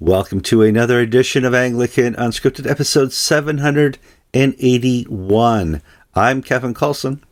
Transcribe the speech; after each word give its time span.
Welcome 0.00 0.40
to 0.44 0.62
another 0.62 1.00
edition 1.00 1.44
of 1.44 1.52
Anglican 1.52 2.14
Unscripted, 2.14 2.66
episode 2.66 3.12
781. 3.12 5.82
I'm 6.14 6.42
Kevin 6.42 6.72
Carlson. 6.72 7.22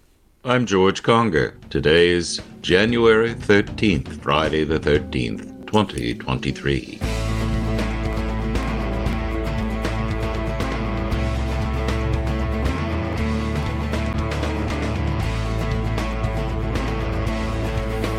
I'm 0.44 0.66
George 0.66 1.02
Conger. 1.02 1.54
Today 1.70 2.10
is 2.10 2.42
January 2.60 3.34
13th, 3.34 4.20
Friday 4.20 4.64
the 4.64 4.78
13th, 4.78 5.66
2023. 5.66 6.98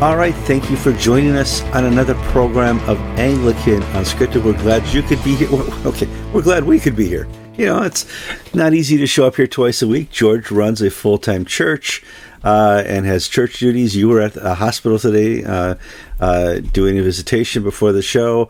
All 0.00 0.16
right, 0.16 0.34
thank 0.34 0.70
you 0.70 0.78
for 0.78 0.94
joining 0.94 1.36
us 1.36 1.60
on 1.74 1.84
another 1.84 2.14
program 2.32 2.78
of 2.88 2.98
Anglican 3.18 3.82
Unscripted. 3.92 4.42
We're 4.42 4.54
glad 4.54 4.86
you 4.94 5.02
could 5.02 5.22
be 5.22 5.34
here. 5.34 5.50
Okay, 5.84 6.06
we're 6.32 6.40
glad 6.40 6.64
we 6.64 6.80
could 6.80 6.96
be 6.96 7.06
here. 7.06 7.28
You 7.58 7.66
know, 7.66 7.82
it's 7.82 8.06
not 8.54 8.72
easy 8.72 8.96
to 8.96 9.06
show 9.06 9.26
up 9.26 9.36
here 9.36 9.46
twice 9.46 9.82
a 9.82 9.86
week. 9.86 10.10
George 10.10 10.50
runs 10.50 10.80
a 10.80 10.88
full 10.88 11.18
time 11.18 11.44
church 11.44 12.02
uh, 12.42 12.82
and 12.86 13.04
has 13.04 13.28
church 13.28 13.58
duties. 13.58 13.94
You 13.94 14.08
were 14.08 14.22
at 14.22 14.36
a 14.36 14.54
hospital 14.54 14.98
today 14.98 15.44
uh, 15.44 15.74
uh, 16.18 16.60
doing 16.60 16.98
a 16.98 17.02
visitation 17.02 17.62
before 17.62 17.92
the 17.92 18.00
show. 18.00 18.48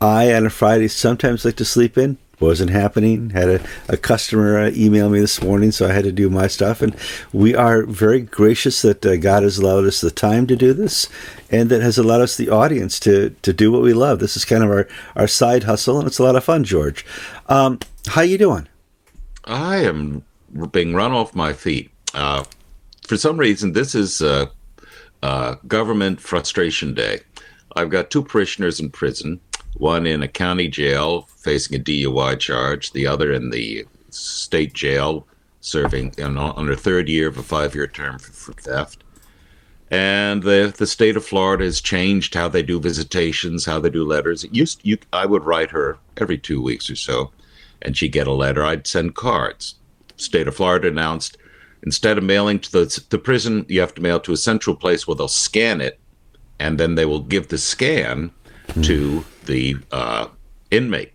I, 0.00 0.32
on 0.32 0.46
a 0.46 0.50
Friday, 0.50 0.86
sometimes 0.86 1.44
like 1.44 1.56
to 1.56 1.64
sleep 1.64 1.98
in 1.98 2.16
wasn't 2.42 2.70
happening. 2.70 3.30
Had 3.30 3.48
a, 3.48 3.66
a 3.88 3.96
customer 3.96 4.58
uh, 4.58 4.70
email 4.74 5.08
me 5.08 5.20
this 5.20 5.42
morning, 5.42 5.70
so 5.70 5.88
I 5.88 5.92
had 5.92 6.04
to 6.04 6.12
do 6.12 6.28
my 6.28 6.48
stuff. 6.48 6.82
And 6.82 6.94
we 7.32 7.54
are 7.54 7.84
very 7.84 8.20
gracious 8.20 8.82
that 8.82 9.06
uh, 9.06 9.16
God 9.16 9.42
has 9.42 9.58
allowed 9.58 9.86
us 9.86 10.00
the 10.00 10.10
time 10.10 10.46
to 10.48 10.56
do 10.56 10.74
this, 10.74 11.08
and 11.50 11.70
that 11.70 11.80
has 11.80 11.96
allowed 11.96 12.20
us 12.20 12.36
the 12.36 12.50
audience 12.50 13.00
to 13.00 13.30
to 13.42 13.52
do 13.52 13.72
what 13.72 13.82
we 13.82 13.94
love. 13.94 14.18
This 14.18 14.36
is 14.36 14.44
kind 14.44 14.62
of 14.62 14.70
our 14.70 14.88
our 15.16 15.28
side 15.28 15.64
hustle, 15.64 15.98
and 15.98 16.06
it's 16.06 16.18
a 16.18 16.24
lot 16.24 16.36
of 16.36 16.44
fun. 16.44 16.64
George, 16.64 17.06
um, 17.48 17.78
how 18.08 18.22
you 18.22 18.36
doing? 18.36 18.68
I 19.44 19.78
am 19.78 20.24
being 20.70 20.94
run 20.94 21.12
off 21.12 21.34
my 21.34 21.52
feet. 21.52 21.90
Uh, 22.14 22.44
for 23.06 23.16
some 23.16 23.38
reason, 23.38 23.72
this 23.72 23.94
is 23.94 24.20
uh, 24.20 24.46
uh, 25.22 25.56
government 25.66 26.20
frustration 26.20 26.94
day. 26.94 27.20
I've 27.74 27.90
got 27.90 28.10
two 28.10 28.22
parishioners 28.22 28.80
in 28.80 28.90
prison 28.90 29.40
one 29.82 30.06
in 30.06 30.22
a 30.22 30.28
county 30.28 30.68
jail 30.68 31.22
facing 31.38 31.76
a 31.76 31.82
DUI 31.82 32.38
charge, 32.38 32.92
the 32.92 33.04
other 33.04 33.32
in 33.32 33.50
the 33.50 33.84
state 34.10 34.72
jail 34.74 35.26
serving 35.60 36.14
you 36.16 36.24
on 36.24 36.66
their 36.66 36.76
third 36.76 37.08
year 37.08 37.26
of 37.26 37.36
a 37.36 37.42
five 37.42 37.74
year 37.74 37.88
term 37.88 38.16
for, 38.20 38.30
for, 38.30 38.52
theft. 38.52 39.02
And 39.90 40.44
the 40.44 40.72
the 40.74 40.86
state 40.86 41.16
of 41.16 41.24
Florida 41.24 41.64
has 41.64 41.80
changed 41.80 42.32
how 42.34 42.46
they 42.46 42.62
do 42.62 42.78
visitations, 42.78 43.66
how 43.66 43.80
they 43.80 43.90
do 43.90 44.04
letters. 44.04 44.44
It 44.44 44.54
used 44.54 44.80
you, 44.84 44.98
I 45.12 45.26
would 45.26 45.44
write 45.44 45.72
her 45.72 45.98
every 46.16 46.38
two 46.38 46.62
weeks 46.62 46.88
or 46.88 46.96
so, 46.96 47.32
and 47.82 47.96
she'd 47.96 48.12
get 48.12 48.28
a 48.28 48.32
letter. 48.32 48.64
I'd 48.64 48.86
send 48.86 49.16
cards. 49.16 49.74
State 50.16 50.46
of 50.46 50.54
Florida 50.54 50.86
announced 50.86 51.38
instead 51.82 52.18
of 52.18 52.24
mailing 52.24 52.60
to 52.60 52.70
the 52.70 53.04
the 53.10 53.18
prison, 53.18 53.66
you 53.68 53.80
have 53.80 53.94
to 53.96 54.00
mail 54.00 54.20
to 54.20 54.32
a 54.32 54.36
central 54.36 54.76
place 54.76 55.08
where 55.08 55.16
they'll 55.16 55.26
scan 55.26 55.80
it, 55.80 55.98
and 56.60 56.78
then 56.78 56.94
they 56.94 57.04
will 57.04 57.20
give 57.34 57.48
the 57.48 57.58
scan 57.58 58.30
mm. 58.74 58.84
to 58.84 59.24
the 59.46 59.76
uh, 59.90 60.28
inmate. 60.70 61.12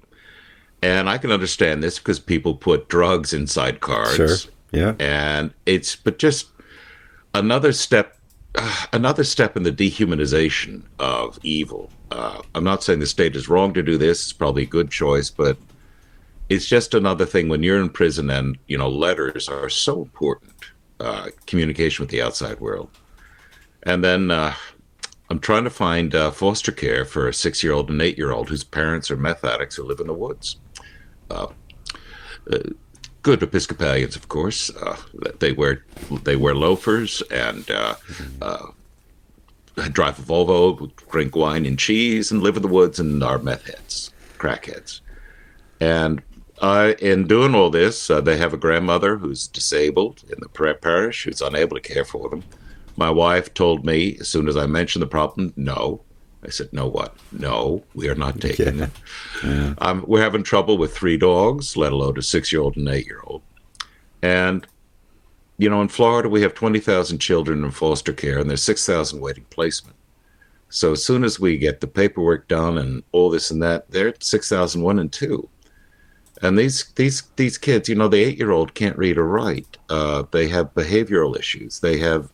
And 0.82 1.10
I 1.10 1.18
can 1.18 1.32
understand 1.32 1.84
this 1.84 1.98
because 1.98 2.20
people 2.20 2.56
put 2.56 2.88
drugs 2.88 3.34
inside 3.34 3.80
cards. 3.80 4.16
Sure. 4.16 4.52
Yeah. 4.72 4.94
And 5.00 5.54
it's, 5.66 5.96
but 5.96 6.20
just 6.20 6.48
another 7.34 7.72
step, 7.72 8.18
uh, 8.56 8.86
another 8.94 9.24
step 9.24 9.58
in 9.58 9.64
the 9.64 9.72
dehumanization 9.72 10.84
of 11.00 11.40
evil. 11.44 11.90
Uh, 12.12 12.42
I'm 12.56 12.64
not 12.64 12.84
saying 12.84 13.00
the 13.00 13.08
state 13.08 13.36
is 13.36 13.50
wrong 13.50 13.74
to 13.74 13.84
do 13.84 13.98
this. 13.98 14.24
It's 14.24 14.34
probably 14.34 14.64
a 14.64 14.68
good 14.68 14.92
choice, 14.92 15.30
but 15.30 15.58
it's 16.50 16.66
just 16.66 16.94
another 16.94 17.26
thing 17.26 17.50
when 17.50 17.64
you're 17.64 17.82
in 17.82 17.90
prison 17.90 18.30
and, 18.30 18.58
you 18.68 18.78
know, 18.78 18.90
letters 18.90 19.50
are 19.50 19.70
so 19.70 20.02
important. 20.04 20.54
Uh, 21.00 21.28
communication 21.46 22.02
with 22.02 22.10
the 22.10 22.24
outside 22.24 22.60
world. 22.60 22.90
And 23.84 24.04
then 24.04 24.32
uh, 24.32 24.56
I'm 25.30 25.40
trying 25.40 25.66
to 25.66 25.70
find 25.70 26.16
uh, 26.16 26.32
foster 26.32 26.72
care 26.72 27.04
for 27.04 27.28
a 27.28 27.34
six 27.34 27.64
year 27.64 27.74
old 27.74 27.90
and 27.90 28.02
eight 28.02 28.18
year 28.18 28.32
old 28.32 28.50
whose 28.50 28.64
parents 28.64 29.12
are 29.12 29.18
meth 29.18 29.44
addicts 29.44 29.76
who 29.76 29.84
live 29.84 30.00
in 30.00 30.08
the 30.08 30.14
woods. 30.14 30.58
Uh, 31.30 31.48
uh, 32.52 32.60
good 33.24 33.44
Episcopalians, 33.44 34.16
of 34.16 34.30
course. 34.30 34.70
Uh, 34.70 34.96
they 35.40 35.52
wear 35.52 35.84
they 36.24 36.38
wear 36.38 36.56
loafers 36.56 37.22
and 37.30 37.70
uh, 37.70 37.96
uh, 38.42 38.68
drive 39.92 40.18
a 40.18 40.22
Volvo, 40.22 40.90
drink 41.12 41.36
wine 41.36 41.66
and 41.66 41.78
cheese, 41.78 42.32
and 42.32 42.42
live 42.42 42.56
in 42.56 42.62
the 42.62 42.68
woods 42.70 43.00
and 43.00 43.22
are 43.22 43.38
meth 43.38 43.68
heads, 43.68 44.12
crackheads. 44.38 45.02
And 45.82 46.22
in 47.02 47.28
doing 47.28 47.54
all 47.54 47.70
this, 47.70 48.08
they 48.08 48.38
have 48.38 48.54
a 48.54 48.58
grandmother 48.58 49.18
who's 49.18 49.48
disabled 49.48 50.24
in 50.30 50.40
the 50.40 50.74
parish 50.74 51.26
who's 51.26 51.42
unable 51.42 51.76
to 51.76 51.82
care 51.82 52.06
for 52.06 52.30
them 52.30 52.44
my 52.98 53.10
wife 53.10 53.54
told 53.54 53.86
me 53.86 54.18
as 54.20 54.28
soon 54.28 54.48
as 54.48 54.58
I 54.58 54.66
mentioned 54.66 55.04
the 55.04 55.08
problem, 55.08 55.54
no. 55.56 56.02
I 56.44 56.50
said, 56.50 56.72
no, 56.72 56.88
what? 56.88 57.16
No, 57.32 57.84
we 57.94 58.10
are 58.10 58.16
not 58.16 58.40
taking 58.42 58.80
yeah. 58.80 58.86
it. 58.86 58.92
Yeah. 59.44 59.74
Um, 59.80 60.04
we're 60.08 60.22
having 60.22 60.44
trouble 60.44 60.78
with 60.78 60.96
three 60.96 61.18
dogs, 61.18 61.76
let 61.76 61.92
alone 61.92 62.18
a 62.18 62.22
six 62.22 62.52
year 62.52 62.62
old 62.62 62.78
and 62.78 62.88
eight 62.88 63.06
year 63.06 63.22
old. 63.24 63.42
And, 64.22 64.66
you 65.58 65.70
know, 65.70 65.82
in 65.82 65.88
Florida, 65.88 66.30
we 66.30 66.42
have 66.42 66.54
20,000 66.54 67.20
children 67.20 67.64
in 67.64 67.72
foster 67.72 68.14
care 68.14 68.40
and 68.40 68.50
there's 68.50 68.64
6,000 68.64 69.20
waiting 69.20 69.46
placement. 69.50 69.96
So 70.70 70.92
as 70.92 71.04
soon 71.04 71.24
as 71.24 71.40
we 71.40 71.58
get 71.58 71.82
the 71.82 71.88
paperwork 71.88 72.48
done 72.48 72.78
and 72.78 73.04
all 73.12 73.30
this 73.30 73.52
and 73.52 73.62
that, 73.64 73.90
they're 73.90 74.10
at 74.10 74.24
6,001 74.24 75.00
and 75.00 75.12
two. 75.12 75.50
And 76.42 76.58
these 76.58 76.92
these 76.96 77.24
these 77.36 77.58
kids, 77.58 77.90
you 77.90 77.96
know, 77.96 78.08
the 78.08 78.24
eight 78.24 78.38
year 78.38 78.52
old 78.52 78.76
can't 78.76 78.98
read 78.98 79.18
or 79.18 79.28
write. 79.28 79.78
Uh, 79.90 80.24
they 80.30 80.48
have 80.50 80.74
behavioral 80.76 81.38
issues. 81.38 81.80
They 81.80 81.98
have 81.98 82.30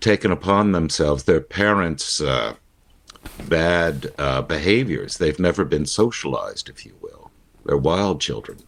taken 0.00 0.30
upon 0.30 0.72
themselves 0.72 1.24
their 1.24 1.40
parents' 1.40 2.20
uh, 2.20 2.54
bad 3.48 4.12
uh, 4.18 4.42
behaviors. 4.42 5.18
They've 5.18 5.38
never 5.38 5.64
been 5.64 5.86
socialized, 5.86 6.68
if 6.68 6.84
you 6.84 6.94
will. 7.00 7.30
They're 7.64 7.76
wild 7.76 8.20
children. 8.20 8.58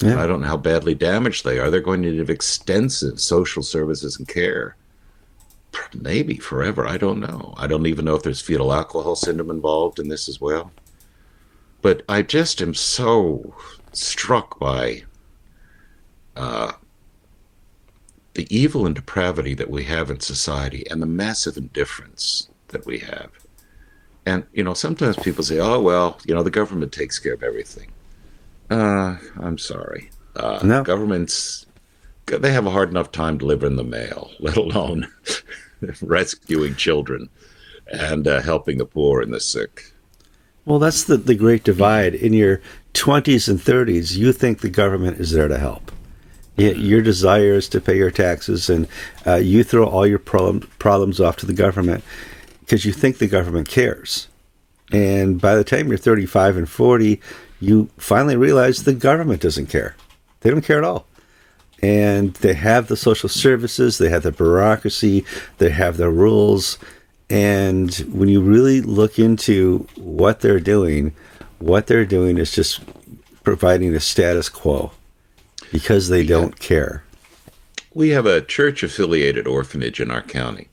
Yeah. 0.00 0.22
I 0.22 0.26
don't 0.26 0.40
know 0.40 0.48
how 0.48 0.56
badly 0.56 0.94
damaged 0.94 1.44
they 1.44 1.58
are. 1.58 1.70
They're 1.70 1.80
going 1.80 2.02
to 2.02 2.10
need 2.10 2.30
extensive 2.30 3.20
social 3.20 3.62
services 3.62 4.18
and 4.18 4.26
care. 4.26 4.76
Maybe 5.94 6.36
forever. 6.36 6.86
I 6.86 6.98
don't 6.98 7.20
know. 7.20 7.54
I 7.56 7.66
don't 7.66 7.86
even 7.86 8.04
know 8.04 8.14
if 8.14 8.22
there's 8.22 8.40
fetal 8.40 8.72
alcohol 8.72 9.16
syndrome 9.16 9.50
involved 9.50 9.98
in 9.98 10.08
this 10.08 10.28
as 10.28 10.40
well. 10.40 10.72
But 11.80 12.02
I 12.08 12.22
just 12.22 12.60
am 12.60 12.74
so 12.74 13.54
struck 13.92 14.58
by 14.58 15.04
uh, 16.36 16.72
the 18.34 18.46
evil 18.54 18.86
and 18.86 18.94
depravity 18.94 19.54
that 19.54 19.70
we 19.70 19.84
have 19.84 20.10
in 20.10 20.20
society 20.20 20.84
and 20.90 21.02
the 21.02 21.06
massive 21.06 21.56
indifference 21.56 22.48
that 22.68 22.86
we 22.86 22.98
have. 22.98 23.30
And, 24.24 24.44
you 24.52 24.62
know, 24.62 24.74
sometimes 24.74 25.16
people 25.16 25.44
say, 25.44 25.58
oh, 25.58 25.80
well, 25.80 26.18
you 26.24 26.34
know, 26.34 26.42
the 26.42 26.50
government 26.50 26.92
takes 26.92 27.18
care 27.18 27.34
of 27.34 27.42
everything. 27.42 27.90
Uh, 28.70 29.16
I'm 29.40 29.58
sorry. 29.58 30.10
Uh, 30.36 30.60
no. 30.62 30.82
Governments, 30.82 31.66
they 32.26 32.52
have 32.52 32.66
a 32.66 32.70
hard 32.70 32.90
enough 32.90 33.12
time 33.12 33.36
delivering 33.36 33.76
the 33.76 33.84
mail, 33.84 34.30
let 34.40 34.56
alone 34.56 35.08
rescuing 36.02 36.76
children 36.76 37.28
and 37.92 38.26
uh, 38.26 38.40
helping 38.40 38.78
the 38.78 38.86
poor 38.86 39.20
and 39.20 39.34
the 39.34 39.40
sick. 39.40 39.92
Well, 40.64 40.78
that's 40.78 41.04
the, 41.04 41.16
the 41.16 41.34
great 41.34 41.64
divide. 41.64 42.14
In 42.14 42.32
your 42.32 42.62
20s 42.94 43.48
and 43.48 43.58
30s, 43.58 44.16
you 44.16 44.32
think 44.32 44.60
the 44.60 44.70
government 44.70 45.18
is 45.18 45.32
there 45.32 45.48
to 45.48 45.58
help 45.58 45.90
your 46.56 47.02
desire 47.02 47.54
is 47.54 47.68
to 47.70 47.80
pay 47.80 47.96
your 47.96 48.10
taxes, 48.10 48.68
and 48.68 48.86
uh, 49.26 49.36
you 49.36 49.64
throw 49.64 49.86
all 49.86 50.06
your 50.06 50.18
problem, 50.18 50.60
problems 50.78 51.20
off 51.20 51.36
to 51.38 51.46
the 51.46 51.52
government 51.52 52.04
because 52.60 52.84
you 52.84 52.92
think 52.92 53.18
the 53.18 53.26
government 53.26 53.68
cares. 53.68 54.28
And 54.92 55.40
by 55.40 55.54
the 55.54 55.64
time 55.64 55.88
you're 55.88 55.96
35 55.96 56.56
and 56.58 56.68
40, 56.68 57.20
you 57.60 57.88
finally 57.96 58.36
realize 58.36 58.82
the 58.82 58.92
government 58.92 59.40
doesn't 59.40 59.66
care. 59.66 59.96
They 60.40 60.50
don't 60.50 60.64
care 60.64 60.78
at 60.78 60.84
all. 60.84 61.06
And 61.82 62.34
they 62.34 62.54
have 62.54 62.88
the 62.88 62.96
social 62.96 63.28
services, 63.28 63.98
they 63.98 64.10
have 64.10 64.22
the 64.22 64.30
bureaucracy, 64.32 65.24
they 65.58 65.70
have 65.70 65.96
the 65.96 66.10
rules. 66.10 66.78
And 67.30 67.92
when 68.12 68.28
you 68.28 68.40
really 68.40 68.80
look 68.80 69.18
into 69.18 69.86
what 69.96 70.40
they're 70.40 70.60
doing, 70.60 71.14
what 71.58 71.86
they're 71.86 72.04
doing 72.04 72.38
is 72.38 72.52
just 72.52 72.80
providing 73.42 73.94
a 73.94 74.00
status 74.00 74.48
quo 74.48 74.92
because 75.72 76.08
they 76.08 76.24
don't 76.24 76.60
care. 76.60 77.02
We 77.94 78.10
have 78.10 78.26
a 78.26 78.42
church 78.42 78.82
affiliated 78.82 79.46
orphanage 79.46 80.00
in 80.00 80.10
our 80.10 80.22
county 80.22 80.68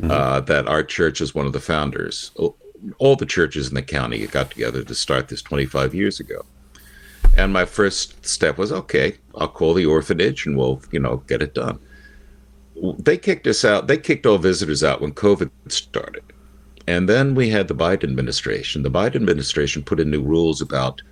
mm-hmm. 0.00 0.10
uh, 0.10 0.40
that 0.40 0.68
our 0.68 0.82
church 0.82 1.20
is 1.20 1.34
one 1.34 1.46
of 1.46 1.52
the 1.52 1.60
founders. 1.60 2.30
All 2.98 3.16
the 3.16 3.26
churches 3.26 3.68
in 3.68 3.74
the 3.74 3.82
county 3.82 4.26
got 4.26 4.50
together 4.50 4.82
to 4.84 4.94
start 4.94 5.28
this 5.28 5.42
25 5.42 5.94
years 5.94 6.20
ago. 6.20 6.44
And 7.36 7.52
my 7.52 7.64
first 7.64 8.24
step 8.24 8.56
was 8.56 8.72
okay, 8.72 9.16
I'll 9.34 9.48
call 9.48 9.74
the 9.74 9.84
orphanage 9.84 10.46
and 10.46 10.56
we'll, 10.56 10.80
you 10.90 11.00
know, 11.00 11.18
get 11.28 11.42
it 11.42 11.54
done. 11.54 11.78
They 12.98 13.18
kicked 13.18 13.46
us 13.46 13.64
out. 13.64 13.86
They 13.86 13.98
kicked 13.98 14.26
all 14.26 14.38
visitors 14.38 14.84
out 14.84 15.00
when 15.00 15.12
COVID 15.12 15.50
started. 15.68 16.22
and 16.86 17.08
then 17.08 17.34
we 17.34 17.48
had 17.48 17.66
the 17.66 17.74
Biden 17.74 18.04
administration. 18.04 18.82
The 18.82 18.90
Biden 18.90 19.16
administration 19.16 19.82
put 19.82 19.98
in 19.98 20.10
new 20.10 20.22
rules 20.22 20.60
about 20.60 21.02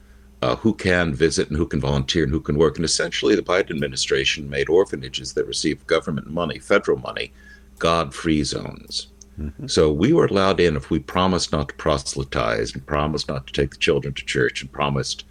uh, 0.42 0.56
who 0.56 0.75
can 0.75 1.14
visit 1.14 1.48
and 1.48 1.56
who 1.56 1.66
can 1.66 1.81
volunteer 1.81 2.25
and 2.25 2.32
who 2.32 2.40
can 2.40 2.58
work. 2.58 2.76
And 2.76 2.84
essentially, 2.84 3.34
the 3.34 3.42
Biden 3.42 3.70
administration 3.70 4.50
made 4.50 4.69
orphanages 4.69 5.32
that 5.34 5.46
receive 5.46 5.86
government 5.86 6.28
money, 6.28 6.58
federal 6.58 6.98
money, 6.98 7.32
God 7.78 8.14
free 8.14 8.44
zones. 8.44 9.08
Mm-hmm. 9.40 9.66
So 9.66 9.92
we 9.92 10.12
were 10.12 10.26
allowed 10.26 10.60
in 10.60 10.76
if 10.76 10.90
we 10.90 10.98
promised 10.98 11.52
not 11.52 11.69
to 11.69 11.75
proselytize 11.75 12.72
and 12.72 12.86
promised 12.86 13.28
not 13.28 13.46
to 13.46 13.52
take 13.52 13.70
the 13.70 13.78
children 13.78 14.14
to 14.14 14.25
church 14.25 14.62
and 14.62 14.70
promised 14.70 15.25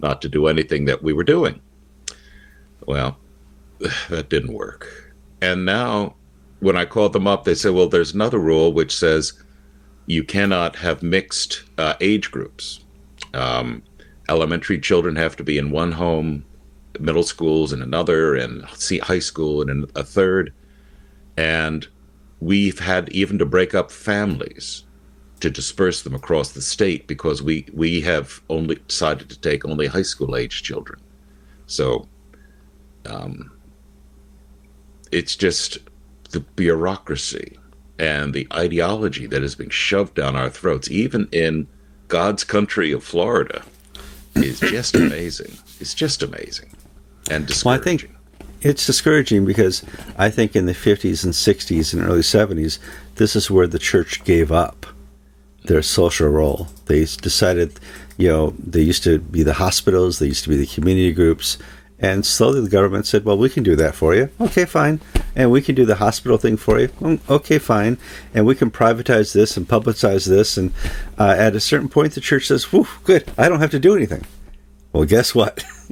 not 0.00 0.22
to 0.22 0.28
do 0.28 0.46
anything 0.46 0.86
that 0.86 1.02
we 1.02 1.12
were 1.12 1.24
doing. 1.24 1.60
Well, 2.86 3.18
that 4.08 4.28
didn't 4.28 4.54
work. 4.54 5.14
And 5.42 5.64
now, 5.64 6.14
when 6.60 6.76
I 6.76 6.84
called 6.84 7.12
them 7.12 7.26
up, 7.26 7.44
they 7.44 7.54
said, 7.54 7.72
well, 7.72 7.88
there's 7.88 8.14
another 8.14 8.38
rule 8.38 8.72
which 8.72 8.96
says 8.96 9.32
you 10.06 10.24
cannot 10.24 10.76
have 10.76 11.02
mixed 11.02 11.64
uh, 11.78 11.94
age 12.00 12.30
groups. 12.30 12.80
Um, 13.32 13.82
elementary 14.30 14.78
children 14.78 15.16
have 15.16 15.36
to 15.36 15.44
be 15.44 15.58
in 15.58 15.70
one 15.70 15.92
home, 15.92 16.44
middle 16.98 17.24
schools 17.24 17.72
in 17.72 17.82
another, 17.82 18.34
and 18.36 18.64
high 19.02 19.18
school 19.18 19.60
in 19.60 19.90
a 19.94 20.04
third. 20.04 20.54
And 21.36 21.86
we've 22.40 22.78
had 22.78 23.08
even 23.10 23.38
to 23.38 23.44
break 23.46 23.74
up 23.74 23.90
families 23.90 24.84
to 25.40 25.50
disperse 25.50 26.02
them 26.02 26.14
across 26.14 26.52
the 26.52 26.62
state 26.62 27.06
because 27.06 27.42
we 27.42 27.66
we 27.72 28.02
have 28.02 28.40
only 28.48 28.76
decided 28.86 29.28
to 29.30 29.40
take 29.40 29.64
only 29.64 29.86
high 29.86 30.02
school 30.02 30.36
age 30.36 30.62
children. 30.62 31.00
So 31.66 32.06
um, 33.06 33.50
it's 35.10 35.34
just 35.34 35.78
the 36.30 36.40
bureaucracy 36.40 37.58
and 37.98 38.32
the 38.32 38.46
ideology 38.52 39.26
that 39.26 39.42
is 39.42 39.54
being 39.54 39.70
shoved 39.70 40.14
down 40.14 40.36
our 40.36 40.50
throats, 40.50 40.90
even 40.90 41.28
in 41.32 41.66
God's 42.08 42.44
country 42.44 42.92
of 42.92 43.04
Florida, 43.04 43.62
is 44.34 44.60
just 44.60 44.94
amazing. 44.94 45.56
It's 45.80 45.94
just 45.94 46.22
amazing 46.22 46.70
and 47.30 47.46
discouraging. 47.46 47.70
Well, 47.70 47.80
I 47.80 47.82
think 47.82 48.10
it's 48.62 48.86
discouraging 48.86 49.44
because 49.44 49.84
I 50.16 50.30
think 50.30 50.54
in 50.54 50.66
the 50.66 50.72
50s 50.72 51.24
and 51.24 51.32
60s 51.32 51.92
and 51.92 52.02
early 52.02 52.20
70s, 52.20 52.78
this 53.16 53.34
is 53.34 53.50
where 53.50 53.66
the 53.66 53.78
church 53.78 54.22
gave 54.24 54.52
up 54.52 54.86
their 55.64 55.82
social 55.82 56.28
role. 56.28 56.68
They 56.86 57.00
decided, 57.00 57.78
you 58.16 58.28
know, 58.28 58.54
they 58.58 58.80
used 58.82 59.04
to 59.04 59.18
be 59.18 59.42
the 59.42 59.54
hospitals, 59.54 60.18
they 60.18 60.26
used 60.26 60.44
to 60.44 60.50
be 60.50 60.56
the 60.56 60.66
community 60.66 61.12
groups, 61.12 61.58
and 62.00 62.24
slowly 62.24 62.62
the 62.62 62.70
government 62.70 63.06
said, 63.06 63.24
well, 63.26 63.36
we 63.36 63.50
can 63.50 63.62
do 63.62 63.76
that 63.76 63.94
for 63.94 64.14
you. 64.14 64.30
Okay, 64.40 64.64
fine. 64.64 65.00
And 65.36 65.50
we 65.50 65.60
can 65.60 65.74
do 65.74 65.84
the 65.84 65.96
hospital 65.96 66.38
thing 66.38 66.56
for 66.56 66.80
you. 66.80 66.88
Mm, 66.88 67.20
okay, 67.28 67.58
fine. 67.58 67.98
And 68.34 68.46
we 68.46 68.54
can 68.54 68.70
privatize 68.70 69.34
this 69.34 69.56
and 69.56 69.68
publicize 69.68 70.26
this. 70.26 70.56
And 70.56 70.72
uh, 71.18 71.34
at 71.36 71.54
a 71.54 71.60
certain 71.60 71.90
point, 71.90 72.14
the 72.14 72.22
church 72.22 72.46
says, 72.46 72.72
whew, 72.72 72.88
good, 73.04 73.30
I 73.36 73.50
don't 73.50 73.60
have 73.60 73.70
to 73.72 73.78
do 73.78 73.94
anything. 73.94 74.24
Well, 74.92 75.04
guess 75.04 75.34
what? 75.34 75.62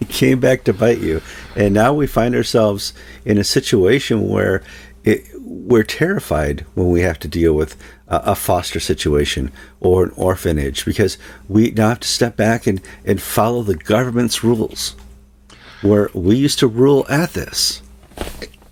it 0.00 0.08
came 0.08 0.40
back 0.40 0.64
to 0.64 0.72
bite 0.72 1.00
you. 1.00 1.20
And 1.54 1.74
now 1.74 1.92
we 1.92 2.06
find 2.06 2.34
ourselves 2.34 2.94
in 3.26 3.36
a 3.36 3.44
situation 3.44 4.28
where 4.28 4.62
it, 5.04 5.26
we're 5.38 5.82
terrified 5.82 6.64
when 6.74 6.88
we 6.88 7.02
have 7.02 7.18
to 7.20 7.28
deal 7.28 7.52
with 7.52 7.76
a, 8.08 8.16
a, 8.16 8.34
foster 8.34 8.80
situation 8.80 9.52
or 9.80 10.04
an 10.04 10.10
orphanage 10.16 10.84
because 10.84 11.16
we 11.48 11.70
now 11.70 11.90
have 11.90 12.00
to 12.00 12.08
step 12.08 12.36
back 12.36 12.66
and, 12.66 12.80
and 13.04 13.20
follow 13.20 13.62
the 13.62 13.76
government's 13.76 14.44
rules 14.44 14.94
where 15.82 16.10
we 16.14 16.36
used 16.36 16.58
to 16.60 16.66
rule 16.66 17.06
at 17.08 17.32
this. 17.32 17.82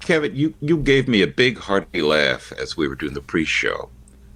Kevin, 0.01 0.35
you, 0.35 0.55
you 0.61 0.79
gave 0.79 1.09
me 1.09 1.23
a 1.23 1.27
big 1.27 1.59
hearty 1.59 2.03
laugh 2.03 2.53
as 2.53 2.77
we 2.77 2.89
were 2.89 2.95
doing 2.95 3.15
the 3.15 3.21
pre 3.21 3.45
show 3.45 3.91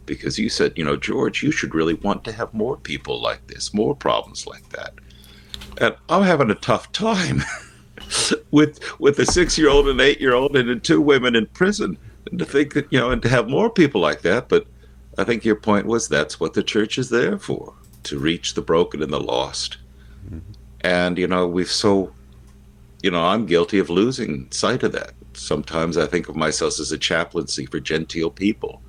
because 0.07 0.39
you 0.39 0.49
said, 0.49 0.73
you 0.77 0.85
know, 0.85 0.97
George, 0.97 1.43
you 1.43 1.51
should 1.51 1.75
really 1.75 1.95
want 1.95 2.25
to 2.25 2.33
have 2.33 2.53
more 2.53 2.77
people 2.77 3.21
like 3.21 3.47
this, 3.47 3.73
more 3.73 3.95
problems 3.95 4.47
like 4.47 4.69
that. 4.71 4.95
And 5.81 5.97
I'm 6.09 6.23
having 6.23 6.51
a 6.51 6.55
tough 6.57 6.93
time 6.93 7.43
with 8.51 8.81
with 9.01 9.19
a 9.19 9.27
six 9.27 9.57
year 9.57 9.71
old, 9.71 9.89
an 9.89 10.01
eight 10.01 10.21
year 10.21 10.35
old, 10.35 10.57
and 10.57 10.83
two 10.83 11.01
women 11.01 11.35
in 11.35 11.47
prison. 11.47 11.97
And 12.31 12.39
to 12.39 12.45
think 12.45 12.75
that, 12.75 12.87
you 12.91 12.99
know, 12.99 13.11
and 13.11 13.23
to 13.23 13.29
have 13.29 13.49
more 13.49 13.71
people 13.71 14.01
like 14.01 14.23
that. 14.23 14.49
But 14.49 14.67
I 15.19 15.25
think 15.25 15.45
your 15.45 15.57
point 15.57 15.87
was 15.87 16.09
that's 16.09 16.39
what 16.39 16.55
the 16.55 16.63
church 16.63 16.99
is 16.99 17.11
there 17.11 17.39
for 17.39 17.75
to 18.05 18.19
reach 18.19 18.55
the 18.55 18.63
broken 18.63 19.03
and 19.03 19.13
the 19.13 19.21
lost. 19.21 19.79
Mm-hmm. 20.27 20.39
And, 20.83 21.19
you 21.19 21.27
know, 21.27 21.47
we've 21.47 21.71
so 21.71 22.13
you 23.03 23.11
know, 23.11 23.25
I'm 23.25 23.47
guilty 23.47 23.79
of 23.79 23.91
losing 23.91 24.51
sight 24.51 24.83
of 24.85 24.93
that. 24.93 25.13
Sometimes 25.35 25.99
I 25.99 26.07
think 26.07 26.29
of 26.29 26.37
myself 26.37 26.79
as 26.79 26.93
a 26.93 26.99
chaplaincy 26.99 27.67
for 27.67 27.81
genteel 27.81 28.31
people. 28.31 28.81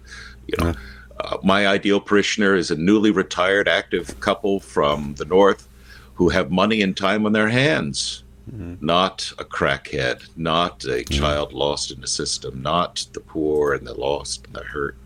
You 0.48 0.64
know, 0.64 0.74
uh, 1.20 1.38
my 1.44 1.68
ideal 1.68 2.00
parishioner 2.00 2.56
is 2.56 2.70
a 2.70 2.76
newly 2.76 3.12
retired 3.12 3.68
active 3.68 4.20
couple 4.20 4.60
from 4.60 5.16
the 5.16 5.26
north 5.26 5.68
who 6.14 6.30
have 6.30 6.52
money 6.52 6.82
and 6.82 6.96
time 6.96 7.26
on 7.26 7.32
their 7.32 7.50
hands. 7.50 8.24
Mm-hmm. 8.52 8.86
Not 8.86 9.32
a 9.40 9.46
crackhead, 9.46 10.28
not 10.36 10.84
a 10.84 11.04
mm-hmm. 11.04 11.20
child 11.20 11.54
lost 11.54 11.92
in 11.92 12.02
the 12.02 12.08
system, 12.08 12.62
not 12.62 13.06
the 13.14 13.22
poor 13.22 13.74
and 13.74 13.88
the 13.88 13.94
lost 13.94 14.46
and 14.46 14.56
the 14.56 14.64
hurt. 14.64 14.98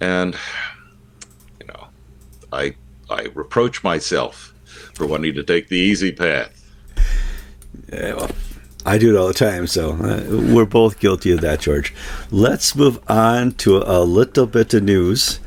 And 0.00 0.36
you 1.60 1.66
know, 1.66 1.88
I 2.52 2.76
I 3.10 3.24
reproach 3.34 3.82
myself 3.82 4.54
for 4.94 5.06
wanting 5.06 5.34
to 5.34 5.42
take 5.42 5.68
the 5.68 5.76
easy 5.76 6.12
path 6.12 6.59
yeah, 7.92 8.14
well, 8.14 8.30
I 8.86 8.98
do 8.98 9.14
it 9.14 9.18
all 9.18 9.26
the 9.26 9.34
time, 9.34 9.66
so 9.66 9.92
uh, 9.92 10.24
we're 10.28 10.64
both 10.64 11.00
guilty 11.00 11.32
of 11.32 11.40
that, 11.42 11.60
George. 11.60 11.94
Let's 12.30 12.74
move 12.74 12.98
on 13.10 13.52
to 13.52 13.78
a 13.78 14.00
little 14.02 14.46
bit 14.46 14.72
of 14.72 14.82
news. 14.82 15.40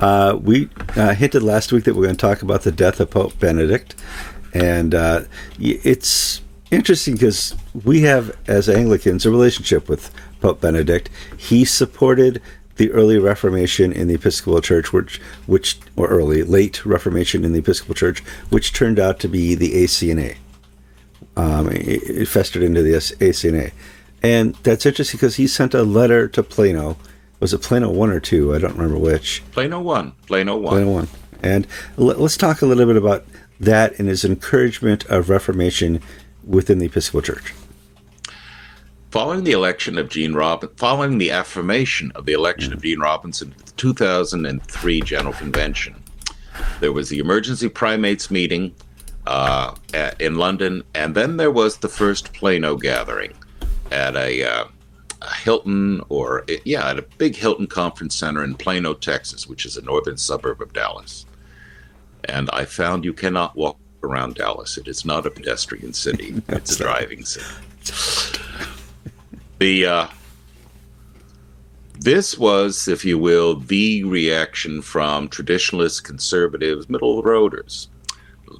Uh, 0.00 0.38
we 0.40 0.70
uh, 0.96 1.14
hinted 1.14 1.42
last 1.42 1.72
week 1.72 1.84
that 1.84 1.94
we're 1.94 2.04
going 2.04 2.16
to 2.16 2.26
talk 2.26 2.40
about 2.40 2.62
the 2.62 2.72
death 2.72 3.00
of 3.00 3.10
Pope 3.10 3.38
Benedict, 3.38 3.94
and 4.54 4.94
uh, 4.94 5.22
it's 5.58 6.40
interesting 6.70 7.14
because 7.14 7.54
we 7.84 8.02
have, 8.02 8.36
as 8.46 8.68
Anglicans, 8.68 9.26
a 9.26 9.30
relationship 9.30 9.88
with 9.88 10.10
Pope 10.40 10.60
Benedict. 10.60 11.10
He 11.36 11.64
supported 11.64 12.40
the 12.76 12.92
early 12.92 13.18
Reformation 13.18 13.92
in 13.92 14.06
the 14.06 14.14
Episcopal 14.14 14.60
Church, 14.60 14.92
which, 14.92 15.20
which 15.46 15.78
or 15.96 16.06
early, 16.06 16.44
late 16.44 16.86
Reformation 16.86 17.44
in 17.44 17.52
the 17.52 17.58
Episcopal 17.58 17.96
Church, 17.96 18.20
which 18.50 18.72
turned 18.72 19.00
out 19.00 19.18
to 19.18 19.28
be 19.28 19.56
the 19.56 19.72
ACNA 19.82 20.36
um, 21.38 21.68
it, 21.70 22.02
it 22.02 22.28
festered 22.28 22.62
into 22.62 22.82
the 22.82 22.92
ACNA. 22.92 23.72
And 24.22 24.54
that's 24.56 24.84
interesting 24.84 25.18
because 25.18 25.36
he 25.36 25.46
sent 25.46 25.72
a 25.72 25.84
letter 25.84 26.26
to 26.28 26.42
Plano. 26.42 26.96
Was 27.40 27.54
it 27.54 27.62
Plano 27.62 27.90
1 27.90 28.10
or 28.10 28.18
2? 28.18 28.54
I 28.54 28.58
don't 28.58 28.76
remember 28.76 28.98
which. 28.98 29.42
Plano 29.52 29.80
1. 29.80 30.12
Plano 30.26 30.56
1. 30.56 30.72
Plano 30.72 30.90
1. 30.90 31.08
And 31.44 31.66
let, 31.96 32.18
us 32.18 32.36
talk 32.36 32.60
a 32.60 32.66
little 32.66 32.84
bit 32.86 32.96
about 32.96 33.24
that 33.60 33.96
and 34.00 34.08
his 34.08 34.24
encouragement 34.24 35.06
of 35.06 35.30
Reformation 35.30 36.02
within 36.44 36.80
the 36.80 36.86
Episcopal 36.86 37.22
Church. 37.22 37.54
Following 39.12 39.44
the 39.44 39.52
election 39.52 39.96
of 39.96 40.08
Gene 40.08 40.34
Robinson, 40.34 40.76
following 40.76 41.18
the 41.18 41.30
affirmation 41.30 42.10
of 42.16 42.26
the 42.26 42.32
election 42.32 42.72
of 42.72 42.82
Gene 42.82 42.98
Robinson 42.98 43.54
at 43.58 43.66
the 43.66 43.72
2003 43.72 45.00
General 45.02 45.32
Convention, 45.32 46.02
there 46.80 46.92
was 46.92 47.08
the 47.08 47.20
emergency 47.20 47.68
primates 47.68 48.30
meeting 48.30 48.74
uh, 49.28 49.74
at, 49.92 50.18
in 50.20 50.36
London, 50.36 50.82
and 50.94 51.14
then 51.14 51.36
there 51.36 51.50
was 51.50 51.76
the 51.76 51.88
first 51.88 52.32
Plano 52.32 52.76
gathering 52.76 53.34
at 53.92 54.16
a, 54.16 54.42
uh, 54.42 54.64
a 55.20 55.34
Hilton 55.34 56.02
or 56.08 56.46
yeah, 56.64 56.88
at 56.88 56.98
a 56.98 57.02
big 57.02 57.36
Hilton 57.36 57.66
conference 57.66 58.14
center 58.16 58.42
in 58.42 58.54
Plano, 58.54 58.94
Texas, 58.94 59.46
which 59.46 59.66
is 59.66 59.76
a 59.76 59.82
northern 59.82 60.16
suburb 60.16 60.62
of 60.62 60.72
Dallas. 60.72 61.26
And 62.24 62.48
I 62.54 62.64
found 62.64 63.04
you 63.04 63.12
cannot 63.12 63.54
walk 63.54 63.76
around 64.02 64.36
Dallas. 64.36 64.78
It 64.78 64.88
is 64.88 65.04
not 65.04 65.26
a 65.26 65.30
pedestrian 65.30 65.92
city; 65.92 66.42
it's 66.48 66.76
a 66.76 66.84
driving 66.84 67.26
city. 67.26 68.40
the 69.58 69.86
uh, 69.86 70.06
this 71.98 72.38
was, 72.38 72.88
if 72.88 73.04
you 73.04 73.18
will, 73.18 73.56
the 73.56 74.04
reaction 74.04 74.80
from 74.80 75.28
traditionalist 75.28 76.04
conservatives, 76.04 76.88
middle 76.88 77.22
roaders 77.22 77.88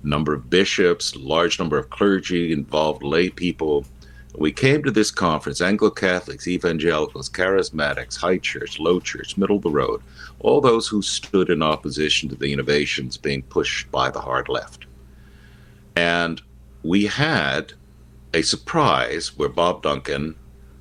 number 0.02 0.34
of 0.34 0.50
bishops, 0.50 1.14
large 1.16 1.58
number 1.58 1.78
of 1.78 1.90
clergy, 1.90 2.52
involved 2.52 3.02
lay 3.02 3.30
people. 3.30 3.84
We 4.36 4.52
came 4.52 4.82
to 4.84 4.90
this 4.90 5.10
conference, 5.10 5.60
Anglo 5.60 5.90
Catholics, 5.90 6.46
evangelicals, 6.46 7.28
charismatics, 7.28 8.16
high 8.16 8.38
church, 8.38 8.78
low 8.78 9.00
church, 9.00 9.36
middle 9.36 9.56
of 9.56 9.62
the 9.62 9.70
road, 9.70 10.00
all 10.40 10.60
those 10.60 10.86
who 10.86 11.02
stood 11.02 11.50
in 11.50 11.62
opposition 11.62 12.28
to 12.28 12.36
the 12.36 12.52
innovations 12.52 13.16
being 13.16 13.42
pushed 13.42 13.90
by 13.90 14.10
the 14.10 14.20
hard 14.20 14.48
left. 14.48 14.86
And 15.96 16.40
we 16.82 17.06
had 17.06 17.72
a 18.34 18.42
surprise 18.42 19.36
where 19.36 19.48
Bob 19.48 19.82
Duncan, 19.82 20.36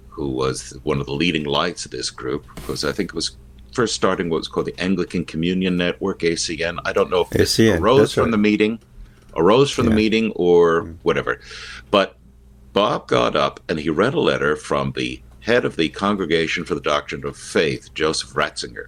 who 0.10 0.30
was 0.30 0.78
one 0.84 1.00
of 1.00 1.06
the 1.06 1.14
leading 1.14 1.46
lights 1.46 1.86
of 1.86 1.92
this 1.92 2.10
group, 2.10 2.46
because 2.56 2.84
I 2.84 2.92
think 2.92 3.10
it 3.10 3.16
was 3.16 3.38
first 3.74 3.96
starting 3.96 4.30
what 4.30 4.38
was 4.38 4.48
called 4.48 4.68
the 4.68 4.80
Anglican 4.80 5.26
Communion 5.26 5.78
Network, 5.78 6.20
ACN. 6.20 6.80
I 6.86 6.94
don't 6.94 7.10
know 7.10 7.22
if 7.22 7.30
ACN, 7.30 7.76
it 7.76 7.80
arose 7.80 8.14
from 8.14 8.26
right. 8.26 8.32
the 8.32 8.38
meeting 8.38 8.80
arose 9.38 9.72
from 9.72 9.86
yeah. 9.86 9.90
the 9.92 9.96
meeting 9.96 10.32
or 10.36 10.84
mm. 10.84 10.98
whatever. 11.04 11.40
But 11.92 12.18
Bob 12.74 13.08
got 13.08 13.36
up 13.36 13.60
and 13.70 13.80
he 13.80 13.90
read 13.90 14.14
a 14.14 14.20
letter 14.20 14.56
from 14.56 14.92
the 14.92 15.22
head 15.40 15.64
of 15.64 15.78
the 15.78 15.90
Congregation 15.90 16.66
for 16.66 16.76
the 16.76 16.82
Doctrine 16.82 17.26
of 17.26 17.38
Faith, 17.38 17.94
Joseph 17.94 18.34
Ratzinger. 18.34 18.88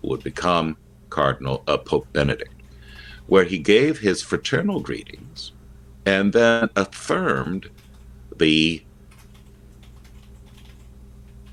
Who 0.00 0.08
would 0.08 0.24
become 0.24 0.76
Cardinal 1.10 1.62
uh, 1.68 1.76
Pope 1.76 2.12
Benedict, 2.12 2.54
where 3.26 3.44
he 3.44 3.58
gave 3.58 4.00
his 4.00 4.22
fraternal 4.22 4.80
greetings 4.80 5.52
and 6.04 6.32
then 6.32 6.70
affirmed 6.74 7.70
the 8.36 8.82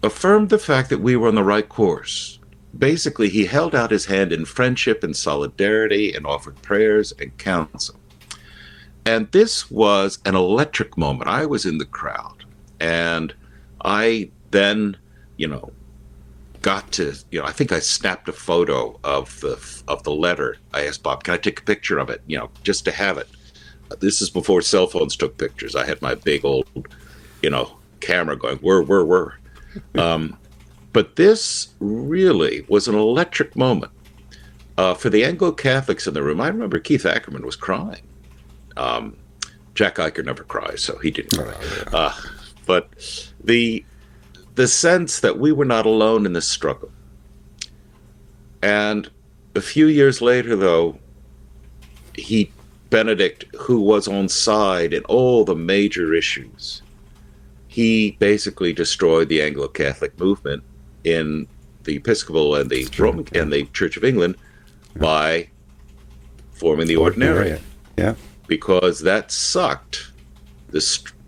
affirmed 0.02 0.50
the 0.50 0.58
fact 0.58 0.90
that 0.90 1.02
we 1.02 1.16
were 1.16 1.28
on 1.28 1.36
the 1.36 1.44
right 1.44 1.68
course. 1.68 2.40
Basically, 2.78 3.30
he 3.30 3.46
held 3.46 3.76
out 3.76 3.92
his 3.92 4.06
hand 4.06 4.32
in 4.32 4.46
friendship 4.46 5.04
and 5.04 5.16
solidarity 5.16 6.14
and 6.14 6.26
offered 6.26 6.62
prayers 6.62 7.12
and 7.20 7.38
counsel. 7.38 7.99
And 9.06 9.32
this 9.32 9.72
was 9.72 10.20
an 10.26 10.36
electric 10.36 10.98
moment. 10.98 11.30
I 11.30 11.46
was 11.46 11.66
in 11.66 11.78
the 11.78 11.86
crowd, 11.86 12.46
and 12.80 13.34
I 13.84 14.30
then, 14.52 14.98
you 15.38 15.48
know, 15.48 15.72
got 16.62 16.92
to, 16.94 17.16
you 17.32 17.40
know, 17.40 17.46
I 17.46 17.52
think 17.52 17.72
I 17.72 17.80
snapped 17.80 18.28
a 18.30 18.34
photo 18.34 19.00
of 19.04 19.40
the 19.40 19.58
of 19.88 20.04
the 20.04 20.12
letter. 20.12 20.58
I 20.74 20.86
asked 20.86 21.04
Bob, 21.04 21.24
"Can 21.24 21.34
I 21.34 21.38
take 21.38 21.60
a 21.60 21.64
picture 21.64 21.98
of 21.98 22.10
it?" 22.10 22.22
You 22.28 22.38
know, 22.38 22.50
just 22.64 22.86
to 22.86 22.92
have 22.92 23.18
it. 23.18 23.28
This 24.00 24.22
is 24.22 24.30
before 24.30 24.62
cell 24.62 24.88
phones 24.88 25.16
took 25.16 25.38
pictures. 25.38 25.76
I 25.76 25.86
had 25.86 26.02
my 26.02 26.14
big 26.14 26.46
old, 26.46 26.68
you 27.42 27.50
know, 27.50 27.78
camera 28.02 28.38
going 28.38 28.58
whir 28.58 28.82
whir 28.82 29.04
whir. 29.04 29.36
Um, 29.96 30.36
but 30.94 31.16
this 31.16 31.70
really 31.80 32.66
was 32.68 32.88
an 32.88 32.96
electric 32.96 33.56
moment 33.56 33.92
uh, 34.80 34.96
for 34.96 35.10
the 35.10 35.24
Anglo 35.24 35.52
Catholics 35.52 36.08
in 36.08 36.14
the 36.14 36.24
room. 36.24 36.42
I 36.42 36.48
remember 36.48 36.80
Keith 36.80 37.06
Ackerman 37.06 37.46
was 37.46 37.56
crying. 37.56 38.02
Um, 38.78 39.18
Jack 39.76 39.96
Iker 39.96 40.26
never 40.26 40.44
cries, 40.44 40.82
so 40.82 40.98
he 40.98 41.12
didn't 41.12 41.38
cry. 41.38 41.54
Uh, 41.94 42.14
but 42.66 42.90
the 43.44 43.84
the 44.56 44.68
sense 44.68 45.22
that 45.22 45.40
we 45.40 45.52
were 45.52 45.66
not 45.66 45.86
alone 45.86 46.26
in 46.26 46.34
this 46.34 46.48
struggle. 46.48 46.92
And 48.62 49.10
a 49.56 49.62
few 49.62 49.88
years 49.88 50.22
later, 50.22 50.56
though, 50.56 51.00
he 52.14 52.52
Benedict, 52.90 53.46
who 53.56 53.80
was 53.80 54.08
on 54.08 54.28
side 54.28 54.94
in 54.94 55.04
all 55.06 55.46
the 55.46 55.56
major 55.56 56.14
issues, 56.14 56.82
he 57.68 58.18
basically 58.20 58.74
destroyed 58.74 59.30
the 59.30 59.42
Anglo 59.42 59.68
Catholic 59.68 60.20
movement 60.20 60.64
in 61.04 61.48
the 61.84 61.96
Episcopal 61.96 62.56
and 62.56 62.70
the 62.70 62.88
Roman 62.98 63.28
and 63.34 63.54
the 63.54 63.66
Church 63.68 63.96
of 63.96 64.04
England 64.04 64.36
by 64.96 65.48
forming 66.52 66.88
the 66.88 66.96
Ordinariate. 66.96 67.62
Yeah. 67.98 68.16
Because 68.50 69.00
that 69.02 69.32
sucked 69.32 70.12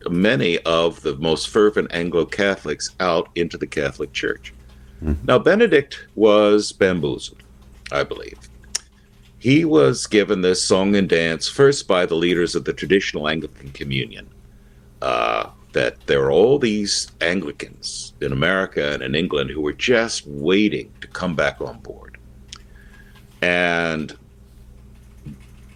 many 0.10 0.58
of 0.60 1.02
the 1.02 1.16
most 1.16 1.50
fervent 1.50 1.94
Anglo 1.94 2.26
Catholics 2.26 2.94
out 3.00 3.30
into 3.36 3.58
the 3.58 3.68
Catholic 3.68 4.12
Church. 4.12 4.54
Mm-hmm. 5.02 5.26
Now, 5.26 5.40
Benedict 5.40 6.08
was 6.16 6.74
bamboozled, 6.74 7.44
I 7.92 8.04
believe. 8.04 8.38
He 9.40 9.64
was 9.66 10.06
given 10.06 10.42
this 10.42 10.64
song 10.64 10.96
and 10.96 11.08
dance 11.08 11.48
first 11.48 11.88
by 11.88 12.06
the 12.06 12.16
leaders 12.16 12.54
of 12.56 12.66
the 12.66 12.74
traditional 12.74 13.30
Anglican 13.30 13.72
Communion. 13.72 14.30
Uh, 15.02 15.50
that 15.74 16.06
there 16.06 16.24
are 16.24 16.32
all 16.32 16.60
these 16.60 17.12
Anglicans 17.22 18.14
in 18.22 18.32
America 18.34 18.94
and 18.94 19.02
in 19.02 19.16
England 19.16 19.50
who 19.50 19.62
were 19.62 19.74
just 19.74 20.28
waiting 20.28 20.92
to 21.02 21.08
come 21.08 21.36
back 21.36 21.62
on 21.62 21.80
board. 21.80 22.18
And 23.42 24.16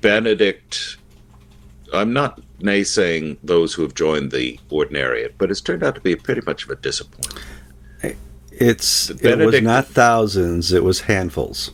Benedict, 0.01 0.97
I'm 1.97 2.13
not 2.13 2.41
naysaying 2.59 3.37
those 3.43 3.73
who 3.73 3.81
have 3.81 3.93
joined 3.93 4.31
the 4.31 4.59
Ordinariate, 4.69 5.33
but 5.37 5.51
it's 5.51 5.61
turned 5.61 5.83
out 5.83 5.95
to 5.95 6.01
be 6.01 6.15
pretty 6.15 6.41
much 6.45 6.63
of 6.63 6.69
a 6.69 6.75
disappointment. 6.75 7.45
It's 8.57 9.11
Benedict, 9.11 9.41
it 9.41 9.45
was 9.45 9.61
not 9.61 9.87
thousands; 9.87 10.71
it 10.71 10.83
was 10.83 11.01
handfuls. 11.01 11.71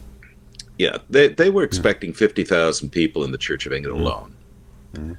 Yeah, 0.80 0.98
they 1.10 1.28
they 1.28 1.52
were 1.52 1.64
expecting 1.64 2.10
yeah. 2.10 2.18
fifty 2.18 2.44
thousand 2.44 2.90
people 2.90 3.24
in 3.24 3.32
the 3.32 3.38
Church 3.38 3.68
of 3.68 3.74
England 3.74 3.98
mm-hmm. 3.98 4.08
alone, 4.08 4.36
mm-hmm. 4.94 5.14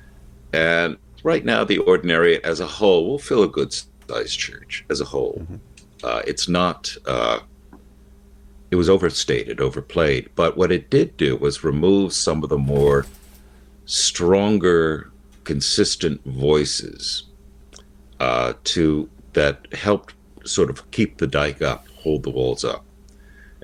and 0.53 0.97
right 1.23 1.45
now 1.45 1.63
the 1.63 1.79
Ordinariate 1.79 2.41
as 2.41 2.59
a 2.59 2.67
whole 2.67 3.09
will 3.09 3.19
fill 3.19 3.45
a 3.45 3.49
good 3.49 3.73
sized 3.73 4.39
church 4.39 4.85
as 4.91 5.01
a 5.01 5.05
whole. 5.05 5.39
Mm-hmm. 5.41 5.57
Uh, 6.03 6.23
it's 6.27 6.49
not. 6.49 6.97
Uh, 7.07 7.41
it 8.73 8.77
was 8.77 8.89
overstated, 8.89 9.61
overplayed, 9.61 10.31
but 10.35 10.57
what 10.57 10.73
it 10.73 10.89
did 10.89 11.17
do 11.19 11.37
was 11.37 11.63
remove 11.63 12.13
some 12.13 12.43
of 12.43 12.49
the 12.49 12.59
more 12.59 13.07
stronger 13.85 15.11
consistent 15.45 16.25
voices 16.25 17.25
uh, 18.21 18.55
to 18.65 19.09
that 19.33 19.67
helped 19.73 20.15
sort 20.45 20.71
of 20.71 20.89
keep 20.91 21.19
the 21.19 21.27
dike 21.27 21.63
up, 21.63 21.87
hold 22.03 22.23
the 22.23 22.31
walls 22.31 22.65
up, 22.65 22.85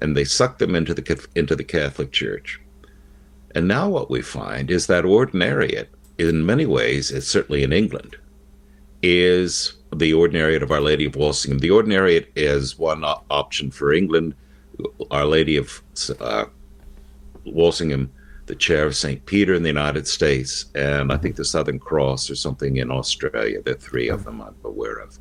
and 0.01 0.17
they 0.17 0.25
sucked 0.25 0.59
them 0.59 0.75
into 0.75 0.95
the 0.95 1.27
into 1.35 1.55
the 1.55 1.65
Catholic 1.65 2.13
Church. 2.13 2.61
And 3.55 3.67
now 3.67 3.89
what 3.89 4.11
we 4.11 4.23
find 4.23 4.71
is 4.71 4.87
that 4.87 5.05
ordinariate, 5.05 5.89
in 6.19 6.45
many 6.45 6.67
ways, 6.67 7.11
it's 7.11 7.29
certainly 7.29 7.63
in 7.63 7.73
England, 7.73 8.17
is 9.03 9.75
the 9.95 10.13
ordinariate 10.13 10.63
of 10.63 10.71
Our 10.71 10.81
Lady 10.81 11.07
of 11.07 11.17
Walsingham. 11.17 11.59
The 11.59 11.71
ordinariate 11.71 12.27
is 12.37 12.79
one 12.79 13.05
option 13.31 13.71
for 13.71 13.93
England. 13.93 14.35
Our 15.11 15.25
Lady 15.25 15.57
of 15.57 15.83
uh, 16.21 16.45
Walsingham 17.45 18.11
the 18.49 18.57
chair 18.57 18.87
of 18.87 18.97
St. 18.97 19.25
Peter 19.27 19.55
in 19.55 19.63
the 19.63 19.69
United 19.69 20.09
States, 20.09 20.67
and 20.75 21.13
I 21.13 21.17
think 21.17 21.37
the 21.37 21.45
Southern 21.45 21.79
Cross 21.79 22.31
or 22.31 22.35
something 22.35 22.77
in 22.77 22.91
Australia. 22.91 23.63
There 23.63 23.75
are 23.75 23.79
three 23.79 24.09
of 24.09 24.25
them 24.25 24.41
I'm 24.41 24.57
aware 24.65 24.97
of. 24.97 25.19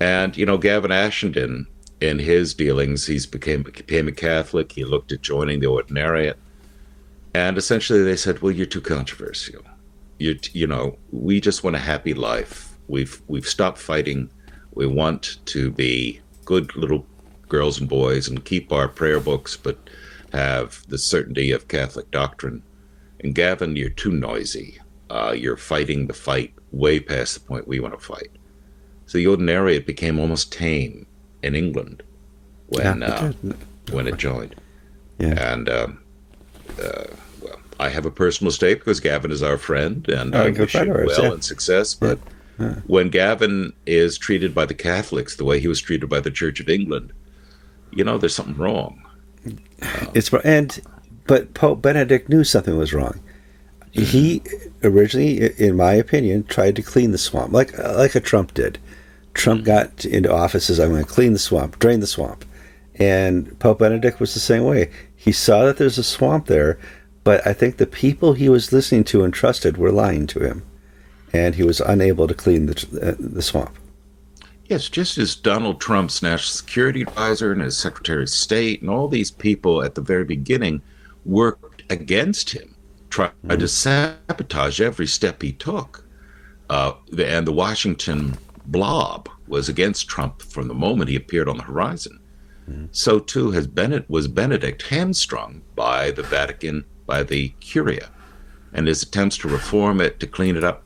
And, 0.00 0.36
you 0.36 0.46
know, 0.46 0.56
Gavin 0.56 0.90
Ashenden, 0.90 1.66
in 2.00 2.18
his 2.18 2.54
dealings, 2.54 3.06
he's 3.06 3.26
became, 3.26 3.62
became 3.62 4.08
a 4.08 4.12
Catholic. 4.12 4.72
He 4.72 4.84
looked 4.84 5.12
at 5.12 5.20
joining 5.20 5.60
the 5.60 5.66
Ordinariate. 5.66 6.36
And 7.34 7.56
essentially 7.56 8.02
they 8.02 8.16
said, 8.16 8.40
well, 8.40 8.52
you're 8.52 8.66
too 8.66 8.80
controversial. 8.80 9.62
You, 10.18 10.38
you 10.52 10.66
know, 10.66 10.98
we 11.12 11.40
just 11.40 11.62
want 11.62 11.76
a 11.76 11.80
happy 11.80 12.14
life. 12.14 12.76
We've, 12.88 13.20
we've 13.28 13.46
stopped 13.46 13.78
fighting. 13.78 14.30
We 14.74 14.86
want 14.86 15.38
to 15.46 15.70
be 15.70 16.20
good 16.44 16.74
little 16.76 17.06
girls 17.48 17.78
and 17.78 17.88
boys 17.88 18.28
and 18.28 18.44
keep 18.44 18.72
our 18.72 18.88
prayer 18.88 19.20
books, 19.20 19.56
but 19.56 19.78
have 20.32 20.82
the 20.88 20.98
certainty 20.98 21.50
of 21.52 21.68
Catholic 21.68 22.10
doctrine. 22.10 22.62
And 23.20 23.34
Gavin, 23.34 23.76
you're 23.76 23.90
too 23.90 24.12
noisy. 24.12 24.78
Uh, 25.10 25.34
you're 25.36 25.56
fighting 25.56 26.06
the 26.06 26.14
fight 26.14 26.54
way 26.72 26.98
past 26.98 27.34
the 27.34 27.40
point 27.40 27.68
we 27.68 27.80
want 27.80 27.94
to 27.94 28.00
fight. 28.00 28.30
So 29.06 29.18
the 29.18 29.26
Ordinariate 29.26 29.84
became 29.84 30.18
almost 30.18 30.52
tame 30.52 31.06
in 31.42 31.54
England 31.54 32.02
when 32.68 33.00
yeah, 33.00 33.06
uh, 33.06 33.32
when 33.90 34.06
it 34.06 34.16
joined. 34.16 34.54
Yeah. 35.18 35.52
And 35.52 35.68
um, 35.68 36.00
uh, 36.82 37.04
well, 37.42 37.60
I 37.78 37.90
have 37.90 38.06
a 38.06 38.10
personal 38.10 38.50
stake 38.50 38.78
because 38.78 39.00
Gavin 39.00 39.30
is 39.30 39.42
our 39.42 39.58
friend, 39.58 40.08
and 40.08 40.34
oh, 40.34 40.44
I 40.44 40.50
wish 40.50 40.74
him 40.74 40.88
well 40.88 41.24
yeah. 41.24 41.32
and 41.32 41.44
success. 41.44 41.94
But 41.94 42.18
yeah. 42.58 42.76
when 42.86 43.10
Gavin 43.10 43.74
is 43.84 44.16
treated 44.16 44.54
by 44.54 44.64
the 44.64 44.74
Catholics 44.74 45.36
the 45.36 45.44
way 45.44 45.60
he 45.60 45.68
was 45.68 45.80
treated 45.80 46.08
by 46.08 46.20
the 46.20 46.30
Church 46.30 46.58
of 46.60 46.70
England, 46.70 47.12
you 47.90 48.04
know, 48.04 48.16
there's 48.16 48.34
something 48.34 48.56
wrong. 48.56 49.01
It's 50.14 50.32
and 50.32 50.80
but 51.26 51.54
Pope 51.54 51.82
Benedict 51.82 52.28
knew 52.28 52.44
something 52.44 52.76
was 52.76 52.92
wrong. 52.92 53.20
He 53.90 54.42
originally, 54.82 55.52
in 55.60 55.76
my 55.76 55.92
opinion, 55.92 56.44
tried 56.44 56.76
to 56.76 56.82
clean 56.82 57.12
the 57.12 57.18
swamp 57.18 57.52
like 57.52 57.76
like 57.78 58.14
a 58.14 58.20
Trump 58.20 58.54
did. 58.54 58.78
Trump 59.34 59.64
got 59.64 60.04
into 60.04 60.32
office 60.32 60.68
as 60.70 60.78
I'm 60.78 60.90
going 60.90 61.04
to 61.04 61.10
clean 61.10 61.32
the 61.32 61.38
swamp, 61.38 61.78
drain 61.78 62.00
the 62.00 62.06
swamp, 62.06 62.44
and 62.96 63.58
Pope 63.58 63.78
Benedict 63.78 64.20
was 64.20 64.34
the 64.34 64.40
same 64.40 64.64
way. 64.64 64.90
He 65.16 65.32
saw 65.32 65.64
that 65.64 65.78
there's 65.78 65.98
a 65.98 66.04
swamp 66.04 66.46
there, 66.46 66.78
but 67.24 67.46
I 67.46 67.52
think 67.52 67.76
the 67.76 67.86
people 67.86 68.34
he 68.34 68.48
was 68.48 68.72
listening 68.72 69.04
to 69.04 69.24
and 69.24 69.32
trusted 69.32 69.76
were 69.76 69.92
lying 69.92 70.26
to 70.28 70.40
him, 70.40 70.62
and 71.32 71.54
he 71.54 71.62
was 71.62 71.80
unable 71.80 72.28
to 72.28 72.34
clean 72.34 72.66
the 72.66 72.74
uh, 73.02 73.14
the 73.18 73.42
swamp. 73.42 73.76
Yes, 74.72 74.88
just 74.88 75.18
as 75.18 75.36
Donald 75.36 75.82
Trump's 75.82 76.22
national 76.22 76.56
security 76.56 77.02
advisor 77.02 77.52
and 77.52 77.60
his 77.60 77.76
secretary 77.76 78.22
of 78.22 78.30
state 78.30 78.80
and 78.80 78.88
all 78.88 79.06
these 79.06 79.30
people 79.30 79.82
at 79.82 79.94
the 79.94 80.00
very 80.00 80.24
beginning 80.24 80.80
worked 81.26 81.82
against 81.90 82.48
him, 82.48 82.74
tried 83.10 83.32
mm-hmm. 83.44 83.58
to 83.58 83.68
sabotage 83.68 84.80
every 84.80 85.06
step 85.06 85.42
he 85.42 85.52
took. 85.52 86.06
Uh, 86.70 86.94
and 87.18 87.46
the 87.46 87.52
Washington 87.52 88.38
blob 88.64 89.28
was 89.46 89.68
against 89.68 90.08
Trump 90.08 90.40
from 90.40 90.68
the 90.68 90.74
moment 90.74 91.10
he 91.10 91.16
appeared 91.16 91.50
on 91.50 91.58
the 91.58 91.64
horizon. 91.64 92.18
Mm-hmm. 92.66 92.86
So 92.92 93.18
too 93.18 93.50
has 93.50 93.66
Bennett 93.66 94.08
was 94.08 94.26
Benedict 94.26 94.80
hamstrung 94.84 95.60
by 95.76 96.12
the 96.12 96.22
Vatican, 96.22 96.86
by 97.04 97.24
the 97.24 97.50
Curia, 97.60 98.08
and 98.72 98.86
his 98.86 99.02
attempts 99.02 99.36
to 99.36 99.48
reform 99.48 100.00
it, 100.00 100.18
to 100.20 100.26
clean 100.26 100.56
it 100.56 100.64
up 100.64 100.82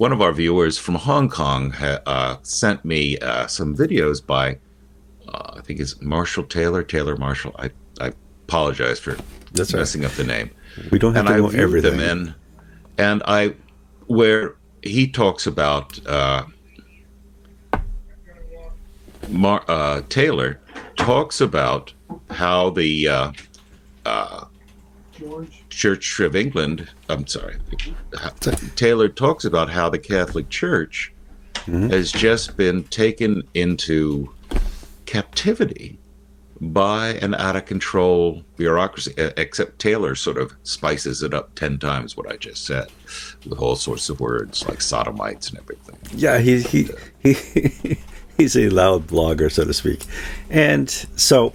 one 0.00 0.12
of 0.12 0.22
our 0.22 0.32
viewers 0.32 0.78
from 0.78 0.94
Hong 0.94 1.28
Kong 1.28 1.74
uh, 1.74 2.38
sent 2.40 2.86
me 2.86 3.18
uh, 3.18 3.46
some 3.46 3.76
videos 3.76 4.26
by, 4.26 4.56
uh, 5.28 5.56
I 5.58 5.60
think 5.60 5.78
it's 5.78 6.00
Marshall 6.00 6.44
Taylor, 6.44 6.82
Taylor 6.82 7.18
Marshall. 7.18 7.54
I, 7.58 7.70
I 8.00 8.14
apologize 8.46 8.98
for 8.98 9.18
That's 9.52 9.74
messing 9.74 10.00
right. 10.00 10.10
up 10.10 10.16
the 10.16 10.24
name. 10.24 10.52
We 10.90 10.98
don't 10.98 11.14
have 11.14 11.26
and 11.26 11.36
to 11.36 11.42
know 11.42 11.50
I 11.50 11.62
everything. 11.62 11.98
Them 11.98 12.00
in, 12.28 12.34
and 12.96 13.22
I, 13.26 13.54
where 14.06 14.56
he 14.82 15.06
talks 15.06 15.46
about 15.46 16.00
uh, 16.06 16.44
Mar, 19.28 19.62
uh, 19.68 20.00
Taylor 20.08 20.60
talks 20.96 21.42
about 21.42 21.92
how 22.30 22.70
the 22.70 23.34
uh, 25.26 25.44
Church 25.68 26.20
of 26.20 26.36
England, 26.36 26.88
I'm 27.08 27.26
sorry, 27.26 27.56
Taylor 28.76 29.08
talks 29.08 29.44
about 29.44 29.70
how 29.70 29.88
the 29.88 29.98
Catholic 29.98 30.48
Church 30.48 31.12
mm-hmm. 31.54 31.90
has 31.90 32.12
just 32.12 32.56
been 32.56 32.84
taken 32.84 33.42
into 33.54 34.32
captivity 35.06 35.98
by 36.60 37.14
an 37.14 37.34
out 37.34 37.56
of 37.56 37.64
control 37.64 38.42
bureaucracy, 38.56 39.14
except 39.16 39.78
Taylor 39.78 40.14
sort 40.14 40.36
of 40.36 40.52
spices 40.62 41.22
it 41.22 41.32
up 41.32 41.54
10 41.54 41.78
times 41.78 42.16
what 42.16 42.30
I 42.30 42.36
just 42.36 42.66
said 42.66 42.88
with 43.46 43.58
all 43.58 43.76
sorts 43.76 44.10
of 44.10 44.20
words 44.20 44.68
like 44.68 44.82
sodomites 44.82 45.48
and 45.48 45.58
everything. 45.58 45.96
Yeah, 46.14 46.38
he, 46.38 46.60
he, 46.60 46.90
he, 47.22 47.98
he's 48.36 48.56
a 48.56 48.68
loud 48.68 49.06
blogger, 49.06 49.50
so 49.50 49.64
to 49.64 49.72
speak. 49.72 50.04
And 50.50 50.90
so 50.90 51.54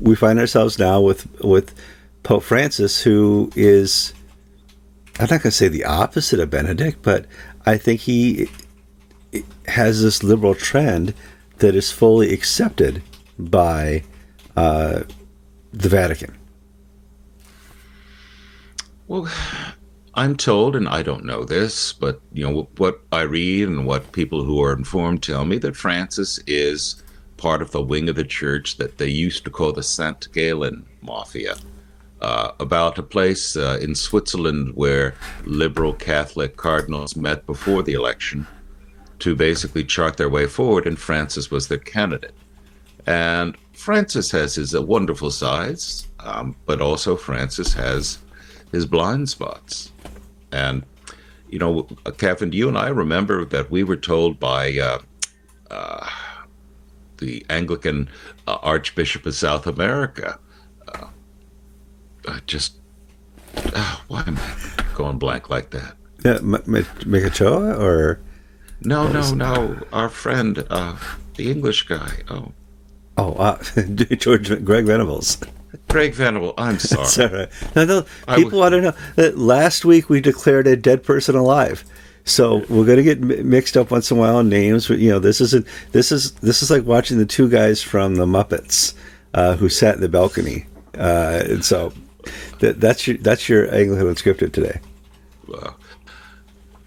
we 0.00 0.14
find 0.14 0.38
ourselves 0.38 0.78
now 0.78 1.00
with, 1.00 1.28
with 1.40 1.74
Pope 2.24 2.42
Francis, 2.42 3.02
who 3.02 3.50
is, 3.54 4.12
I'm 5.20 5.24
not 5.24 5.28
going 5.28 5.42
to 5.42 5.50
say 5.52 5.68
the 5.68 5.84
opposite 5.84 6.40
of 6.40 6.50
Benedict, 6.50 6.98
but 7.02 7.26
I 7.64 7.78
think 7.78 8.00
he 8.00 8.50
has 9.66 10.02
this 10.02 10.22
liberal 10.22 10.54
trend 10.54 11.14
that 11.58 11.74
is 11.74 11.92
fully 11.92 12.32
accepted 12.32 13.02
by 13.38 14.02
uh, 14.56 15.02
the 15.72 15.88
Vatican? 15.88 16.36
Well, 19.08 19.30
I'm 20.14 20.36
told, 20.36 20.76
and 20.76 20.88
I 20.88 21.02
don't 21.02 21.24
know 21.24 21.44
this, 21.44 21.92
but 21.92 22.20
you 22.32 22.44
know 22.44 22.68
what 22.76 23.00
I 23.12 23.22
read 23.22 23.68
and 23.68 23.86
what 23.86 24.12
people 24.12 24.44
who 24.44 24.62
are 24.62 24.72
informed 24.72 25.22
tell 25.22 25.44
me 25.44 25.58
that 25.58 25.76
Francis 25.76 26.38
is 26.46 27.02
part 27.36 27.60
of 27.60 27.72
the 27.72 27.82
wing 27.82 28.08
of 28.08 28.16
the 28.16 28.24
church 28.24 28.76
that 28.76 28.98
they 28.98 29.08
used 29.08 29.44
to 29.44 29.50
call 29.50 29.72
the 29.72 29.82
Saint 29.82 30.32
Gallen 30.32 30.86
Mafia. 31.02 31.56
Uh, 32.24 32.52
about 32.58 32.98
a 32.98 33.02
place 33.02 33.54
uh, 33.54 33.78
in 33.82 33.94
Switzerland 33.94 34.72
where 34.74 35.14
liberal 35.44 35.92
Catholic 35.92 36.56
cardinals 36.56 37.16
met 37.16 37.44
before 37.44 37.82
the 37.82 37.92
election 37.92 38.46
to 39.18 39.36
basically 39.36 39.84
chart 39.84 40.16
their 40.16 40.30
way 40.30 40.46
forward, 40.46 40.86
and 40.86 40.98
Francis 40.98 41.50
was 41.50 41.68
their 41.68 41.76
candidate. 41.76 42.32
And 43.06 43.58
Francis 43.74 44.30
has 44.30 44.54
his 44.54 44.74
uh, 44.74 44.80
wonderful 44.80 45.30
sides, 45.30 46.08
um, 46.20 46.56
but 46.64 46.80
also 46.80 47.14
Francis 47.14 47.74
has 47.74 48.18
his 48.72 48.86
blind 48.86 49.28
spots. 49.28 49.92
And, 50.50 50.82
you 51.50 51.58
know, 51.58 51.82
Kevin, 52.16 52.52
you 52.52 52.68
and 52.68 52.78
I 52.78 52.88
remember 52.88 53.44
that 53.44 53.70
we 53.70 53.84
were 53.84 54.00
told 54.00 54.40
by 54.40 54.78
uh, 54.78 54.98
uh, 55.70 56.08
the 57.18 57.44
Anglican 57.50 58.08
uh, 58.46 58.56
Archbishop 58.62 59.26
of 59.26 59.34
South 59.34 59.66
America, 59.66 60.38
just, 62.46 62.76
why 64.08 64.24
am 64.26 64.36
I 64.38 64.84
going 64.94 65.18
blank 65.18 65.50
like 65.50 65.70
that? 65.70 65.96
Yeah, 66.24 66.38
Mikachoa 66.40 67.78
or? 67.78 68.20
No, 68.80 69.08
no, 69.08 69.34
no. 69.34 69.78
Our 69.92 70.08
friend, 70.08 70.56
the 70.56 71.50
English 71.50 71.84
guy. 71.86 72.22
Oh. 72.28 72.52
Oh, 73.16 73.34
uh, 73.34 73.62
George 73.94 74.64
Greg 74.64 74.86
Venables. 74.86 75.38
Greg 75.88 76.14
Venable, 76.14 76.54
I'm 76.58 76.78
sorry. 76.80 77.06
sorry. 77.06 77.46
No, 77.76 77.84
no, 77.84 78.06
people 78.34 78.58
want 78.58 78.72
to 78.72 78.80
know 78.80 78.92
that 79.16 79.38
last 79.38 79.84
week 79.84 80.08
we 80.08 80.20
declared 80.20 80.66
a 80.66 80.76
dead 80.76 81.02
person 81.02 81.36
alive. 81.36 81.84
So 82.24 82.64
we're 82.70 82.86
going 82.86 82.96
to 82.96 83.02
get 83.02 83.20
mixed 83.20 83.76
up 83.76 83.90
once 83.90 84.10
in 84.10 84.16
a 84.16 84.20
while 84.20 84.36
on 84.36 84.48
names. 84.48 84.88
You 84.88 85.10
know, 85.10 85.18
this 85.18 85.40
isn't. 85.42 85.66
This 85.92 86.10
is 86.10 86.32
this 86.32 86.62
is 86.62 86.70
like 86.70 86.84
watching 86.84 87.18
the 87.18 87.26
two 87.26 87.50
guys 87.50 87.82
from 87.82 88.14
the 88.14 88.24
Muppets 88.24 88.94
uh, 89.34 89.56
who 89.56 89.68
sat 89.68 89.96
in 89.96 90.00
the 90.00 90.08
balcony. 90.08 90.66
Uh, 90.96 91.42
and 91.44 91.64
so 91.64 91.92
that, 92.60 92.80
that's 92.80 93.06
your 93.06 93.16
that's 93.18 93.48
your 93.48 93.72
Anglican 93.74 94.06
Unscripted 94.06 94.52
today. 94.52 94.80
Well, 95.46 95.76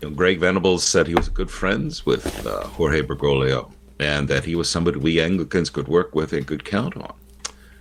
you 0.01 0.09
know, 0.09 0.15
Greg 0.15 0.39
Venables 0.39 0.83
said 0.83 1.07
he 1.07 1.15
was 1.15 1.29
good 1.29 1.49
friends 1.49 2.05
with 2.05 2.45
uh, 2.45 2.67
Jorge 2.67 3.01
Bergoglio 3.01 3.71
and 3.99 4.27
that 4.27 4.45
he 4.45 4.55
was 4.55 4.69
somebody 4.69 4.99
we 4.99 5.19
Anglicans 5.19 5.69
could 5.69 5.87
work 5.87 6.13
with 6.13 6.33
and 6.33 6.45
could 6.45 6.63
count 6.63 6.95
on. 6.97 7.13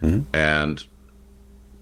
Mm-hmm. 0.02 0.36
And, 0.36 0.84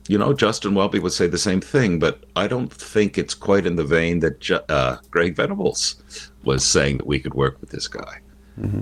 you 0.09 0.19
know, 0.19 0.33
Justin 0.33 0.75
Welby 0.75 0.99
would 0.99 1.13
say 1.13 1.27
the 1.27 1.39
same 1.39 1.61
thing, 1.61 1.99
but 1.99 2.25
I 2.35 2.47
don't 2.47 2.73
think 2.73 3.17
it's 3.17 3.35
quite 3.35 3.67
in 3.67 3.77
the 3.77 3.85
vein 3.85 4.21
that 4.21 4.65
uh, 4.69 4.97
Greg 5.11 5.37
Venables 5.37 6.03
was 6.43 6.65
saying 6.65 6.99
that 6.99 7.07
we 7.07 7.21
could 7.21 7.35
work 7.35 7.61
with 7.61 7.71
this 7.71 7.87
guy. 7.89 8.19
Mm-hmm. 8.59 8.81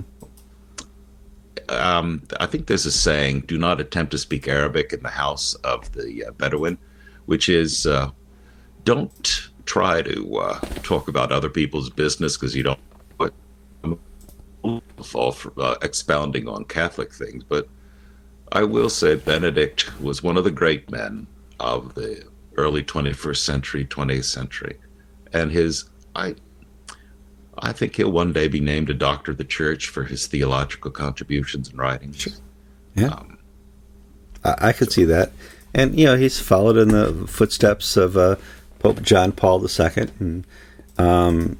Um, 1.73 2.23
I 2.39 2.45
think 2.45 2.67
there's 2.67 2.85
a 2.85 2.91
saying, 2.91 3.41
do 3.41 3.57
not 3.57 3.79
attempt 3.79 4.11
to 4.11 4.17
speak 4.17 4.47
Arabic 4.47 4.93
in 4.93 5.03
the 5.03 5.09
house 5.09 5.53
of 5.55 5.91
the 5.93 6.25
uh, 6.25 6.31
Bedouin, 6.31 6.77
which 7.25 7.49
is 7.49 7.85
uh, 7.85 8.09
don't 8.83 9.49
try 9.65 10.01
to 10.01 10.37
uh, 10.37 10.59
talk 10.83 11.07
about 11.07 11.31
other 11.31 11.49
people's 11.49 11.89
business 11.89 12.37
because 12.37 12.55
you 12.55 12.63
don't 12.63 12.79
fall 15.03 15.31
for 15.31 15.53
uh, 15.61 15.75
expounding 15.81 16.47
on 16.47 16.63
Catholic 16.65 17.13
things, 17.13 17.43
but 17.43 17.67
I 18.51 18.63
will 18.63 18.89
say 18.89 19.15
Benedict 19.15 19.99
was 19.99 20.23
one 20.23 20.37
of 20.37 20.43
the 20.43 20.51
great 20.51 20.89
men 20.89 21.27
of 21.59 21.95
the 21.95 22.23
early 22.55 22.83
21st 22.83 23.37
century, 23.37 23.85
20th 23.85 24.25
century, 24.25 24.77
and 25.33 25.51
his 25.51 25.89
I 26.15 26.35
I 27.57 27.71
think 27.71 27.95
he'll 27.95 28.11
one 28.11 28.33
day 28.33 28.47
be 28.47 28.59
named 28.59 28.89
a 28.89 28.93
doctor 28.93 29.31
of 29.31 29.37
the 29.37 29.43
church 29.43 29.87
for 29.87 30.05
his 30.05 30.27
theological 30.27 30.91
contributions 30.91 31.69
and 31.69 31.77
writings. 31.77 32.17
Sure. 32.17 32.33
Yeah, 32.95 33.07
um, 33.07 33.37
I, 34.43 34.69
I, 34.69 34.73
could 34.73 34.91
so. 34.91 35.01
see 35.01 35.05
that, 35.05 35.31
and 35.73 35.97
you 35.97 36.05
know 36.05 36.15
he's 36.15 36.39
followed 36.39 36.77
in 36.77 36.89
the 36.89 37.27
footsteps 37.27 37.97
of 37.97 38.17
uh, 38.17 38.35
Pope 38.79 39.01
John 39.01 39.31
Paul 39.31 39.65
II, 39.65 40.07
and 40.19 40.47
um, 40.97 41.57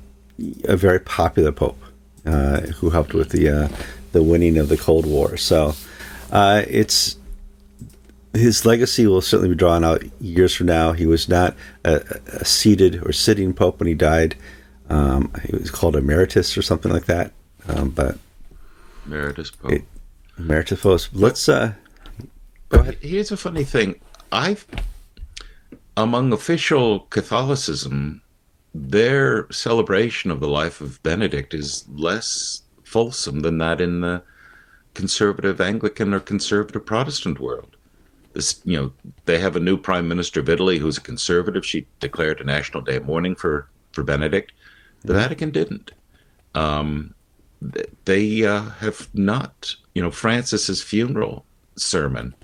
a 0.66 0.76
very 0.76 1.00
popular 1.00 1.52
pope 1.52 1.82
uh, 2.26 2.62
who 2.62 2.90
helped 2.90 3.14
with 3.14 3.30
the 3.30 3.50
uh, 3.50 3.68
the 4.12 4.24
winning 4.24 4.58
of 4.58 4.70
the 4.70 4.78
Cold 4.78 5.06
War. 5.06 5.38
So 5.38 5.74
uh, 6.32 6.64
it's 6.68 7.18
his 8.34 8.66
legacy 8.66 9.06
will 9.06 9.22
certainly 9.22 9.50
be 9.50 9.56
drawn 9.56 9.84
out 9.84 10.04
years 10.20 10.56
from 10.56 10.68
now. 10.68 10.94
He 10.94 11.06
was 11.06 11.30
not 11.30 11.56
a, 11.86 12.02
a 12.28 12.46
seated 12.46 13.06
or 13.06 13.12
sitting 13.12 13.54
pope 13.54 13.80
when 13.80 13.88
he 13.88 13.94
died. 13.94 14.36
Um, 14.90 15.32
he 15.46 15.56
was 15.56 15.72
called 15.72 15.96
emeritus 15.96 16.58
or 16.58 16.62
something 16.62 16.92
like 16.92 17.06
that. 17.06 17.32
Um, 17.68 17.90
but 17.90 18.18
emeritus 19.06 19.52
pope. 19.52 19.72
It, 19.72 19.86
emeritus 20.38 20.82
pope. 20.82 21.02
Let's 21.14 21.48
uh, 21.48 21.74
go 22.70 22.80
ahead. 22.80 22.98
Here's 23.02 23.32
a 23.32 23.38
funny 23.38 23.64
thing. 23.64 24.00
I've 24.32 24.66
among 25.96 26.34
official 26.34 27.02
Catholicism, 27.02 28.22
their 28.74 29.50
celebration 29.52 30.32
of 30.32 30.40
the 30.40 30.48
life 30.48 30.82
of 30.82 31.02
Benedict 31.04 31.54
is 31.54 31.86
less 31.94 32.64
fulsome 32.84 33.42
than 33.42 33.60
that 33.60 33.80
in 33.80 34.02
the 34.02 34.24
conservative 34.94 35.62
Anglican 35.62 36.14
or 36.14 36.20
conservative 36.20 36.86
Protestant 36.86 37.40
world. 37.40 37.76
This, 38.34 38.62
you 38.64 38.78
know, 38.78 38.92
they 39.26 39.38
have 39.40 39.56
a 39.56 39.60
new 39.60 39.78
prime 39.78 40.08
minister 40.08 40.40
of 40.40 40.50
Italy 40.50 40.80
who's 40.80 40.98
a 40.98 41.02
conservative. 41.02 41.66
She 41.66 41.86
declared 42.00 42.42
a 42.42 42.44
national 42.44 42.82
day 42.82 42.96
of 42.96 43.06
mourning 43.06 43.36
for 43.36 43.68
for 43.92 44.04
Benedict. 44.04 44.52
The. 45.04 45.14
Vatican 45.14 45.52
didn't. 45.52 45.92
Um, 46.56 47.14
they 48.06 48.46
uh, 48.46 48.62
have 48.80 49.10
not. 49.14 49.76
You 49.94 50.02
know, 50.02 50.12
Francis's 50.12 50.82
funeral 50.82 51.46
sermon 51.76 52.36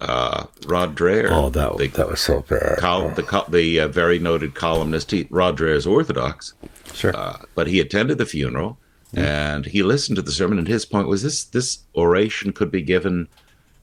uh, 0.00 0.46
Rod 0.66 0.96
Dreher. 0.96 1.30
Oh, 1.30 1.50
that, 1.50 1.76
the, 1.76 1.86
that 1.88 2.08
was 2.08 2.20
so 2.20 2.42
bad. 2.42 2.78
Col- 2.78 3.10
the 3.10 3.44
the 3.48 3.80
uh, 3.80 3.88
very 3.88 4.18
noted 4.18 4.54
columnist, 4.54 5.10
he, 5.10 5.26
Rod 5.30 5.58
Dreher 5.58 5.74
is 5.74 5.86
Orthodox. 5.86 6.54
Sure. 6.92 7.16
Uh, 7.16 7.38
but 7.54 7.66
he 7.66 7.80
attended 7.80 8.18
the 8.18 8.26
funeral 8.26 8.78
mm. 9.14 9.22
and 9.22 9.66
he 9.66 9.82
listened 9.82 10.16
to 10.16 10.22
the 10.22 10.32
sermon, 10.32 10.58
and 10.58 10.68
his 10.68 10.84
point 10.84 11.08
was 11.08 11.22
this 11.22 11.44
this 11.44 11.78
oration 11.94 12.52
could 12.52 12.70
be 12.70 12.82
given 12.82 13.28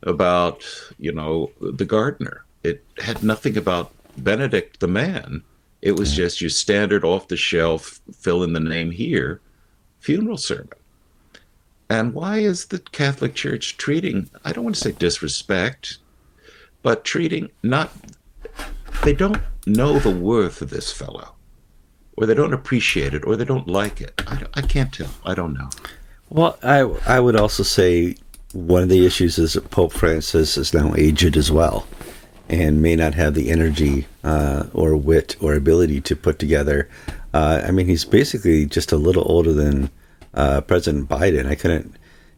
about, 0.04 0.63
you 0.97 1.12
know, 1.12 1.52
the 1.60 1.86
gardener. 1.86 2.45
It 2.63 2.84
had 2.99 3.23
nothing 3.23 3.58
about 3.58 3.91
Benedict 4.17 4.80
the 4.80 4.88
man. 4.88 5.43
It 5.84 6.00
was 6.00 6.15
just 6.15 6.39
your 6.39 6.50
standard 6.50 7.04
off 7.04 7.28
the 7.28 7.36
shelf, 7.36 8.00
fill 8.17 8.41
in 8.41 8.54
the 8.54 8.62
name 8.62 8.91
here, 8.91 9.41
funeral 10.00 10.38
sermon. 10.38 10.69
And 11.89 12.13
why 12.13 12.38
is 12.38 12.67
the 12.67 12.80
Catholic 12.80 13.36
Church 13.36 13.76
treating, 13.76 14.30
I 14.46 14.54
don't 14.54 14.63
want 14.63 14.78
to 14.78 14.82
say 14.82 14.93
disrespect, 14.93 15.98
but 16.84 17.04
treating 17.04 17.50
not 17.63 17.91
they 19.04 19.12
don't 19.12 19.41
know 19.65 20.00
the 20.00 20.10
worth 20.10 20.62
of 20.62 20.69
this 20.69 20.89
fellow 20.89 21.36
or 22.15 22.28
they 22.28 22.34
don't 22.34 22.54
appreciate 22.54 23.13
it 23.13 23.26
or 23.26 23.36
they 23.36 23.43
don't 23.43 23.67
like 23.67 24.00
it. 24.00 24.13
I, 24.26 24.46
I 24.54 24.62
can't 24.62 24.93
tell. 24.93 25.10
I 25.26 25.34
don't 25.34 25.54
know. 25.54 25.69
Well 26.30 26.58
i 26.63 26.80
i 27.06 27.19
would 27.19 27.36
also 27.36 27.63
say 27.63 28.15
one 28.54 28.84
of 28.84 28.89
the 28.89 29.06
issues 29.06 29.38
is 29.38 29.54
that 29.54 29.69
pope 29.69 29.91
francis 29.91 30.56
is 30.56 30.74
now 30.74 30.96
aged 30.96 31.36
as 31.36 31.52
well 31.52 31.86
and 32.54 32.82
may 32.82 32.96
not 32.96 33.13
have 33.13 33.34
the 33.34 33.50
energy 33.50 34.08
uh, 34.24 34.66
or 34.74 34.96
wit 34.96 35.36
or 35.42 35.54
ability 35.54 36.00
to 36.02 36.16
put 36.16 36.39
together 36.39 36.88
uh, 37.34 37.62
i 37.66 37.72
mean 37.72 37.88
he's 37.88 38.06
basically 38.06 38.66
just 38.66 38.92
a 38.92 38.98
little 38.98 39.24
older 39.26 39.54
than 39.54 39.89
uh, 40.34 40.62
president 40.62 41.10
biden 41.10 41.46
i 41.48 41.56
couldn't 41.56 41.96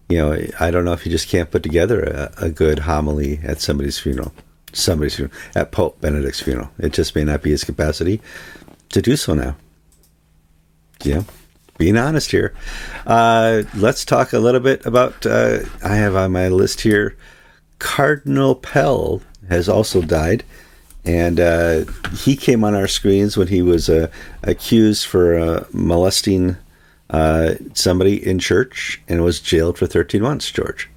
you 0.07 0.17
know, 0.17 0.39
I 0.59 0.71
don't 0.71 0.85
know 0.85 0.93
if 0.93 1.01
he 1.01 1.09
just 1.09 1.29
can't 1.29 1.49
put 1.49 1.63
together 1.63 2.03
a, 2.03 2.45
a 2.45 2.49
good 2.49 2.79
homily 2.79 3.39
at 3.43 3.59
somebody's 3.59 3.97
funeral, 3.97 4.33
somebody's 4.71 5.15
funeral, 5.15 5.35
at 5.55 5.71
Pope 5.71 5.99
Benedict's 5.99 6.41
funeral. 6.41 6.69
It 6.77 6.93
just 6.93 7.15
may 7.15 7.23
not 7.23 7.41
be 7.41 7.51
his 7.51 7.63
capacity 7.63 8.21
to 8.89 9.01
do 9.01 9.15
so 9.15 9.33
now. 9.33 9.55
Yeah, 11.03 11.23
being 11.77 11.97
honest 11.97 12.31
here. 12.31 12.53
Uh, 13.05 13.63
let's 13.75 14.05
talk 14.05 14.33
a 14.33 14.39
little 14.39 14.61
bit 14.61 14.85
about. 14.85 15.25
Uh, 15.25 15.59
I 15.83 15.95
have 15.95 16.15
on 16.15 16.31
my 16.31 16.49
list 16.49 16.81
here 16.81 17.17
Cardinal 17.79 18.55
Pell 18.55 19.21
has 19.49 19.69
also 19.69 20.01
died. 20.01 20.43
And 21.03 21.39
uh, 21.39 21.85
he 22.17 22.35
came 22.35 22.63
on 22.63 22.73
our 22.73 22.87
screens 22.87 23.37
when 23.37 23.47
he 23.47 23.61
was 23.61 23.89
uh, 23.89 24.07
accused 24.43 25.05
for 25.05 25.37
uh, 25.37 25.65
molesting 25.71 26.57
uh, 27.11 27.55
somebody 27.73 28.25
in 28.25 28.39
church 28.39 29.01
and 29.07 29.23
was 29.23 29.39
jailed 29.39 29.77
for 29.77 29.85
13 29.85 30.21
months, 30.21 30.49
George. 30.49 30.89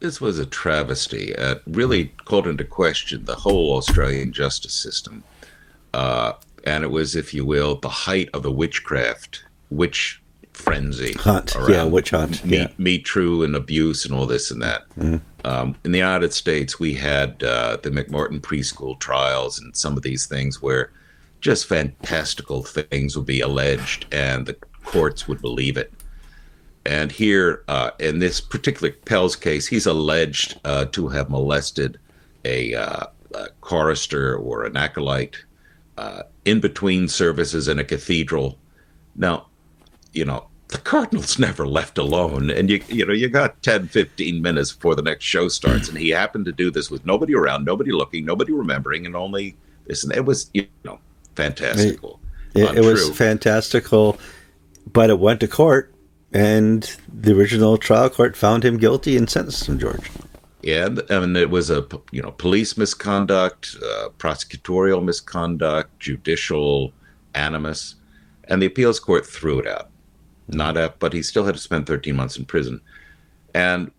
This 0.00 0.20
was 0.20 0.38
a 0.38 0.46
travesty. 0.46 1.32
It 1.32 1.62
really 1.66 2.12
called 2.24 2.48
into 2.48 2.64
question 2.64 3.24
the 3.24 3.36
whole 3.36 3.76
Australian 3.76 4.32
justice 4.32 4.74
system. 4.74 5.22
Uh, 5.94 6.32
and 6.64 6.82
it 6.82 6.90
was, 6.90 7.14
if 7.14 7.32
you 7.32 7.44
will, 7.44 7.76
the 7.76 7.88
height 7.88 8.28
of 8.34 8.42
the 8.42 8.50
witchcraft, 8.50 9.44
witch 9.70 10.20
frenzy. 10.54 11.12
Hunt. 11.14 11.54
Yeah, 11.68 11.84
witch 11.84 12.10
hunt. 12.10 12.44
Meet, 12.44 12.58
yeah. 12.58 12.68
meet 12.78 13.04
true 13.04 13.42
and 13.42 13.54
abuse 13.54 14.04
and 14.04 14.14
all 14.14 14.26
this 14.26 14.50
and 14.50 14.62
that. 14.62 14.88
Mm. 14.98 15.20
Um, 15.44 15.76
in 15.84 15.92
the 15.92 15.98
United 15.98 16.32
States, 16.32 16.80
we 16.80 16.94
had 16.94 17.42
uh, 17.42 17.76
the 17.82 17.90
McMartin 17.90 18.40
preschool 18.40 18.98
trials 18.98 19.60
and 19.60 19.76
some 19.76 19.96
of 19.96 20.02
these 20.02 20.26
things 20.26 20.62
where 20.62 20.90
just 21.40 21.66
fantastical 21.66 22.62
things 22.62 23.16
would 23.16 23.26
be 23.26 23.40
alleged 23.40 24.06
and 24.10 24.46
the 24.46 24.56
courts 24.84 25.28
would 25.28 25.42
believe 25.42 25.76
it. 25.76 25.92
And 26.86 27.10
here, 27.10 27.64
uh, 27.68 27.90
in 27.98 28.18
this 28.18 28.40
particular 28.40 28.92
Pell's 28.92 29.36
case, 29.36 29.66
he's 29.66 29.86
alleged 29.86 30.60
uh, 30.64 30.86
to 30.86 31.08
have 31.08 31.30
molested 31.30 31.98
a, 32.44 32.74
uh, 32.74 33.06
a, 33.34 33.48
chorister 33.60 34.36
or 34.36 34.64
an 34.64 34.76
acolyte 34.76 35.36
uh, 35.96 36.22
in 36.44 36.60
between 36.60 37.08
services 37.08 37.68
in 37.68 37.78
a 37.78 37.84
cathedral. 37.84 38.58
Now, 39.16 39.46
you 40.14 40.24
know, 40.24 40.46
the 40.68 40.78
Cardinals 40.78 41.38
never 41.46 41.66
left 41.66 41.98
alone. 41.98 42.50
And 42.50 42.70
you 42.70 42.82
you 42.88 43.06
know, 43.06 43.12
you 43.12 43.28
got 43.28 43.62
10, 43.62 43.88
15 43.88 44.42
minutes 44.42 44.72
before 44.72 44.94
the 44.94 45.02
next 45.02 45.24
show 45.24 45.48
starts. 45.48 45.88
And 45.88 45.98
he 45.98 46.10
happened 46.10 46.44
to 46.46 46.52
do 46.52 46.70
this 46.70 46.90
with 46.90 47.04
nobody 47.04 47.34
around, 47.34 47.64
nobody 47.64 47.92
looking, 47.92 48.24
nobody 48.24 48.52
remembering, 48.52 49.06
and 49.06 49.16
only 49.16 49.56
this. 49.86 50.04
And 50.04 50.12
it 50.14 50.24
was, 50.24 50.50
you 50.54 50.66
know, 50.84 50.98
fantastical. 51.36 52.20
It, 52.54 52.78
it 52.78 52.84
was 52.84 53.10
fantastical, 53.16 54.18
but 54.92 55.10
it 55.10 55.18
went 55.18 55.40
to 55.40 55.48
court, 55.48 55.92
and 56.32 56.88
the 57.12 57.36
original 57.36 57.76
trial 57.78 58.08
court 58.08 58.36
found 58.36 58.64
him 58.64 58.76
guilty 58.76 59.16
and 59.16 59.28
sentenced 59.28 59.68
him, 59.68 59.78
George. 59.80 60.08
Yeah, 60.62 60.88
and 61.10 61.36
it 61.36 61.50
was 61.50 61.68
a 61.68 61.86
you 62.12 62.22
know 62.22 62.30
police 62.30 62.78
misconduct, 62.78 63.76
uh, 63.82 64.08
prosecutorial 64.18 65.04
misconduct, 65.04 65.98
judicial 65.98 66.92
animus, 67.34 67.96
and 68.44 68.62
the 68.62 68.66
appeals 68.66 69.00
court 69.00 69.26
threw 69.26 69.58
it 69.58 69.66
out 69.66 69.90
not 70.48 70.76
up, 70.76 70.98
but 70.98 71.12
he 71.12 71.22
still 71.22 71.44
had 71.44 71.54
to 71.54 71.60
spend 71.60 71.86
13 71.86 72.14
months 72.14 72.36
in 72.36 72.44
prison. 72.44 72.80
And 73.54 73.90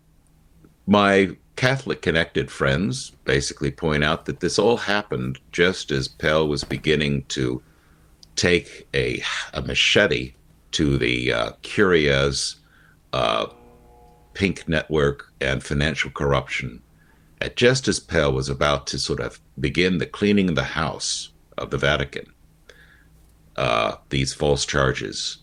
my 0.86 1.36
Catholic 1.56 2.02
connected 2.02 2.50
friends 2.50 3.12
basically 3.24 3.70
point 3.70 4.04
out 4.04 4.26
that 4.26 4.40
this 4.40 4.58
all 4.58 4.76
happened 4.76 5.38
just 5.52 5.90
as 5.90 6.06
Pell 6.06 6.46
was 6.46 6.64
beginning 6.64 7.24
to 7.28 7.62
take 8.36 8.86
a, 8.94 9.22
a 9.54 9.62
machete 9.62 10.34
to 10.72 10.98
the 10.98 11.32
uh, 11.32 11.50
Curia's 11.62 12.56
uh, 13.14 13.46
pink 14.34 14.68
network 14.68 15.32
and 15.40 15.64
financial 15.64 16.10
corruption. 16.10 16.82
At 17.40 17.56
just 17.56 17.88
as 17.88 18.00
Pell 18.00 18.32
was 18.32 18.48
about 18.48 18.86
to 18.88 18.98
sort 18.98 19.20
of 19.20 19.40
begin 19.58 19.98
the 19.98 20.06
cleaning 20.06 20.50
of 20.50 20.54
the 20.54 20.64
house 20.64 21.30
of 21.56 21.70
the 21.70 21.78
Vatican, 21.78 22.26
uh, 23.56 23.96
these 24.10 24.34
false 24.34 24.66
charges 24.66 25.38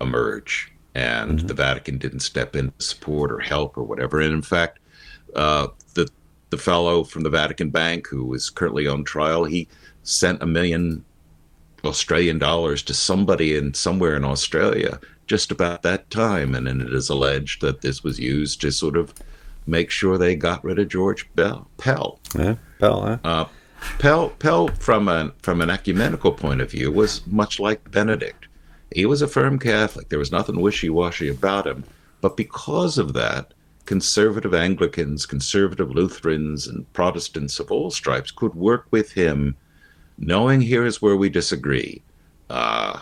emerge, 0.00 0.72
and 0.94 1.38
mm-hmm. 1.38 1.46
the 1.46 1.54
Vatican 1.54 1.98
didn't 1.98 2.20
step 2.20 2.56
in 2.56 2.72
to 2.78 2.84
support 2.84 3.32
or 3.32 3.40
help 3.40 3.76
or 3.76 3.82
whatever. 3.82 4.20
And 4.20 4.32
in 4.32 4.42
fact, 4.42 4.78
uh, 5.34 5.68
the 5.94 6.08
the 6.50 6.58
fellow 6.58 7.04
from 7.04 7.22
the 7.22 7.30
Vatican 7.30 7.70
Bank 7.70 8.06
who 8.06 8.32
is 8.34 8.50
currently 8.50 8.86
on 8.86 9.04
trial, 9.04 9.44
he 9.44 9.68
sent 10.02 10.42
a 10.42 10.46
million 10.46 11.04
Australian 11.84 12.38
dollars 12.38 12.82
to 12.84 12.94
somebody 12.94 13.56
in 13.56 13.74
somewhere 13.74 14.16
in 14.16 14.24
Australia 14.24 15.00
just 15.26 15.50
about 15.50 15.82
that 15.82 16.10
time, 16.10 16.54
and 16.54 16.66
then 16.66 16.80
it 16.80 16.92
is 16.92 17.08
alleged 17.08 17.62
that 17.62 17.80
this 17.80 18.02
was 18.02 18.18
used 18.18 18.60
to 18.60 18.70
sort 18.70 18.96
of 18.96 19.14
make 19.66 19.90
sure 19.90 20.18
they 20.18 20.36
got 20.36 20.62
rid 20.62 20.78
of 20.78 20.88
George 20.88 21.28
Bell, 21.34 21.68
Pell. 21.78 22.20
Yeah, 22.36 22.56
Pell. 22.78 23.08
Eh? 23.08 23.16
Uh, 23.24 23.46
Pell, 23.98 24.30
Pell, 24.30 24.68
from 24.68 25.08
an 25.08 25.32
from 25.42 25.60
an 25.60 25.70
ecumenical 25.70 26.32
point 26.32 26.60
of 26.60 26.70
view, 26.70 26.90
was 26.90 27.26
much 27.26 27.58
like 27.58 27.90
Benedict. 27.90 28.46
He 28.92 29.06
was 29.06 29.22
a 29.22 29.28
firm 29.28 29.58
Catholic. 29.58 30.08
There 30.08 30.18
was 30.18 30.32
nothing 30.32 30.60
wishy 30.60 30.90
washy 30.90 31.28
about 31.28 31.66
him. 31.66 31.84
But 32.20 32.36
because 32.36 32.96
of 32.98 33.12
that, 33.14 33.52
conservative 33.86 34.54
Anglicans, 34.54 35.26
conservative 35.26 35.90
Lutherans, 35.90 36.66
and 36.66 36.90
Protestants 36.92 37.60
of 37.60 37.70
all 37.70 37.90
stripes 37.90 38.30
could 38.30 38.54
work 38.54 38.86
with 38.90 39.12
him, 39.12 39.56
knowing 40.16 40.60
here 40.60 40.86
is 40.86 41.02
where 41.02 41.16
we 41.16 41.28
disagree 41.28 42.02
uh, 42.50 43.00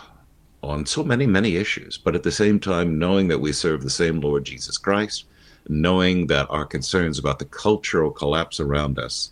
on 0.61 0.85
so 0.85 1.03
many, 1.03 1.25
many 1.25 1.55
issues, 1.55 1.97
but 1.97 2.15
at 2.15 2.23
the 2.23 2.31
same 2.31 2.59
time, 2.59 2.97
knowing 2.97 3.27
that 3.27 3.39
we 3.39 3.53
serve 3.53 3.83
the 3.83 3.89
same 3.89 4.19
Lord 4.19 4.45
Jesus 4.45 4.77
Christ, 4.77 5.25
knowing 5.69 6.27
that 6.27 6.47
our 6.49 6.65
concerns 6.65 7.19
about 7.19 7.39
the 7.39 7.45
cultural 7.45 8.11
collapse 8.11 8.59
around 8.59 8.99
us 8.99 9.31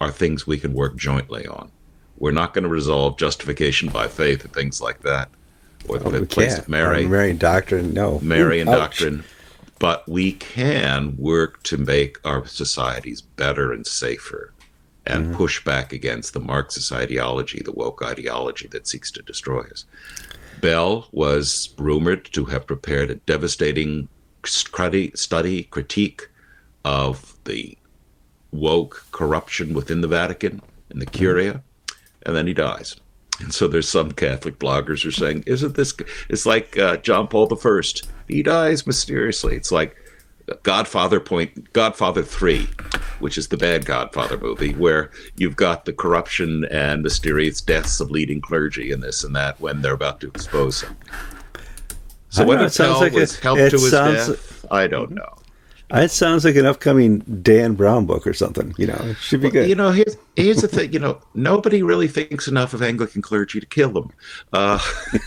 are 0.00 0.10
things 0.10 0.46
we 0.46 0.58
can 0.58 0.72
work 0.72 0.96
jointly 0.96 1.46
on. 1.46 1.70
We're 2.18 2.32
not 2.32 2.54
going 2.54 2.64
to 2.64 2.70
resolve 2.70 3.18
justification 3.18 3.88
by 3.90 4.08
faith 4.08 4.44
and 4.44 4.52
things 4.52 4.80
like 4.80 5.02
that 5.02 5.28
or 5.88 5.98
the 5.98 6.18
oh, 6.18 6.26
place 6.26 6.58
of 6.58 6.68
Mary. 6.68 7.06
Marian 7.06 7.38
doctrine, 7.38 7.92
no. 7.92 8.18
Marian 8.20 8.68
Ooh, 8.68 8.72
doctrine. 8.72 9.24
But 9.78 10.08
we 10.08 10.32
can 10.32 11.16
work 11.16 11.62
to 11.64 11.76
make 11.76 12.18
our 12.24 12.46
societies 12.46 13.20
better 13.20 13.72
and 13.72 13.86
safer 13.86 14.52
and 15.06 15.26
mm-hmm. 15.26 15.36
push 15.36 15.64
back 15.64 15.92
against 15.92 16.34
the 16.34 16.40
Marxist 16.40 16.92
ideology, 16.92 17.62
the 17.64 17.72
woke 17.72 18.02
ideology 18.02 18.68
that 18.68 18.86
seeks 18.86 19.10
to 19.12 19.22
destroy 19.22 19.62
us. 19.62 19.84
Bell 20.60 21.08
was 21.12 21.70
rumored 21.78 22.24
to 22.32 22.44
have 22.46 22.66
prepared 22.66 23.10
a 23.10 23.14
devastating 23.14 24.08
study, 24.44 25.12
study 25.14 25.64
critique 25.64 26.28
of 26.84 27.36
the 27.44 27.78
woke 28.50 29.06
corruption 29.12 29.74
within 29.74 30.00
the 30.00 30.08
Vatican 30.08 30.60
and 30.90 31.00
the 31.00 31.06
Curia, 31.06 31.54
mm-hmm. 31.54 31.94
and 32.26 32.36
then 32.36 32.46
he 32.46 32.54
dies. 32.54 32.96
And 33.40 33.54
so 33.54 33.68
there's 33.68 33.88
some 33.88 34.12
Catholic 34.12 34.58
bloggers 34.58 35.06
are 35.06 35.12
saying, 35.12 35.44
"Isn't 35.46 35.74
this?" 35.74 35.94
It's 36.28 36.46
like 36.46 36.76
uh, 36.78 36.96
John 36.98 37.28
Paul 37.28 37.46
the 37.46 37.56
First. 37.56 38.08
He 38.26 38.42
dies 38.42 38.86
mysteriously. 38.86 39.56
It's 39.56 39.70
like 39.72 39.96
Godfather 40.62 41.20
point 41.20 41.72
Godfather 41.72 42.22
Three, 42.22 42.68
which 43.20 43.38
is 43.38 43.48
the 43.48 43.56
bad 43.56 43.84
Godfather 43.86 44.38
movie, 44.38 44.74
where 44.74 45.10
you've 45.36 45.56
got 45.56 45.84
the 45.84 45.92
corruption 45.92 46.64
and 46.66 47.02
mysterious 47.02 47.60
deaths 47.60 48.00
of 48.00 48.10
leading 48.10 48.40
clergy 48.40 48.90
and 48.92 49.02
this 49.02 49.22
and 49.24 49.36
that 49.36 49.60
when 49.60 49.82
they're 49.82 49.94
about 49.94 50.20
to 50.20 50.28
expose 50.28 50.78
something. 50.78 50.96
So 52.30 52.44
whether 52.44 52.68
Pell 52.68 53.00
like 53.00 53.12
was 53.12 53.38
helped 53.38 53.70
to 53.70 53.78
his 53.78 53.90
death, 53.90 54.66
I 54.70 54.86
don't 54.86 55.12
know. 55.12 55.37
It 55.90 56.10
sounds 56.10 56.44
like 56.44 56.56
an 56.56 56.66
upcoming 56.66 57.20
Dan 57.42 57.74
Brown 57.74 58.04
book 58.04 58.26
or 58.26 58.34
something. 58.34 58.74
You 58.76 58.88
know, 58.88 58.98
it 59.00 59.16
should 59.16 59.40
be 59.40 59.46
well, 59.46 59.52
good. 59.52 59.68
You 59.70 59.74
know, 59.74 59.90
here's 59.90 60.18
here's 60.36 60.60
the 60.60 60.68
thing. 60.68 60.92
You 60.92 60.98
know, 60.98 61.20
nobody 61.34 61.82
really 61.82 62.08
thinks 62.08 62.46
enough 62.46 62.74
of 62.74 62.82
Anglican 62.82 63.22
clergy 63.22 63.58
to 63.58 63.66
kill 63.66 63.92
them. 63.92 64.12
Uh, 64.52 64.78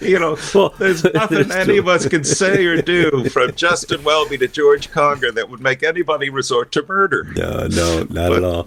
you 0.00 0.18
know, 0.18 0.38
well, 0.54 0.74
there's 0.78 1.04
nothing 1.12 1.52
any 1.52 1.76
of 1.76 1.88
us 1.88 2.08
can 2.08 2.24
say 2.24 2.64
or 2.64 2.80
do, 2.80 3.28
from 3.28 3.54
Justin 3.54 4.02
Welby 4.02 4.38
to 4.38 4.48
George 4.48 4.90
Conger, 4.90 5.30
that 5.32 5.50
would 5.50 5.60
make 5.60 5.82
anybody 5.82 6.30
resort 6.30 6.72
to 6.72 6.82
murder. 6.86 7.24
No, 7.36 7.66
no, 7.66 8.06
not 8.08 8.30
but, 8.30 8.32
at 8.32 8.44
all. 8.44 8.66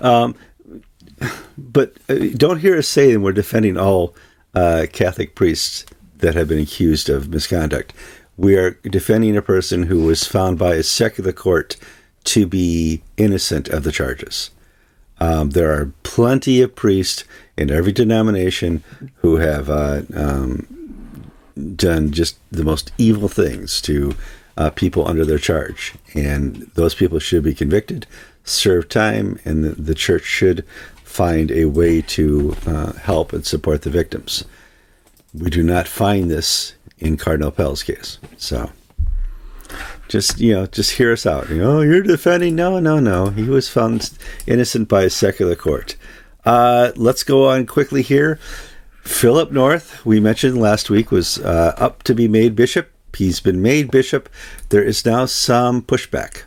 um, 0.00 0.34
but 1.56 1.94
uh, 2.08 2.16
don't 2.36 2.58
hear 2.58 2.78
us 2.78 2.88
say 2.88 3.12
that 3.12 3.20
we're 3.20 3.32
defending 3.32 3.76
all 3.76 4.16
uh, 4.54 4.86
Catholic 4.92 5.36
priests 5.36 5.86
that 6.16 6.34
have 6.34 6.48
been 6.48 6.58
accused 6.58 7.08
of 7.08 7.28
misconduct 7.28 7.92
we 8.40 8.56
are 8.56 8.70
defending 8.84 9.36
a 9.36 9.42
person 9.42 9.82
who 9.82 10.06
was 10.06 10.24
found 10.24 10.58
by 10.58 10.74
a 10.74 10.82
secular 10.82 11.30
court 11.30 11.76
to 12.24 12.46
be 12.46 13.02
innocent 13.18 13.68
of 13.68 13.84
the 13.84 13.92
charges. 13.92 14.50
Um, 15.18 15.50
there 15.50 15.70
are 15.70 15.92
plenty 16.04 16.62
of 16.62 16.74
priests 16.74 17.24
in 17.58 17.70
every 17.70 17.92
denomination 17.92 18.82
who 19.16 19.36
have 19.36 19.68
uh, 19.68 20.02
um, 20.14 21.30
done 21.76 22.12
just 22.12 22.38
the 22.50 22.64
most 22.64 22.92
evil 22.96 23.28
things 23.28 23.82
to 23.82 24.14
uh, 24.56 24.70
people 24.70 25.06
under 25.06 25.26
their 25.26 25.38
charge, 25.38 25.92
and 26.14 26.70
those 26.76 26.94
people 26.94 27.18
should 27.18 27.42
be 27.42 27.54
convicted, 27.54 28.06
serve 28.44 28.88
time, 28.88 29.38
and 29.44 29.62
the, 29.62 29.70
the 29.70 29.94
church 29.94 30.24
should 30.24 30.64
find 31.04 31.50
a 31.50 31.66
way 31.66 32.00
to 32.00 32.56
uh, 32.66 32.92
help 32.94 33.34
and 33.34 33.44
support 33.44 33.82
the 33.82 33.90
victims. 33.90 34.46
We 35.34 35.50
do 35.50 35.62
not 35.62 35.86
find 35.86 36.30
this 36.30 36.72
in 37.00 37.16
Cardinal 37.16 37.50
Pell's 37.50 37.82
case. 37.82 38.18
So 38.36 38.70
just 40.08 40.40
you 40.40 40.52
know, 40.52 40.66
just 40.66 40.92
hear 40.92 41.12
us 41.12 41.26
out. 41.26 41.48
You 41.48 41.58
know, 41.58 41.80
you're 41.80 42.02
defending. 42.02 42.56
No, 42.56 42.78
no, 42.78 42.98
no. 43.00 43.30
He 43.30 43.44
was 43.44 43.68
found 43.68 44.10
innocent 44.46 44.88
by 44.88 45.02
a 45.02 45.10
secular 45.10 45.56
court. 45.56 45.96
Uh, 46.44 46.92
let's 46.96 47.22
go 47.22 47.48
on 47.48 47.66
quickly 47.66 48.02
here. 48.02 48.38
Philip 49.02 49.50
North, 49.50 50.04
we 50.04 50.20
mentioned 50.20 50.60
last 50.60 50.90
week, 50.90 51.10
was 51.10 51.38
uh, 51.38 51.74
up 51.76 52.02
to 52.04 52.14
be 52.14 52.28
made 52.28 52.54
bishop. 52.54 52.90
He's 53.16 53.40
been 53.40 53.62
made 53.62 53.90
bishop. 53.90 54.28
There 54.68 54.84
is 54.84 55.04
now 55.04 55.26
some 55.26 55.82
pushback. 55.82 56.42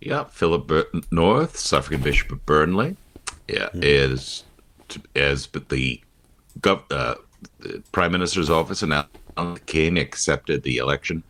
Yeah, 0.00 0.24
Philip 0.24 0.66
Bur- 0.66 0.90
North, 1.10 1.56
suffragan 1.56 2.02
bishop 2.02 2.32
of 2.32 2.44
Burnley, 2.46 2.96
yeah, 3.48 3.68
mm-hmm. 3.68 3.80
is 3.82 4.44
as 5.14 5.46
the, 5.46 6.00
gov- 6.60 6.90
uh, 6.90 7.16
the 7.58 7.82
prime 7.92 8.12
minister's 8.12 8.50
office 8.50 8.82
announced 8.82 9.10
king 9.66 9.98
accepted 9.98 10.62
the 10.62 10.78
election 10.78 11.22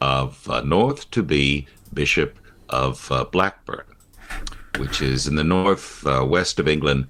of 0.00 0.48
uh, 0.48 0.60
North 0.62 1.10
to 1.10 1.22
be 1.22 1.66
bishop 1.92 2.38
of 2.68 3.10
uh, 3.10 3.24
Blackburn, 3.24 3.84
which 4.78 5.02
is 5.02 5.26
in 5.26 5.34
the 5.34 5.44
north 5.44 6.06
uh, 6.06 6.24
west 6.26 6.58
of 6.58 6.68
England. 6.68 7.06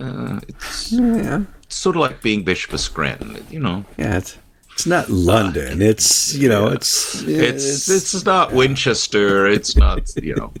Uh, 0.00 0.40
it's 0.48 0.92
yeah 0.92 1.44
sort 1.74 1.96
of 1.96 2.00
like 2.00 2.22
being 2.22 2.42
Bishop 2.42 2.72
of 2.72 2.80
Scranton, 2.80 3.44
you 3.50 3.60
know. 3.60 3.84
Yeah, 3.96 4.18
it's 4.18 4.38
it's 4.72 4.86
not 4.86 5.08
London. 5.08 5.82
Uh, 5.82 5.86
it's 5.86 6.34
you 6.34 6.48
know, 6.48 6.68
yeah. 6.68 6.74
it's, 6.74 7.22
it's 7.22 7.88
it's 7.88 8.14
it's 8.14 8.24
not 8.24 8.52
Winchester. 8.52 9.46
It's 9.46 9.76
not 9.76 10.10
you 10.22 10.34
know. 10.34 10.52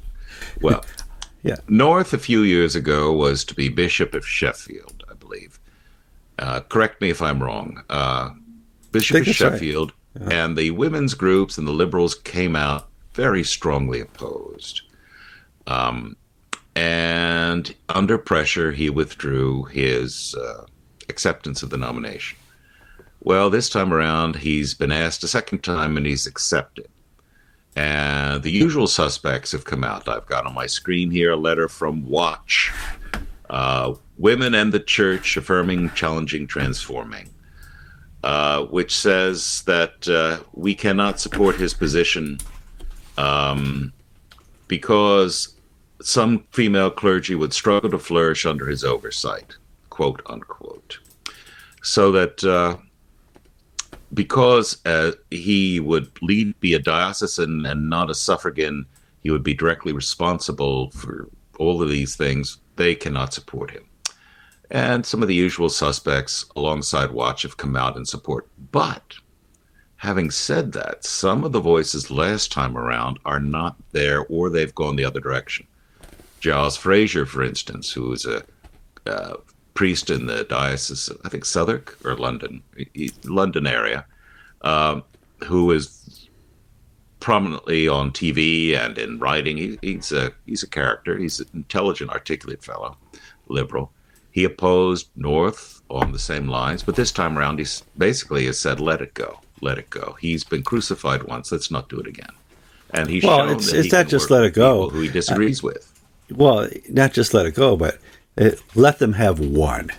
Well, 0.60 0.84
yeah. 1.42 1.56
North 1.68 2.12
a 2.12 2.18
few 2.18 2.42
years 2.42 2.76
ago 2.76 3.12
was 3.12 3.44
to 3.46 3.54
be 3.54 3.68
Bishop 3.68 4.14
of 4.14 4.26
Sheffield, 4.26 5.04
I 5.10 5.14
believe. 5.14 5.58
Uh, 6.38 6.60
correct 6.60 7.00
me 7.00 7.10
if 7.10 7.22
I'm 7.22 7.42
wrong. 7.42 7.82
Uh, 7.88 8.30
Bishop 8.94 9.26
of 9.26 9.34
Sheffield 9.34 9.92
right. 10.14 10.32
yeah. 10.32 10.44
and 10.44 10.56
the 10.56 10.70
women's 10.70 11.14
groups 11.14 11.58
and 11.58 11.66
the 11.66 11.72
liberals 11.72 12.14
came 12.14 12.56
out 12.56 12.88
very 13.12 13.44
strongly 13.44 14.00
opposed. 14.00 14.82
Um, 15.66 16.16
and 16.76 17.74
under 17.88 18.18
pressure, 18.18 18.72
he 18.72 18.90
withdrew 18.90 19.64
his 19.64 20.34
uh, 20.34 20.66
acceptance 21.08 21.62
of 21.62 21.70
the 21.70 21.76
nomination. 21.76 22.38
Well, 23.20 23.48
this 23.48 23.70
time 23.70 23.92
around, 23.92 24.36
he's 24.36 24.74
been 24.74 24.92
asked 24.92 25.24
a 25.24 25.28
second 25.28 25.62
time 25.62 25.96
and 25.96 26.04
he's 26.04 26.26
accepted. 26.26 26.88
And 27.76 28.42
the 28.42 28.50
usual 28.50 28.86
suspects 28.86 29.52
have 29.52 29.64
come 29.64 29.82
out. 29.82 30.08
I've 30.08 30.26
got 30.26 30.46
on 30.46 30.54
my 30.54 30.66
screen 30.66 31.10
here 31.10 31.32
a 31.32 31.36
letter 31.36 31.68
from 31.68 32.06
Watch 32.08 32.72
uh, 33.50 33.94
Women 34.18 34.54
and 34.54 34.72
the 34.72 34.80
Church 34.80 35.36
Affirming, 35.36 35.90
Challenging, 35.90 36.46
Transforming, 36.46 37.30
uh, 38.24 38.64
which 38.64 38.96
says 38.96 39.62
that 39.66 40.08
uh, 40.08 40.42
we 40.54 40.74
cannot 40.74 41.20
support 41.20 41.56
his 41.56 41.74
position 41.74 42.38
um, 43.18 43.92
because 44.66 45.54
some 46.00 46.42
female 46.50 46.90
clergy 46.90 47.34
would 47.34 47.52
struggle 47.52 47.90
to 47.90 47.98
flourish 47.98 48.46
under 48.46 48.66
his 48.66 48.82
oversight 48.82 49.56
quote 49.90 50.22
unquote. 50.24 50.98
So 51.82 52.10
that 52.12 52.42
uh, 52.42 52.78
because 54.14 54.78
uh, 54.86 55.12
he 55.30 55.78
would 55.78 56.10
lead, 56.22 56.58
be 56.60 56.72
a 56.72 56.78
diocesan 56.78 57.66
and 57.66 57.90
not 57.90 58.08
a 58.08 58.14
suffragan, 58.14 58.86
he 59.22 59.30
would 59.30 59.42
be 59.42 59.52
directly 59.52 59.92
responsible 59.92 60.90
for 60.92 61.28
all 61.58 61.82
of 61.82 61.90
these 61.90 62.16
things. 62.16 62.56
They 62.76 62.94
cannot 62.94 63.34
support 63.34 63.70
him. 63.70 63.84
And 64.70 65.04
some 65.04 65.22
of 65.22 65.28
the 65.28 65.34
usual 65.34 65.68
suspects 65.68 66.46
alongside 66.56 67.10
Watch 67.10 67.42
have 67.42 67.56
come 67.56 67.76
out 67.76 67.96
in 67.96 68.04
support. 68.04 68.48
But 68.72 69.14
having 69.96 70.30
said 70.30 70.72
that, 70.72 71.04
some 71.04 71.44
of 71.44 71.52
the 71.52 71.60
voices 71.60 72.10
last 72.10 72.50
time 72.50 72.76
around 72.76 73.18
are 73.24 73.40
not 73.40 73.76
there 73.92 74.24
or 74.26 74.48
they've 74.48 74.74
gone 74.74 74.96
the 74.96 75.04
other 75.04 75.20
direction. 75.20 75.66
Giles 76.40 76.76
Fraser, 76.76 77.24
for 77.24 77.42
instance, 77.42 77.92
who 77.92 78.12
is 78.12 78.26
a 78.26 78.44
priest 79.74 80.10
in 80.10 80.26
the 80.26 80.44
diocese, 80.44 81.08
of, 81.08 81.20
I 81.24 81.28
think 81.28 81.44
Southwark 81.44 81.98
or 82.04 82.16
London, 82.16 82.62
London 83.24 83.66
area, 83.66 84.06
um, 84.62 85.04
who 85.44 85.70
is 85.72 86.28
prominently 87.20 87.88
on 87.88 88.10
TV 88.10 88.76
and 88.76 88.98
in 88.98 89.18
writing. 89.18 89.56
He, 89.56 89.78
he's 89.82 90.12
a 90.12 90.32
he's 90.46 90.62
a 90.62 90.68
character. 90.68 91.18
He's 91.18 91.40
an 91.40 91.48
intelligent, 91.54 92.10
articulate 92.10 92.62
fellow, 92.62 92.96
liberal. 93.48 93.92
He 94.34 94.42
opposed 94.42 95.10
North 95.14 95.80
on 95.88 96.10
the 96.10 96.18
same 96.18 96.48
lines, 96.48 96.82
but 96.82 96.96
this 96.96 97.12
time 97.12 97.38
around, 97.38 97.60
he 97.60 97.66
basically 97.96 98.46
has 98.46 98.58
said, 98.58 98.80
"Let 98.80 99.00
it 99.00 99.14
go, 99.14 99.38
let 99.60 99.78
it 99.78 99.90
go." 99.90 100.16
He's 100.20 100.42
been 100.42 100.64
crucified 100.64 101.22
once. 101.22 101.52
Let's 101.52 101.70
not 101.70 101.88
do 101.88 102.00
it 102.00 102.08
again. 102.08 102.32
And 102.90 103.08
he's 103.08 103.22
well, 103.22 103.48
it's, 103.48 103.72
it's 103.72 103.92
not 103.92 104.08
just 104.08 104.32
let 104.32 104.42
it 104.42 104.52
go. 104.52 104.90
Who 104.90 105.02
he 105.02 105.08
disagrees 105.08 105.62
uh, 105.62 105.68
with. 105.68 106.00
Well, 106.32 106.68
not 106.88 107.12
just 107.12 107.32
let 107.32 107.46
it 107.46 107.54
go, 107.54 107.76
but 107.76 107.98
uh, 108.36 108.50
let 108.74 108.98
them 108.98 109.12
have 109.12 109.38
one. 109.38 109.90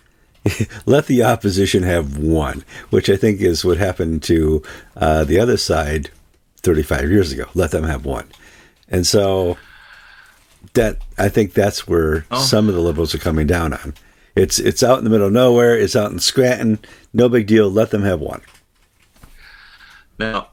let 0.84 1.06
the 1.06 1.22
opposition 1.22 1.82
have 1.82 2.18
one, 2.18 2.62
which 2.90 3.08
I 3.08 3.16
think 3.16 3.40
is 3.40 3.64
what 3.64 3.78
happened 3.78 4.22
to 4.24 4.62
uh, 4.98 5.24
the 5.24 5.40
other 5.40 5.56
side 5.56 6.10
35 6.58 7.10
years 7.10 7.32
ago. 7.32 7.46
Let 7.54 7.70
them 7.70 7.84
have 7.84 8.04
one. 8.04 8.26
And 8.86 9.06
so 9.06 9.56
that 10.74 10.98
I 11.18 11.28
think 11.28 11.52
that's 11.52 11.86
where 11.86 12.26
oh. 12.30 12.40
some 12.40 12.68
of 12.68 12.74
the 12.74 12.80
liberals 12.80 13.14
are 13.14 13.18
coming 13.18 13.46
down 13.46 13.72
on. 13.72 13.94
It's 14.34 14.58
it's 14.58 14.82
out 14.82 14.98
in 14.98 15.04
the 15.04 15.10
middle 15.10 15.28
of 15.28 15.32
nowhere. 15.32 15.78
It's 15.78 15.96
out 15.96 16.12
in 16.12 16.18
Scranton. 16.18 16.78
No 17.12 17.28
big 17.28 17.46
deal. 17.46 17.70
Let 17.70 17.90
them 17.90 18.02
have 18.02 18.20
one. 18.20 18.42
Now, 20.18 20.48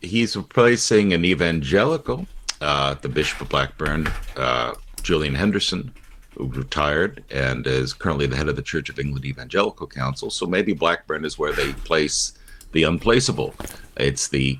he's 0.00 0.36
replacing 0.36 1.12
an 1.12 1.24
evangelical, 1.24 2.26
uh, 2.60 2.94
the 2.94 3.08
Bishop 3.08 3.40
of 3.40 3.48
Blackburn, 3.48 4.10
uh, 4.36 4.74
Julian 5.02 5.34
Henderson, 5.34 5.92
who 6.36 6.46
retired 6.46 7.22
and 7.30 7.66
is 7.66 7.92
currently 7.92 8.26
the 8.26 8.36
head 8.36 8.48
of 8.48 8.56
the 8.56 8.62
Church 8.62 8.88
of 8.88 8.98
England 8.98 9.24
Evangelical 9.24 9.86
Council. 9.86 10.30
So 10.30 10.46
maybe 10.46 10.72
Blackburn 10.72 11.24
is 11.24 11.38
where 11.38 11.52
they 11.52 11.72
place 11.72 12.34
the 12.72 12.84
unplaceable. 12.84 13.54
It's 13.96 14.28
the 14.28 14.58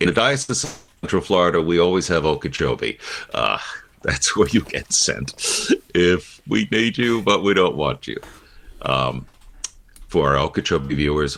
in 0.00 0.08
the 0.08 0.14
Diocese 0.14 0.64
of 0.64 0.82
Central 1.00 1.22
Florida, 1.22 1.62
we 1.62 1.78
always 1.78 2.08
have 2.08 2.24
Okeechobee. 2.26 2.98
Uh, 3.32 3.58
that's 4.06 4.36
where 4.36 4.48
you 4.48 4.62
get 4.62 4.92
sent 4.92 5.34
if 5.94 6.40
we 6.46 6.68
need 6.70 6.96
you, 6.96 7.20
but 7.22 7.42
we 7.42 7.52
don't 7.52 7.76
want 7.76 8.06
you. 8.06 8.16
Um, 8.82 9.26
for 10.08 10.30
our 10.30 10.36
Okeechobee 10.36 10.94
viewers, 10.94 11.36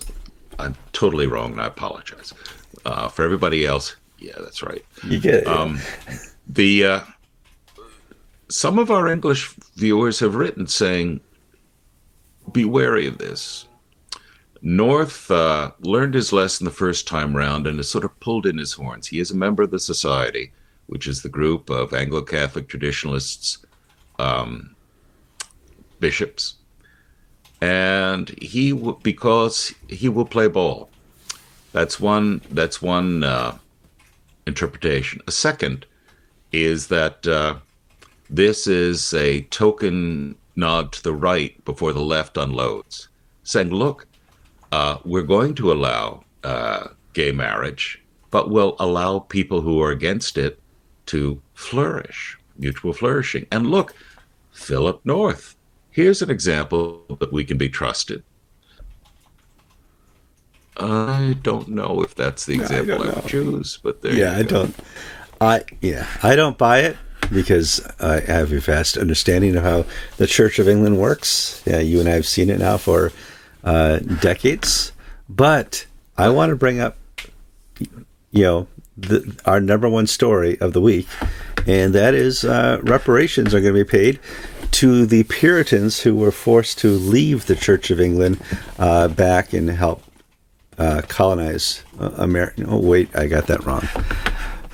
I'm 0.58 0.76
totally 0.92 1.26
wrong, 1.26 1.52
and 1.52 1.60
I 1.60 1.66
apologize. 1.66 2.34
Uh, 2.84 3.08
for 3.08 3.24
everybody 3.24 3.66
else, 3.66 3.96
yeah, 4.18 4.34
that's 4.38 4.62
right. 4.62 4.84
You 5.04 5.18
get 5.18 5.34
it. 5.34 5.46
Um, 5.46 5.80
the 6.46 6.84
uh, 6.84 7.00
some 8.48 8.78
of 8.78 8.90
our 8.90 9.08
English 9.08 9.54
viewers 9.76 10.20
have 10.20 10.34
written 10.34 10.66
saying, 10.66 11.20
be 12.52 12.64
wary 12.64 13.06
of 13.06 13.18
this. 13.18 13.66
North 14.60 15.30
uh, 15.30 15.70
learned 15.80 16.14
his 16.14 16.32
lesson 16.32 16.64
the 16.64 16.70
first 16.70 17.06
time 17.06 17.36
round 17.36 17.66
and 17.66 17.76
has 17.76 17.88
sort 17.88 18.04
of 18.04 18.18
pulled 18.20 18.46
in 18.46 18.58
his 18.58 18.72
horns. 18.72 19.06
He 19.06 19.20
is 19.20 19.30
a 19.30 19.36
member 19.36 19.62
of 19.62 19.70
the 19.70 19.78
Society, 19.78 20.52
which 20.88 21.06
is 21.06 21.22
the 21.22 21.28
group 21.28 21.70
of 21.70 21.94
Anglo 21.94 22.22
Catholic 22.22 22.66
traditionalists, 22.68 23.58
um, 24.18 24.74
bishops, 26.00 26.54
and 27.60 28.30
he 28.40 28.70
w- 28.70 28.98
because 29.02 29.74
he 29.88 30.08
will 30.08 30.24
play 30.24 30.48
ball. 30.48 30.90
That's 31.72 32.00
one. 32.00 32.40
That's 32.50 32.80
one 32.82 33.22
uh, 33.22 33.56
interpretation. 34.46 35.20
A 35.26 35.32
second 35.32 35.86
is 36.52 36.88
that 36.88 37.26
uh, 37.26 37.56
this 38.30 38.66
is 38.66 39.12
a 39.14 39.42
token 39.42 40.36
nod 40.56 40.92
to 40.92 41.02
the 41.02 41.12
right 41.12 41.62
before 41.64 41.92
the 41.92 42.00
left 42.00 42.36
unloads, 42.36 43.08
saying, 43.42 43.70
look, 43.70 44.06
uh, 44.72 44.98
we're 45.04 45.22
going 45.22 45.54
to 45.54 45.70
allow 45.70 46.24
uh, 46.44 46.88
gay 47.12 47.32
marriage, 47.32 48.02
but 48.30 48.50
we'll 48.50 48.76
allow 48.80 49.18
people 49.18 49.60
who 49.60 49.80
are 49.82 49.90
against 49.90 50.38
it 50.38 50.60
to 51.08 51.40
flourish, 51.54 52.38
mutual 52.56 52.92
flourishing. 52.92 53.46
And 53.50 53.66
look, 53.66 53.94
Philip 54.52 55.00
North, 55.04 55.56
here's 55.90 56.22
an 56.22 56.30
example 56.30 57.04
that 57.18 57.32
we 57.32 57.44
can 57.44 57.58
be 57.58 57.68
trusted. 57.68 58.22
I 60.76 61.36
don't 61.42 61.68
know 61.68 62.02
if 62.02 62.14
that's 62.14 62.46
the 62.46 62.54
example 62.54 63.02
I, 63.02 63.08
I 63.08 63.14
would 63.14 63.26
choose, 63.26 63.78
but 63.82 64.00
there. 64.02 64.14
Yeah, 64.14 64.36
I 64.36 64.42
don't. 64.42 64.74
I 65.40 65.64
yeah, 65.80 66.06
I 66.22 66.36
don't 66.36 66.56
buy 66.56 66.80
it 66.80 66.96
because 67.32 67.84
I 67.98 68.20
have 68.20 68.52
a 68.52 68.60
vast 68.60 68.96
understanding 68.96 69.56
of 69.56 69.64
how 69.64 69.84
the 70.18 70.26
Church 70.26 70.58
of 70.58 70.68
England 70.68 70.98
works. 70.98 71.62
Yeah, 71.66 71.80
you 71.80 72.00
and 72.00 72.08
I 72.08 72.12
have 72.12 72.26
seen 72.26 72.48
it 72.48 72.60
now 72.60 72.76
for 72.76 73.12
uh, 73.64 73.98
decades. 73.98 74.92
But 75.28 75.86
I 76.16 76.28
want 76.30 76.50
to 76.50 76.56
bring 76.56 76.80
up, 76.80 76.96
you 78.30 78.42
know, 78.42 78.66
the, 79.00 79.40
our 79.44 79.60
number 79.60 79.88
one 79.88 80.06
story 80.06 80.60
of 80.60 80.72
the 80.72 80.80
week, 80.80 81.06
and 81.66 81.94
that 81.94 82.14
is 82.14 82.44
uh, 82.44 82.80
reparations 82.82 83.54
are 83.54 83.60
going 83.60 83.74
to 83.74 83.84
be 83.84 83.88
paid 83.88 84.18
to 84.72 85.06
the 85.06 85.24
Puritans 85.24 86.00
who 86.00 86.14
were 86.14 86.30
forced 86.30 86.78
to 86.78 86.88
leave 86.88 87.46
the 87.46 87.56
Church 87.56 87.90
of 87.90 88.00
England 88.00 88.40
uh, 88.78 89.08
back 89.08 89.52
and 89.52 89.70
help 89.70 90.02
uh, 90.78 91.02
colonize 91.08 91.82
uh, 91.98 92.10
America. 92.16 92.64
Oh, 92.68 92.78
wait, 92.78 93.14
I 93.16 93.26
got 93.26 93.46
that 93.46 93.64
wrong. 93.64 93.88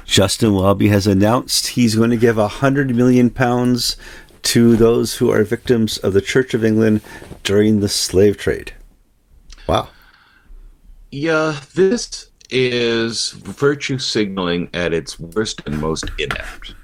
Justin 0.04 0.54
Welby 0.54 0.88
has 0.88 1.06
announced 1.06 1.68
he's 1.68 1.94
going 1.94 2.10
to 2.10 2.16
give 2.16 2.38
a 2.38 2.48
hundred 2.48 2.94
million 2.94 3.30
pounds 3.30 3.96
to 4.42 4.76
those 4.76 5.16
who 5.16 5.30
are 5.30 5.42
victims 5.42 5.96
of 5.98 6.12
the 6.12 6.20
Church 6.20 6.52
of 6.52 6.64
England 6.64 7.00
during 7.42 7.80
the 7.80 7.88
slave 7.88 8.36
trade. 8.36 8.74
Wow. 9.66 9.88
Yeah, 11.10 11.60
this 11.74 12.30
is 12.50 13.30
virtue 13.30 13.98
signaling 13.98 14.68
at 14.74 14.92
its 14.92 15.18
worst 15.18 15.62
and 15.66 15.80
most 15.80 16.10
inept. 16.18 16.74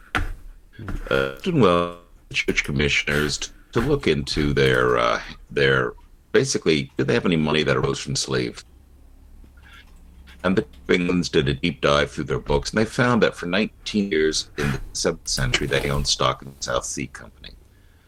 Uh, 1.11 1.35
well, 1.53 1.99
church 2.33 2.65
commissioners 2.65 3.53
to 3.73 3.81
look 3.81 4.07
into 4.07 4.53
their 4.53 4.99
uh, 4.99 5.21
their 5.51 5.95
basically, 6.33 6.91
did 6.97 7.07
they 7.07 7.15
have 7.15 7.27
any 7.27 7.37
money 7.37 7.63
that 7.63 7.77
arose 7.77 7.99
from 7.99 8.17
slaves? 8.17 8.65
And 10.43 10.57
the 10.57 10.65
Englands 10.89 11.29
did 11.29 11.49
a 11.49 11.55
deep 11.55 11.83
dive 11.83 12.11
through 12.11 12.25
their 12.25 12.39
books, 12.39 12.71
and 12.71 12.79
they 12.79 12.87
found 12.87 13.23
that 13.23 13.37
for 13.37 13.47
19 13.47 14.11
years 14.11 14.51
in 14.57 14.71
the 14.71 14.81
7th 14.95 15.29
century, 15.29 15.67
they 15.67 15.91
owned 15.91 16.07
stock 16.07 16.41
in 16.41 16.49
the 16.49 16.63
South 16.63 16.87
Sea 16.87 17.09
Company. 17.09 17.51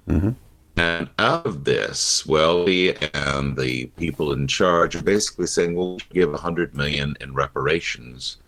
Mm-hmm. 0.09 0.31
And 0.77 1.11
out 1.19 1.47
of 1.47 1.65
this, 1.65 2.25
Welby 2.27 2.97
and 3.15 3.57
the 3.57 3.87
people 3.99 4.33
in 4.33 4.47
charge 4.47 4.97
are 4.97 5.03
basically 5.03 5.47
saying, 5.47 5.75
"We'll 5.75 5.99
give 6.13 6.31
100 6.31 6.75
million 6.75 7.17
in 7.21 7.35
reparations 7.35 8.39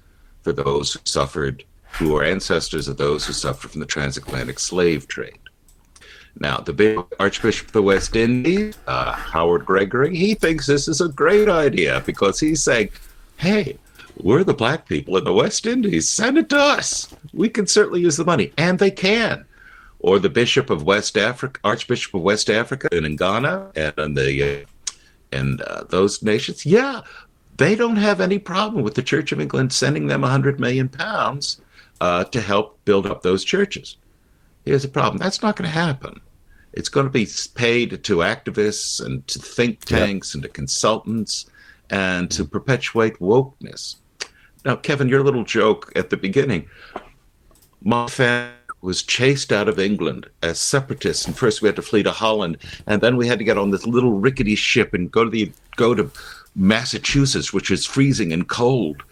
for 0.43 0.53
those 0.53 0.95
who 0.95 1.01
suffered, 1.05 1.65
who 1.93 2.17
are 2.17 2.25
ancestors 2.25 2.89
of 2.89 2.97
those 2.97 3.27
who 3.27 3.33
suffered 3.33 3.71
from 3.71 3.81
the 3.81 3.87
transatlantic 3.87 4.59
slave 4.59 5.07
trade." 5.07 5.39
Now, 6.39 6.59
the 6.59 6.73
big 6.73 6.99
Archbishop 7.21 7.69
of 7.69 7.73
the 7.73 7.83
West 7.83 8.17
Indies, 8.17 8.77
uh, 8.87 9.13
Howard 9.13 9.65
Gregory, 9.65 10.17
he 10.17 10.35
thinks 10.35 10.67
this 10.67 10.89
is 10.89 11.01
a 11.01 11.09
great 11.09 11.49
idea 11.49 12.03
because 12.05 12.41
he's 12.41 12.63
saying, 12.63 12.91
hey, 13.37 13.79
we're 14.17 14.45
the 14.45 14.55
black 14.55 14.89
people 14.89 15.17
in 15.17 15.25
the 15.25 15.33
West 15.33 15.67
Indies. 15.67 16.09
Send 16.09 16.39
it 16.39 16.49
to 16.51 16.59
us. 16.59 17.09
We 17.33 17.49
can 17.49 17.67
certainly 17.67 18.01
use 18.01 18.17
the 18.17 18.25
money. 18.25 18.53
And 18.59 18.79
they 18.79 18.91
can. 18.91 19.45
Or 20.05 20.19
the 20.19 20.29
Bishop 20.29 20.69
of 20.69 20.83
West 20.83 21.17
Africa, 21.17 21.59
Archbishop 21.65 22.13
of 22.13 22.21
West 22.21 22.51
Africa 22.51 22.89
and 22.93 23.07
in 23.07 23.17
Ghana 23.17 23.73
and, 23.75 23.95
and 23.97 24.15
the 24.15 24.33
uh, 24.43 24.95
and 25.33 25.63
uh, 25.63 25.85
those 25.89 26.23
nations. 26.23 26.67
Yeah, 26.67 27.01
they 27.57 27.75
don't 27.75 27.97
have 27.97 28.21
any 28.21 28.39
problem 28.39 28.85
with 28.85 28.97
the 28.97 29.03
Church 29.03 29.33
of 29.33 29.41
England 29.41 29.73
sending 29.73 30.09
them 30.09 30.21
100 30.21 30.61
million 30.61 30.91
pounds 30.91 31.59
uh, 32.03 32.25
to 32.25 32.41
help 32.43 32.85
build 32.85 33.07
up 33.07 33.23
those 33.23 33.45
churches. 33.45 33.97
Here's 34.67 34.83
the 34.83 34.89
problem 34.89 35.17
that's 35.17 35.41
not 35.41 35.57
going 35.57 35.71
to 35.71 35.75
happen. 35.75 36.21
It's 36.75 36.91
going 36.91 37.07
to 37.07 37.11
be 37.11 37.27
paid 37.55 38.05
to 38.05 38.17
activists 38.19 39.03
and 39.03 39.27
to 39.29 39.39
think 39.39 39.87
tanks 39.87 40.31
yep. 40.31 40.35
and 40.35 40.43
to 40.43 40.49
consultants 40.51 41.47
and 41.89 42.31
to 42.33 42.45
perpetuate 42.45 43.19
wokeness. 43.21 43.97
Now, 44.67 44.77
Kevin, 44.77 45.09
your 45.09 45.23
little 45.23 45.45
joke 45.45 45.91
at 45.97 46.11
the 46.11 46.19
beginning, 46.19 46.69
my 47.83 48.07
family 48.09 48.53
was 48.85 49.03
chased 49.03 49.53
out 49.53 49.69
of 49.69 49.79
England 49.79 50.29
as 50.43 50.59
separatists, 50.61 51.27
and 51.27 51.37
first 51.37 51.63
we 51.63 51.69
had 51.69 51.77
to 51.77 51.83
flee 51.83 52.03
to 52.03 52.13
Holland, 52.13 52.59
and 52.87 53.01
then 53.01 53.17
we 53.17 53.27
had 53.27 53.39
to 53.39 53.45
get 53.45 53.59
on 53.59 53.71
this 53.71 53.87
little 53.87 54.13
rickety 54.13 54.55
ship 54.55 54.95
and 54.95 55.11
go 55.11 55.25
to 55.25 55.31
the 55.31 55.51
go 55.77 55.95
to 55.95 56.11
Massachusetts, 56.55 57.53
which 57.53 57.71
is 57.71 57.87
freezing 57.87 58.33
and 58.33 58.49
cold, 58.49 59.03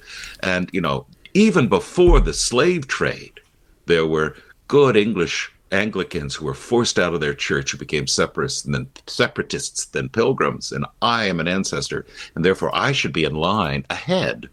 and 0.42 0.70
you 0.72 0.80
know 0.80 1.06
even 1.34 1.68
before 1.68 2.20
the 2.20 2.34
slave 2.34 2.86
trade, 2.86 3.40
there 3.86 4.06
were 4.06 4.36
good 4.68 4.96
English 4.96 5.50
Anglicans 5.72 6.34
who 6.34 6.44
were 6.44 6.54
forced 6.54 6.98
out 6.98 7.14
of 7.14 7.20
their 7.20 7.34
church 7.34 7.72
who 7.72 7.78
became 7.78 8.06
separatists 8.06 8.64
and 8.64 8.74
then 8.74 8.88
separatists, 9.06 9.86
then 9.86 10.10
pilgrims, 10.10 10.70
and 10.70 10.84
I 11.00 11.24
am 11.24 11.40
an 11.40 11.48
ancestor, 11.48 12.04
and 12.34 12.44
therefore 12.44 12.70
I 12.74 12.92
should 12.92 13.12
be 13.12 13.24
in 13.24 13.34
line 13.34 13.86
ahead 13.88 14.50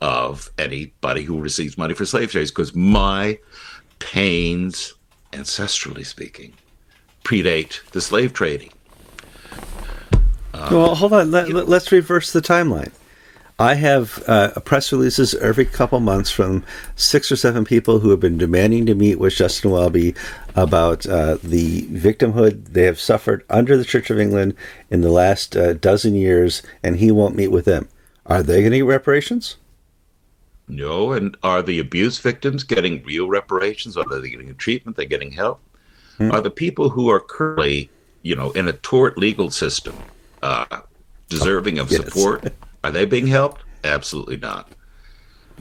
of 0.00 0.50
anybody 0.58 1.22
who 1.22 1.40
receives 1.40 1.78
money 1.78 1.94
for 1.94 2.04
slave 2.04 2.30
trades 2.30 2.50
because 2.50 2.74
my 2.74 3.38
pains, 3.98 4.94
ancestrally 5.32 6.04
speaking, 6.04 6.54
predate 7.24 7.88
the 7.90 8.00
slave 8.00 8.32
trading. 8.32 8.72
Well, 10.52 10.94
hold 10.94 11.12
on. 11.12 11.30
Let, 11.30 11.48
us 11.54 11.92
reverse 11.92 12.32
the 12.32 12.40
timeline. 12.40 12.92
I 13.60 13.74
have 13.74 14.22
uh, 14.28 14.60
press 14.60 14.92
releases 14.92 15.34
every 15.34 15.64
couple 15.64 15.98
months 15.98 16.30
from 16.30 16.64
six 16.94 17.32
or 17.32 17.36
seven 17.36 17.64
people 17.64 17.98
who 17.98 18.10
have 18.10 18.20
been 18.20 18.38
demanding 18.38 18.86
to 18.86 18.94
meet 18.94 19.18
with 19.18 19.34
Justin 19.34 19.72
Welby 19.72 20.14
about 20.54 21.06
uh, 21.06 21.38
the 21.42 21.82
victimhood 21.86 22.66
they 22.66 22.84
have 22.84 23.00
suffered 23.00 23.44
under 23.50 23.76
the 23.76 23.84
Church 23.84 24.10
of 24.10 24.20
England 24.20 24.54
in 24.90 25.00
the 25.00 25.10
last 25.10 25.56
uh, 25.56 25.72
dozen 25.72 26.14
years, 26.14 26.62
and 26.84 26.96
he 26.96 27.10
won't 27.10 27.34
meet 27.34 27.48
with 27.48 27.64
them. 27.64 27.88
Are 28.26 28.44
they 28.44 28.60
going 28.60 28.72
to 28.72 28.78
get 28.78 28.86
reparations? 28.86 29.56
No, 30.68 31.12
and 31.12 31.36
are 31.42 31.62
the 31.62 31.78
abuse 31.78 32.18
victims 32.18 32.62
getting 32.62 33.02
real 33.04 33.28
reparations? 33.28 33.96
Are 33.96 34.04
they 34.04 34.28
getting 34.28 34.54
treatment? 34.56 34.96
Are 34.96 35.00
they 35.02 35.06
getting 35.06 35.32
help? 35.32 35.60
Hmm. 36.18 36.30
Are 36.30 36.40
the 36.40 36.50
people 36.50 36.90
who 36.90 37.08
are 37.10 37.20
currently, 37.20 37.90
you 38.22 38.36
know, 38.36 38.50
in 38.52 38.68
a 38.68 38.72
tort 38.74 39.16
legal 39.16 39.50
system 39.50 39.96
uh, 40.42 40.80
deserving 41.28 41.78
of 41.78 41.90
yes. 41.90 42.04
support? 42.04 42.52
Are 42.84 42.90
they 42.90 43.06
being 43.06 43.26
helped? 43.26 43.62
Absolutely 43.84 44.36
not. 44.36 44.70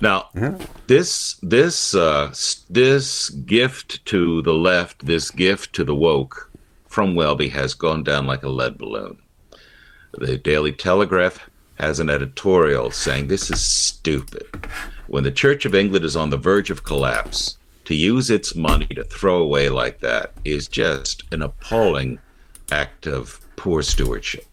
Now, 0.01 0.29
yeah. 0.35 0.57
this 0.87 1.35
this 1.41 1.95
uh, 1.95 2.33
this 2.69 3.29
gift 3.29 4.05
to 4.05 4.41
the 4.43 4.53
left, 4.53 5.05
this 5.05 5.31
gift 5.31 5.73
to 5.73 5.83
the 5.83 5.95
woke 5.95 6.51
from 6.87 7.15
Welby 7.15 7.49
has 7.49 7.73
gone 7.73 8.03
down 8.03 8.27
like 8.27 8.43
a 8.43 8.49
lead 8.49 8.77
balloon. 8.77 9.17
The 10.13 10.37
Daily 10.37 10.71
Telegraph 10.71 11.49
has 11.75 11.99
an 11.99 12.09
editorial 12.09 12.91
saying 12.91 13.27
this 13.27 13.49
is 13.49 13.61
stupid. 13.61 14.47
When 15.07 15.23
the 15.23 15.31
Church 15.31 15.65
of 15.65 15.73
England 15.73 16.03
is 16.03 16.15
on 16.15 16.29
the 16.29 16.37
verge 16.37 16.69
of 16.69 16.83
collapse, 16.83 17.57
to 17.85 17.95
use 17.95 18.29
its 18.29 18.55
money 18.55 18.87
to 18.87 19.05
throw 19.05 19.37
away 19.37 19.69
like 19.69 20.01
that 20.01 20.33
is 20.43 20.67
just 20.67 21.23
an 21.31 21.41
appalling 21.41 22.19
act 22.71 23.07
of 23.07 23.39
poor 23.55 23.81
stewardship. 23.81 24.45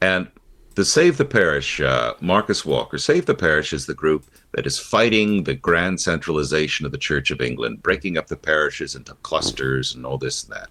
And 0.00 0.28
the 0.74 0.86
Save 0.86 1.18
the 1.18 1.26
Parish, 1.26 1.80
uh, 1.80 2.14
Marcus 2.20 2.64
Walker, 2.64 2.96
Save 2.96 3.26
the 3.26 3.34
Parish 3.34 3.74
is 3.74 3.84
the 3.84 3.94
group 3.94 4.24
that 4.52 4.66
is 4.66 4.78
fighting 4.78 5.44
the 5.44 5.54
grand 5.54 6.00
centralization 6.00 6.86
of 6.86 6.92
the 6.92 6.96
Church 6.96 7.30
of 7.30 7.42
England, 7.42 7.82
breaking 7.82 8.16
up 8.16 8.28
the 8.28 8.36
parishes 8.36 8.94
into 8.94 9.12
clusters 9.16 9.94
and 9.94 10.06
all 10.06 10.16
this 10.16 10.44
and 10.44 10.54
that. 10.54 10.70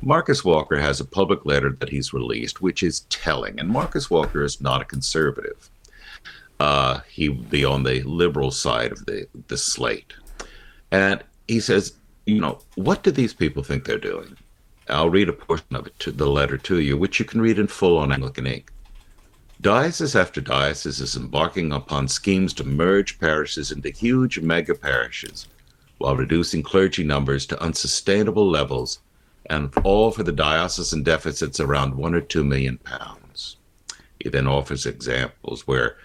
Marcus 0.00 0.42
Walker 0.42 0.78
has 0.78 1.00
a 1.00 1.04
public 1.04 1.44
letter 1.44 1.76
that 1.80 1.90
he's 1.90 2.14
released, 2.14 2.62
which 2.62 2.82
is 2.82 3.00
telling. 3.10 3.60
And 3.60 3.68
Marcus 3.68 4.08
Walker 4.08 4.42
is 4.42 4.58
not 4.62 4.80
a 4.80 4.86
conservative. 4.86 5.68
Uh, 6.60 7.00
he 7.08 7.28
be 7.28 7.64
on 7.64 7.82
the 7.82 8.02
liberal 8.02 8.50
side 8.50 8.92
of 8.92 9.04
the, 9.06 9.26
the 9.48 9.56
slate. 9.56 10.12
And 10.92 11.24
he 11.48 11.58
says, 11.58 11.94
you 12.26 12.40
know, 12.40 12.60
what 12.74 13.02
do 13.02 13.10
these 13.10 13.34
people 13.34 13.62
think 13.62 13.84
they're 13.84 13.98
doing? 13.98 14.36
I'll 14.88 15.08
read 15.08 15.28
a 15.28 15.32
portion 15.32 15.74
of 15.74 15.86
it 15.86 15.98
to 16.00 16.12
the 16.12 16.28
letter 16.28 16.58
to 16.58 16.80
you, 16.80 16.98
which 16.98 17.18
you 17.18 17.24
can 17.24 17.40
read 17.40 17.58
in 17.58 17.66
full 17.66 17.96
on 17.96 18.12
Anglican 18.12 18.46
Ink. 18.46 18.70
Diocese 19.60 20.14
after 20.14 20.40
diocese 20.40 21.00
is 21.00 21.16
embarking 21.16 21.72
upon 21.72 22.08
schemes 22.08 22.52
to 22.54 22.64
merge 22.64 23.18
parishes 23.18 23.72
into 23.72 23.90
huge 23.90 24.38
mega 24.40 24.74
parishes 24.74 25.46
while 25.98 26.16
reducing 26.16 26.62
clergy 26.62 27.04
numbers 27.04 27.44
to 27.44 27.62
unsustainable 27.62 28.48
levels, 28.50 29.00
and 29.50 29.70
all 29.84 30.10
for 30.10 30.22
the 30.22 30.32
diocesan 30.32 31.02
deficits 31.02 31.60
around 31.60 31.94
one 31.94 32.14
or 32.14 32.22
two 32.22 32.42
million 32.42 32.78
pounds. 32.78 33.56
He 34.18 34.30
then 34.30 34.46
offers 34.46 34.86
examples 34.86 35.66
where 35.66 35.96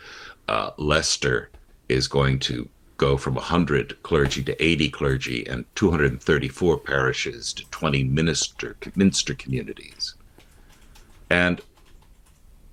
uh, 0.47 0.71
Leicester 0.77 1.49
is 1.89 2.07
going 2.07 2.39
to 2.39 2.67
go 2.97 3.17
from 3.17 3.35
100 3.35 4.01
clergy 4.03 4.41
to 4.43 4.63
80 4.63 4.89
clergy 4.89 5.47
and 5.47 5.65
234 5.75 6.77
parishes 6.79 7.53
to 7.53 7.65
20 7.71 8.03
minister 8.05 8.75
minster 8.95 9.33
communities. 9.33 10.15
And 11.29 11.61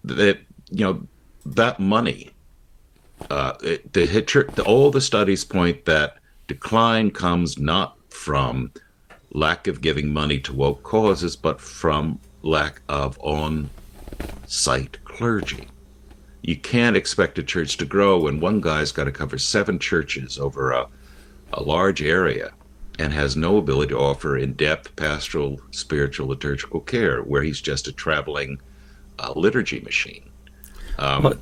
that 0.05 0.39
you 0.71 0.85
know 0.85 1.07
that 1.47 1.81
money. 1.81 2.31
Uh, 3.31 3.55
it, 3.63 3.93
the 3.93 4.05
the, 4.55 4.65
all 4.65 4.91
the 4.91 5.01
studies 5.01 5.45
point 5.45 5.85
that 5.85 6.17
decline 6.49 7.11
comes 7.11 7.59
not 7.59 7.97
from 8.11 8.73
lack 9.33 9.67
of 9.67 9.81
giving 9.81 10.13
money 10.13 10.39
to 10.41 10.53
woke 10.53 10.83
causes, 10.83 11.37
but 11.37 11.61
from 11.61 12.19
lack 12.43 12.83
of 12.89 13.19
on-site 13.21 15.03
clergy. 15.05 15.69
You 16.43 16.57
can't 16.57 16.97
expect 16.97 17.39
a 17.39 17.43
church 17.43 17.77
to 17.79 17.85
grow 17.85 18.19
when 18.19 18.41
one 18.41 18.61
guy's 18.61 18.93
got 18.93 19.05
to 19.05 19.13
cover 19.13 19.39
seven 19.39 19.79
churches 19.79 20.39
over 20.39 20.73
a, 20.73 20.89
a 21.53 21.63
large 21.63 22.03
area 22.03 22.53
and 22.99 23.13
has 23.13 23.37
no 23.37 23.57
ability 23.57 23.91
to 23.91 23.99
offer 23.99 24.37
in-depth 24.37 24.95
pastoral, 24.97 25.61
spiritual, 25.71 26.29
liturgical 26.29 26.81
care, 26.81 27.23
where 27.23 27.43
he's 27.43 27.61
just 27.61 27.89
a 27.89 27.93
traveling 27.93 28.61
uh, 29.19 29.33
liturgy 29.37 29.81
machine. 29.81 30.29
Um, 30.99 31.23
well, 31.23 31.35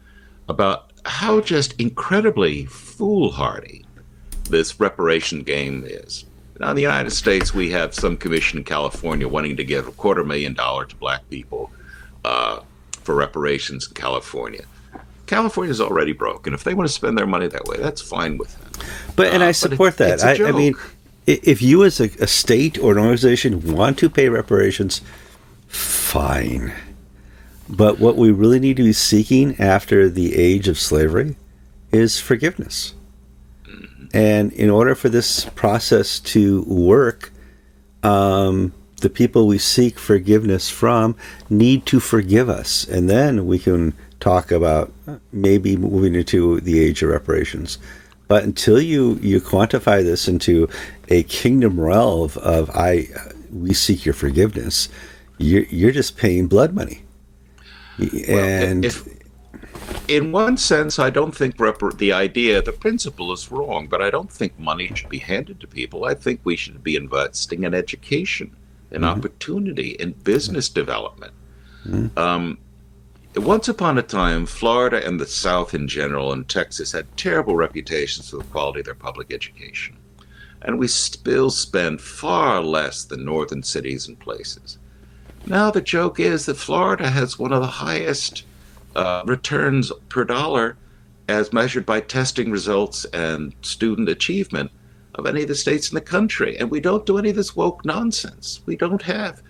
about 0.48 0.92
how 1.06 1.40
just 1.40 1.78
incredibly 1.80 2.66
foolhardy 2.66 3.84
this 4.50 4.78
reparation 4.78 5.42
game 5.42 5.84
is. 5.86 6.24
Now, 6.60 6.70
in 6.70 6.76
the 6.76 6.82
United 6.82 7.10
States, 7.10 7.52
we 7.52 7.70
have 7.70 7.94
some 7.94 8.16
commission 8.16 8.58
in 8.58 8.64
California 8.64 9.26
wanting 9.26 9.56
to 9.56 9.64
give 9.64 9.88
a 9.88 9.92
quarter 9.92 10.22
million 10.22 10.54
dollar 10.54 10.84
to 10.84 10.96
black 10.96 11.28
people 11.28 11.70
uh, 12.24 12.60
for 13.04 13.14
reparations 13.14 13.86
in 13.88 13.94
California. 13.94 14.64
California's 15.26 15.80
already 15.80 16.12
broke, 16.12 16.46
and 16.46 16.54
if 16.54 16.64
they 16.64 16.74
want 16.74 16.86
to 16.88 16.92
spend 16.92 17.16
their 17.16 17.26
money 17.26 17.46
that 17.46 17.64
way, 17.66 17.76
that's 17.78 18.02
fine 18.02 18.36
with 18.36 18.58
them. 18.58 18.70
But 19.16 19.28
and 19.32 19.42
Uh, 19.42 19.46
I 19.46 19.48
but 19.50 19.56
support 19.56 19.94
it- 19.94 19.98
that. 19.98 20.24
I, 20.24 20.44
I, 20.44 20.48
I 20.48 20.52
mean, 20.52 20.74
if 21.26 21.62
you 21.62 21.84
as 21.84 22.00
a, 22.00 22.10
a 22.20 22.26
state 22.26 22.78
or 22.78 22.92
an 22.92 22.98
organization 22.98 23.72
want 23.72 23.98
to 24.00 24.10
pay 24.10 24.28
reparations, 24.28 25.00
fine. 25.68 26.72
But 27.68 27.98
what 27.98 28.16
we 28.16 28.30
really 28.30 28.60
need 28.60 28.76
to 28.76 28.82
be 28.82 28.92
seeking 28.92 29.58
after 29.58 30.10
the 30.10 30.36
age 30.36 30.68
of 30.68 30.78
slavery 30.78 31.36
is 31.92 32.20
forgiveness. 32.20 32.94
And 34.12 34.52
in 34.52 34.68
order 34.70 34.94
for 34.94 35.08
this 35.08 35.46
process 35.56 36.20
to 36.20 36.62
work, 36.64 37.32
um, 38.02 38.72
the 39.04 39.10
people 39.10 39.46
we 39.46 39.58
seek 39.58 39.98
forgiveness 39.98 40.70
from 40.70 41.14
need 41.50 41.84
to 41.84 42.00
forgive 42.00 42.48
us. 42.48 42.88
And 42.88 43.08
then 43.08 43.46
we 43.46 43.58
can 43.58 43.92
talk 44.18 44.50
about 44.50 44.90
maybe 45.30 45.76
moving 45.76 46.14
into 46.14 46.58
the 46.60 46.80
age 46.80 47.02
of 47.02 47.10
reparations. 47.10 47.76
But 48.28 48.44
until 48.44 48.80
you, 48.80 49.18
you 49.20 49.42
quantify 49.42 50.02
this 50.02 50.26
into 50.26 50.70
a 51.08 51.22
kingdom 51.24 51.78
realm 51.78 52.22
of, 52.22 52.38
of 52.38 52.70
I, 52.70 53.08
we 53.52 53.74
seek 53.74 54.06
your 54.06 54.14
forgiveness, 54.14 54.88
you're, 55.36 55.64
you're 55.64 55.92
just 55.92 56.16
paying 56.16 56.48
blood 56.48 56.72
money. 56.72 57.02
and 58.26 58.86
if, 58.86 59.06
in 60.08 60.32
one 60.32 60.56
sense, 60.56 60.98
I 60.98 61.10
don't 61.10 61.36
think 61.36 61.58
repar- 61.58 61.98
the 61.98 62.14
idea, 62.14 62.62
the 62.62 62.72
principle 62.72 63.34
is 63.34 63.52
wrong, 63.52 63.86
but 63.86 64.00
I 64.00 64.08
don't 64.08 64.32
think 64.32 64.58
money 64.58 64.90
should 64.94 65.10
be 65.10 65.18
handed 65.18 65.60
to 65.60 65.66
people. 65.66 66.06
I 66.06 66.14
think 66.14 66.40
we 66.44 66.56
should 66.56 66.82
be 66.82 66.96
investing 66.96 67.64
in 67.64 67.74
education, 67.74 68.56
in 68.94 69.04
opportunity, 69.04 69.90
in 69.90 70.12
business 70.12 70.68
development. 70.68 71.32
Um, 72.16 72.58
once 73.36 73.68
upon 73.68 73.98
a 73.98 74.02
time, 74.02 74.46
Florida 74.46 75.04
and 75.04 75.20
the 75.20 75.26
South 75.26 75.74
in 75.74 75.88
general, 75.88 76.32
and 76.32 76.48
Texas, 76.48 76.92
had 76.92 77.16
terrible 77.16 77.56
reputations 77.56 78.30
for 78.30 78.36
the 78.36 78.44
quality 78.44 78.80
of 78.80 78.86
their 78.86 78.94
public 78.94 79.32
education. 79.32 79.96
And 80.62 80.78
we 80.78 80.88
still 80.88 81.50
spend 81.50 82.00
far 82.00 82.62
less 82.62 83.04
than 83.04 83.24
northern 83.24 83.62
cities 83.62 84.08
and 84.08 84.18
places. 84.18 84.78
Now, 85.46 85.70
the 85.70 85.82
joke 85.82 86.18
is 86.20 86.46
that 86.46 86.56
Florida 86.56 87.10
has 87.10 87.38
one 87.38 87.52
of 87.52 87.60
the 87.60 87.66
highest 87.66 88.44
uh, 88.96 89.22
returns 89.26 89.92
per 90.08 90.24
dollar 90.24 90.76
as 91.28 91.52
measured 91.52 91.84
by 91.84 92.00
testing 92.00 92.50
results 92.50 93.04
and 93.06 93.54
student 93.62 94.08
achievement 94.08 94.70
of 95.14 95.26
any 95.26 95.42
of 95.42 95.48
the 95.48 95.54
states 95.54 95.90
in 95.90 95.94
the 95.94 96.00
country. 96.00 96.58
And 96.58 96.70
we 96.70 96.80
don't 96.80 97.06
do 97.06 97.18
any 97.18 97.30
of 97.30 97.36
this 97.36 97.54
woke 97.54 97.84
nonsense. 97.84 98.60
We 98.66 98.76
don't 98.76 99.02
have, 99.02 99.42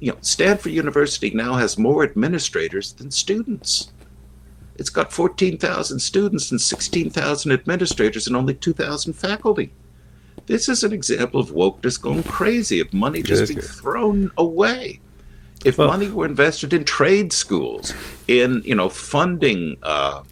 you 0.00 0.12
know, 0.12 0.18
Stanford 0.20 0.72
University 0.72 1.30
now 1.30 1.54
has 1.54 1.78
more 1.78 2.04
administrators 2.04 2.92
than 2.92 3.10
students. 3.10 3.92
It's 4.76 4.90
got 4.90 5.12
14,000 5.12 5.98
students 5.98 6.50
and 6.50 6.60
16,000 6.60 7.52
administrators 7.52 8.26
and 8.26 8.36
only 8.36 8.54
2,000 8.54 9.12
faculty. 9.12 9.72
This 10.46 10.68
is 10.68 10.82
an 10.82 10.92
example 10.92 11.40
of 11.40 11.50
wokeness 11.50 12.00
going 12.00 12.22
crazy, 12.24 12.80
of 12.80 12.92
money 12.92 13.22
just 13.22 13.48
being 13.48 13.60
thrown 13.60 14.30
away. 14.36 15.00
If 15.64 15.78
Well- 15.78 15.88
money 15.88 16.08
were 16.08 16.26
invested 16.26 16.72
in 16.72 16.84
trade 16.84 17.32
schools, 17.32 17.94
in 18.26 18.62
you 18.64 18.74
know 18.74 18.88
funding, 18.88 19.76
uh, 19.82 20.22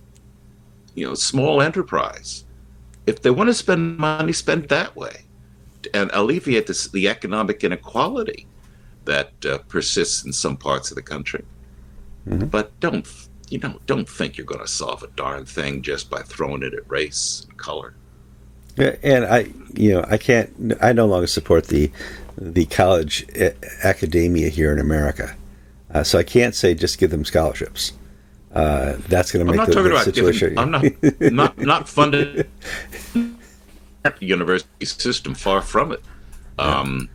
you 0.95 1.07
know 1.07 1.15
small 1.15 1.63
enterprise, 1.63 2.45
if 3.11 3.23
they 3.23 3.31
want 3.31 3.49
to 3.49 3.55
spend 3.55 3.99
money, 3.99 4.33
spend 4.33 4.69
that 4.69 4.97
way, 4.97 5.25
and 5.93 6.11
alleviate 6.13 6.67
this, 6.67 6.89
the 6.89 7.09
economic 7.09 7.63
inequality 7.65 8.47
that 9.05 9.33
uh, 9.45 9.59
persists 9.69 10.25
in 10.25 10.33
some 10.33 10.57
parts 10.57 10.91
of 10.91 10.95
the 10.95 11.03
country. 11.03 11.45
But 12.27 12.79
don't 12.81 13.07
you 13.49 13.59
know? 13.59 13.79
Don't 13.87 14.09
think 14.09 14.37
you're 14.37 14.47
going 14.47 14.61
to 14.61 14.69
solve 14.69 15.03
a 15.03 15.09
darn 15.09 15.45
thing 15.45 15.83
just 15.83 16.09
by 16.09 16.23
throwing 16.23 16.63
it 16.63 16.75
at 16.75 16.89
race 16.89 17.47
and 17.49 17.59
color. 17.59 17.95
Yeah, 18.77 18.95
and 19.03 19.25
I, 19.25 19.53
you 19.75 19.95
know, 19.95 20.05
I 20.09 20.17
can't. 20.17 20.77
I 20.81 20.93
no 20.93 21.07
longer 21.07 21.27
support 21.27 21.67
the 21.67 21.91
the 22.39 22.67
college 22.67 23.27
academia 23.83 24.49
here 24.49 24.73
in 24.73 24.79
America, 24.79 25.35
uh, 25.93 26.05
so 26.05 26.19
I 26.19 26.23
can't 26.23 26.55
say 26.55 26.75
just 26.75 26.99
give 26.99 27.11
them 27.11 27.25
scholarships. 27.25 27.93
Uh, 28.55 28.97
that's 29.09 29.31
going 29.31 29.47
to 29.47 29.53
I'm 29.53 29.57
make 29.57 29.59
not 29.59 29.69
the, 29.69 29.75
talking 29.75 29.91
the 29.91 29.95
about 29.95 30.05
situation. 30.05 30.59
I'm 30.59 30.71
not 30.71 30.85
not 31.21 31.59
not 31.59 31.89
funded 31.89 32.49
at 34.05 34.19
the 34.19 34.27
university 34.27 34.87
system. 34.87 35.35
Far 35.35 35.63
from 35.63 35.93
it. 35.93 36.03
Um, 36.59 37.09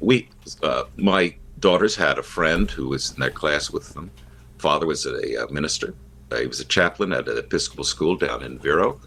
we, 0.00 0.28
uh, 0.62 0.84
my 0.96 1.34
daughters 1.58 1.96
had 1.96 2.18
a 2.18 2.22
friend 2.22 2.70
who 2.70 2.88
was 2.88 3.12
in 3.12 3.20
their 3.20 3.30
class 3.30 3.70
with 3.70 3.94
them. 3.94 4.10
Father 4.58 4.86
was 4.86 5.06
a, 5.06 5.42
uh 5.42 5.48
minister. 5.48 5.94
Uh, 6.30 6.36
he 6.36 6.46
was 6.46 6.60
a 6.60 6.64
chaplain 6.64 7.12
at 7.12 7.28
an 7.28 7.38
Episcopal 7.38 7.84
school 7.84 8.16
down 8.16 8.42
in 8.42 8.58
Vero. 8.58 9.00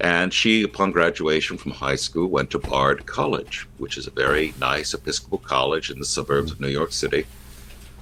And 0.00 0.32
she, 0.32 0.62
upon 0.62 0.90
graduation 0.90 1.56
from 1.56 1.72
high 1.72 1.96
school, 1.96 2.26
went 2.28 2.50
to 2.50 2.58
Bard 2.58 3.06
College, 3.06 3.66
which 3.78 3.96
is 3.96 4.06
a 4.06 4.10
very 4.10 4.52
nice 4.60 4.92
Episcopal 4.92 5.38
college 5.38 5.90
in 5.90 5.98
the 5.98 6.04
suburbs 6.04 6.52
of 6.52 6.60
New 6.60 6.68
York 6.68 6.92
City. 6.92 7.24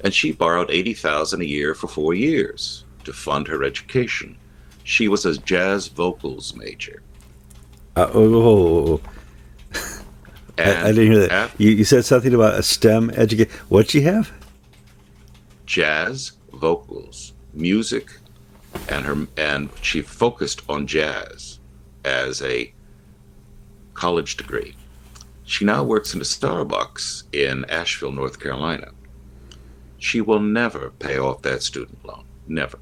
And 0.05 0.15
she 0.15 0.31
borrowed 0.33 0.71
eighty 0.71 0.95
thousand 0.95 1.41
a 1.41 1.45
year 1.47 1.75
for 1.75 1.89
four 1.89 2.15
years 2.15 2.85
to 3.05 3.13
fund 3.13 3.49
her 3.49 3.65
education. 3.65 4.37
She 4.85 5.09
was 5.09 5.25
a 5.27 5.37
jazz 5.39 5.89
vocals 5.89 6.55
major. 6.55 7.03
Uh, 7.97 8.11
oh, 8.13 8.35
oh, 8.35 8.47
oh, 8.47 9.01
oh. 9.75 9.81
I, 10.59 10.89
I 10.89 10.93
didn't 10.93 11.11
hear 11.13 11.27
that. 11.27 11.45
af- 11.47 11.55
You, 11.59 11.71
you 11.71 11.85
said 11.85 12.05
something 12.05 12.35
about 12.35 12.55
a 12.55 12.63
STEM 12.63 13.11
education. 13.11 13.53
What'd 13.69 13.91
she 13.91 14.03
have? 14.03 14.31
jazz 15.67 16.33
vocals, 16.53 17.33
music, 17.55 18.11
and 18.89 19.05
her 19.07 19.27
and 19.39 19.71
she 19.81 20.03
focused 20.03 20.61
on 20.69 20.87
jazz 20.87 21.59
as 22.05 22.43
a 22.43 22.73
college 23.95 24.37
degree. 24.37 24.75
She 25.45 25.65
now 25.65 25.83
works 25.83 26.15
in 26.15 26.21
a 26.21 26.25
Starbucks 26.25 27.25
in 27.33 27.65
Asheville, 27.67 28.13
North 28.13 28.39
Carolina. 28.41 28.91
She 30.05 30.21
will 30.21 30.41
never 30.41 30.91
pay 30.91 31.19
off 31.19 31.41
that 31.43 31.63
student 31.63 32.05
loan. 32.05 32.25
Never. 32.47 32.79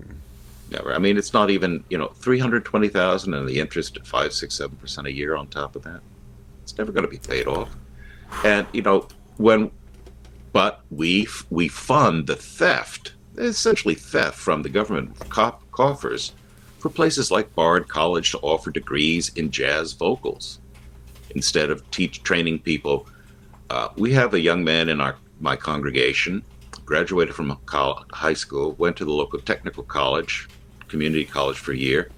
Never. 0.70 0.92
I 0.92 0.98
mean, 0.98 1.16
it's 1.16 1.32
not 1.32 1.50
even, 1.50 1.84
you 1.88 1.96
know, 1.96 2.08
320,000 2.08 3.32
and 3.32 3.48
the 3.48 3.60
interest 3.60 3.96
at 3.96 4.04
5, 4.04 4.32
6, 4.32 4.58
7% 4.58 5.06
a 5.06 5.12
year 5.12 5.36
on 5.36 5.46
top 5.46 5.76
of 5.76 5.84
that. 5.84 6.00
It's 6.64 6.76
never 6.76 6.90
going 6.90 7.04
to 7.04 7.10
be 7.10 7.18
paid 7.18 7.46
off. 7.46 7.68
And, 8.44 8.66
you 8.72 8.82
know, 8.82 9.06
when 9.36 9.70
but 10.52 10.80
we 10.90 11.28
we 11.48 11.68
fund 11.68 12.26
the 12.26 12.34
theft, 12.34 13.12
essentially 13.38 13.94
theft 13.94 14.36
from 14.36 14.62
the 14.62 14.68
government 14.68 15.16
coffers 15.30 16.32
for 16.80 16.90
places 16.90 17.30
like 17.30 17.54
Bard 17.54 17.86
College 17.86 18.32
to 18.32 18.38
offer 18.38 18.72
degrees 18.72 19.30
in 19.36 19.52
jazz 19.52 19.92
vocals 19.92 20.58
instead 21.36 21.70
of 21.70 21.88
teach 21.92 22.24
training 22.24 22.58
people. 22.58 23.06
Uh, 23.70 23.90
we 23.96 24.12
have 24.12 24.34
a 24.34 24.40
young 24.40 24.64
man 24.64 24.88
in 24.88 25.00
our 25.00 25.14
my 25.40 25.54
congregation, 25.56 26.42
graduated 26.84 27.34
from 27.34 27.58
high 28.12 28.34
school, 28.34 28.72
went 28.72 28.96
to 28.96 29.04
the 29.04 29.12
local 29.12 29.40
technical 29.40 29.82
college, 29.82 30.48
community 30.88 31.24
college 31.24 31.58
for 31.58 31.72
a 31.72 31.76
year, 31.76 32.10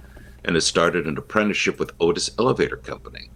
and 0.44 0.56
has 0.56 0.66
started 0.66 1.06
an 1.06 1.16
apprenticeship 1.16 1.78
with 1.78 1.92
Otis 2.00 2.30
Elevator 2.38 2.76
Company. 2.76 3.30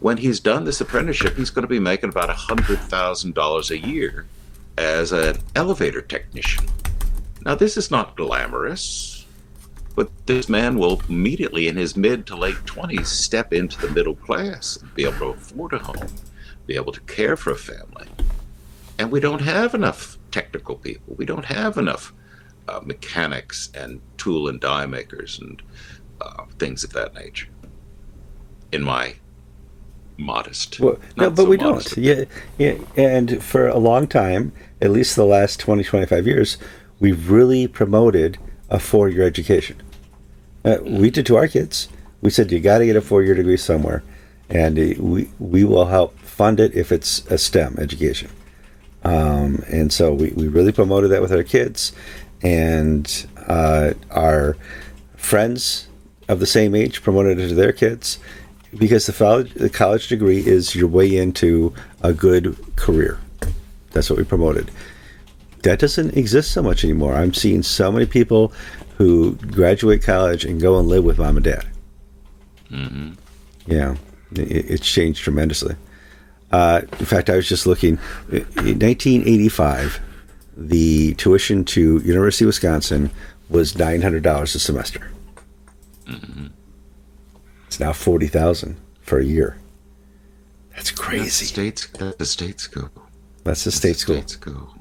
When 0.00 0.18
he's 0.18 0.40
done 0.40 0.64
this 0.64 0.80
apprenticeship, 0.80 1.36
he's 1.36 1.50
going 1.50 1.62
to 1.62 1.68
be 1.68 1.78
making 1.78 2.10
about 2.10 2.28
$100,000 2.28 3.70
a 3.70 3.78
year 3.78 4.26
as 4.76 5.12
an 5.12 5.38
elevator 5.54 6.02
technician. 6.02 6.66
Now, 7.44 7.54
this 7.54 7.76
is 7.76 7.90
not 7.90 8.16
glamorous, 8.16 9.26
but 9.94 10.10
this 10.26 10.48
man 10.48 10.78
will 10.78 11.00
immediately, 11.08 11.68
in 11.68 11.76
his 11.76 11.96
mid 11.96 12.26
to 12.26 12.36
late 12.36 12.56
20s, 12.66 13.06
step 13.06 13.52
into 13.52 13.80
the 13.80 13.92
middle 13.92 14.16
class 14.16 14.76
and 14.76 14.92
be 14.94 15.04
able 15.04 15.18
to 15.18 15.26
afford 15.26 15.72
a 15.72 15.78
home, 15.78 16.08
be 16.66 16.74
able 16.74 16.92
to 16.92 17.00
care 17.02 17.36
for 17.36 17.52
a 17.52 17.56
family. 17.56 18.08
And 18.98 19.10
we 19.10 19.20
don't 19.20 19.42
have 19.42 19.74
enough 19.74 20.18
technical 20.30 20.76
people. 20.76 21.14
We 21.16 21.24
don't 21.24 21.46
have 21.46 21.76
enough 21.76 22.12
uh, 22.68 22.80
mechanics 22.84 23.70
and 23.74 24.00
tool 24.16 24.48
and 24.48 24.60
die 24.60 24.86
makers 24.86 25.38
and 25.40 25.62
uh, 26.20 26.44
things 26.58 26.84
of 26.84 26.92
that 26.92 27.14
nature. 27.14 27.48
In 28.72 28.82
my 28.82 29.16
modest, 30.16 30.80
well, 30.80 30.98
no, 31.16 31.30
but 31.30 31.42
so 31.42 31.48
we 31.48 31.56
don't. 31.56 31.96
Yeah, 31.96 32.24
yeah, 32.58 32.76
and 32.96 33.42
for 33.42 33.68
a 33.68 33.78
long 33.78 34.06
time, 34.06 34.52
at 34.80 34.90
least 34.90 35.16
the 35.16 35.24
last 35.24 35.60
20, 35.60 35.84
25 35.84 36.26
years, 36.26 36.58
we've 37.00 37.30
really 37.30 37.66
promoted 37.68 38.38
a 38.70 38.78
four 38.78 39.08
year 39.08 39.22
education. 39.22 39.80
Uh, 40.64 40.78
we 40.82 41.10
did 41.10 41.26
to 41.26 41.36
our 41.36 41.46
kids. 41.48 41.88
We 42.20 42.30
said, 42.30 42.50
you 42.50 42.60
got 42.60 42.78
to 42.78 42.86
get 42.86 42.96
a 42.96 43.02
four 43.02 43.22
year 43.22 43.34
degree 43.34 43.56
somewhere, 43.56 44.02
and 44.48 44.78
uh, 44.78 44.94
we, 44.98 45.30
we 45.38 45.64
will 45.64 45.86
help 45.86 46.18
fund 46.18 46.58
it 46.58 46.74
if 46.74 46.90
it's 46.90 47.24
a 47.26 47.38
STEM 47.38 47.76
education. 47.78 48.30
Um, 49.04 49.62
and 49.68 49.92
so 49.92 50.12
we, 50.12 50.30
we 50.30 50.48
really 50.48 50.72
promoted 50.72 51.10
that 51.10 51.22
with 51.22 51.32
our 51.32 51.42
kids. 51.42 51.92
And 52.42 53.26
uh, 53.46 53.94
our 54.10 54.56
friends 55.16 55.88
of 56.28 56.40
the 56.40 56.46
same 56.46 56.74
age 56.74 57.02
promoted 57.02 57.38
it 57.38 57.48
to 57.48 57.54
their 57.54 57.72
kids 57.72 58.18
because 58.76 59.06
the 59.06 59.12
college, 59.12 59.54
the 59.54 59.70
college 59.70 60.08
degree 60.08 60.44
is 60.44 60.74
your 60.74 60.88
way 60.88 61.16
into 61.16 61.72
a 62.02 62.12
good 62.12 62.56
career. 62.76 63.18
That's 63.92 64.10
what 64.10 64.18
we 64.18 64.24
promoted. 64.24 64.70
That 65.62 65.78
doesn't 65.78 66.16
exist 66.16 66.50
so 66.50 66.62
much 66.62 66.84
anymore. 66.84 67.14
I'm 67.14 67.32
seeing 67.32 67.62
so 67.62 67.90
many 67.90 68.06
people 68.06 68.52
who 68.98 69.36
graduate 69.36 70.02
college 70.02 70.44
and 70.44 70.60
go 70.60 70.78
and 70.78 70.88
live 70.88 71.04
with 71.04 71.18
mom 71.18 71.36
and 71.36 71.44
dad. 71.44 71.66
Mm-hmm. 72.70 73.12
Yeah, 73.66 73.96
it, 74.32 74.70
it's 74.70 74.86
changed 74.86 75.22
tremendously. 75.22 75.76
Uh, 76.54 76.82
in 77.00 77.06
fact, 77.06 77.28
I 77.28 77.34
was 77.34 77.48
just 77.48 77.66
looking. 77.66 77.98
In 78.30 78.78
1985, 78.78 79.98
the 80.56 81.14
tuition 81.14 81.64
to 81.64 81.98
University 81.98 82.44
of 82.44 82.46
Wisconsin 82.46 83.10
was 83.48 83.76
nine 83.76 84.02
hundred 84.02 84.22
dollars 84.22 84.54
a 84.54 84.60
semester. 84.60 85.10
Mm-hmm. 86.06 86.46
It's 87.66 87.80
now 87.80 87.92
forty 87.92 88.28
thousand 88.28 88.76
for 89.00 89.18
a 89.18 89.24
year. 89.24 89.56
That's 90.76 90.92
crazy. 90.92 91.24
That's 91.24 91.40
the 91.40 91.46
states, 91.46 91.86
the 92.18 92.24
states 92.24 92.66
go. 92.68 92.88
That's 93.42 93.64
the 93.64 93.72
state 93.72 93.96
school. 93.96 94.18
State 94.18 94.30
school. 94.30 94.76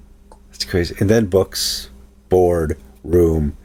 That's 0.52 0.66
crazy. 0.66 0.96
And 1.00 1.10
then 1.10 1.26
books, 1.26 1.90
board, 2.30 2.78
room. 3.04 3.58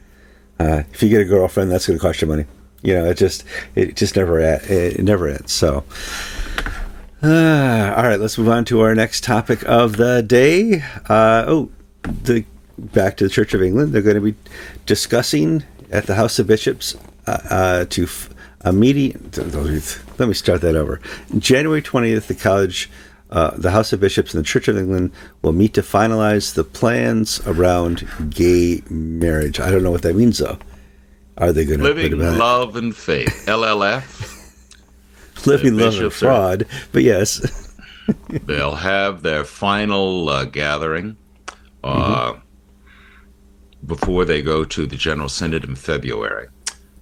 Uh, 0.59 0.81
if 0.93 1.03
you 1.03 1.09
get 1.09 1.21
a 1.21 1.25
girlfriend, 1.25 1.71
that's 1.71 1.85
going 1.85 1.99
to 1.99 2.01
cost 2.01 2.23
you 2.23 2.27
money. 2.27 2.45
You 2.81 2.95
know, 2.95 3.05
it 3.05 3.17
just 3.17 3.43
it 3.75 3.95
just 3.95 4.15
never 4.15 4.39
it 4.39 5.03
never 5.03 5.27
ends. 5.27 5.51
So, 5.51 5.83
uh, 7.23 7.93
all 7.97 8.03
right, 8.03 8.19
let's 8.19 8.37
move 8.37 8.49
on 8.49 8.65
to 8.65 8.81
our 8.81 8.95
next 8.95 9.23
topic 9.23 9.63
of 9.67 9.97
the 9.97 10.21
day. 10.21 10.81
Uh, 11.07 11.45
oh, 11.47 11.71
the 12.03 12.45
back 12.77 13.17
to 13.17 13.25
the 13.25 13.29
Church 13.29 13.53
of 13.53 13.61
England. 13.61 13.93
They're 13.93 14.01
going 14.01 14.15
to 14.15 14.21
be 14.21 14.35
discussing 14.85 15.63
at 15.91 16.05
the 16.05 16.15
House 16.15 16.39
of 16.39 16.47
Bishops 16.47 16.95
uh, 17.27 17.39
uh 17.49 17.85
to 17.85 18.03
f- 18.03 18.29
a 18.61 18.71
meeting. 18.71 19.31
Let 19.35 20.27
me 20.27 20.33
start 20.33 20.61
that 20.61 20.75
over. 20.75 21.01
January 21.37 21.81
twentieth, 21.81 22.27
the 22.27 22.35
college 22.35 22.89
uh, 23.31 23.51
the 23.55 23.71
House 23.71 23.93
of 23.93 23.99
Bishops 23.99 24.33
and 24.33 24.43
the 24.43 24.47
Church 24.47 24.67
of 24.67 24.77
England 24.77 25.11
will 25.41 25.51
meet 25.51 25.73
to 25.75 25.81
finalize 25.81 26.55
the 26.55 26.63
plans 26.63 27.39
around 27.45 28.07
gay 28.29 28.81
marriage. 28.89 29.59
I 29.59 29.69
don't 29.69 29.83
know 29.83 29.91
what 29.91 30.01
that 30.01 30.15
means, 30.15 30.39
though. 30.39 30.57
Are 31.37 31.53
they 31.53 31.63
going 31.63 31.79
to 31.79 31.93
be 31.93 32.09
living 32.09 32.37
love 32.37 32.75
and 32.75 32.95
faith 32.95 33.45
LLF? 33.47 34.38
Living 35.47 35.77
love 35.77 35.99
and 35.99 36.13
fraud, 36.13 36.63
are, 36.63 36.65
but 36.91 37.03
yes, 37.03 37.73
they'll 38.45 38.75
have 38.75 39.21
their 39.21 39.43
final 39.43 40.29
uh, 40.29 40.45
gathering 40.45 41.17
uh, 41.83 42.33
mm-hmm. 42.33 42.39
before 43.87 44.25
they 44.25 44.41
go 44.41 44.65
to 44.65 44.85
the 44.85 44.95
General 44.95 45.29
Synod 45.29 45.63
in 45.63 45.75
February. 45.75 46.47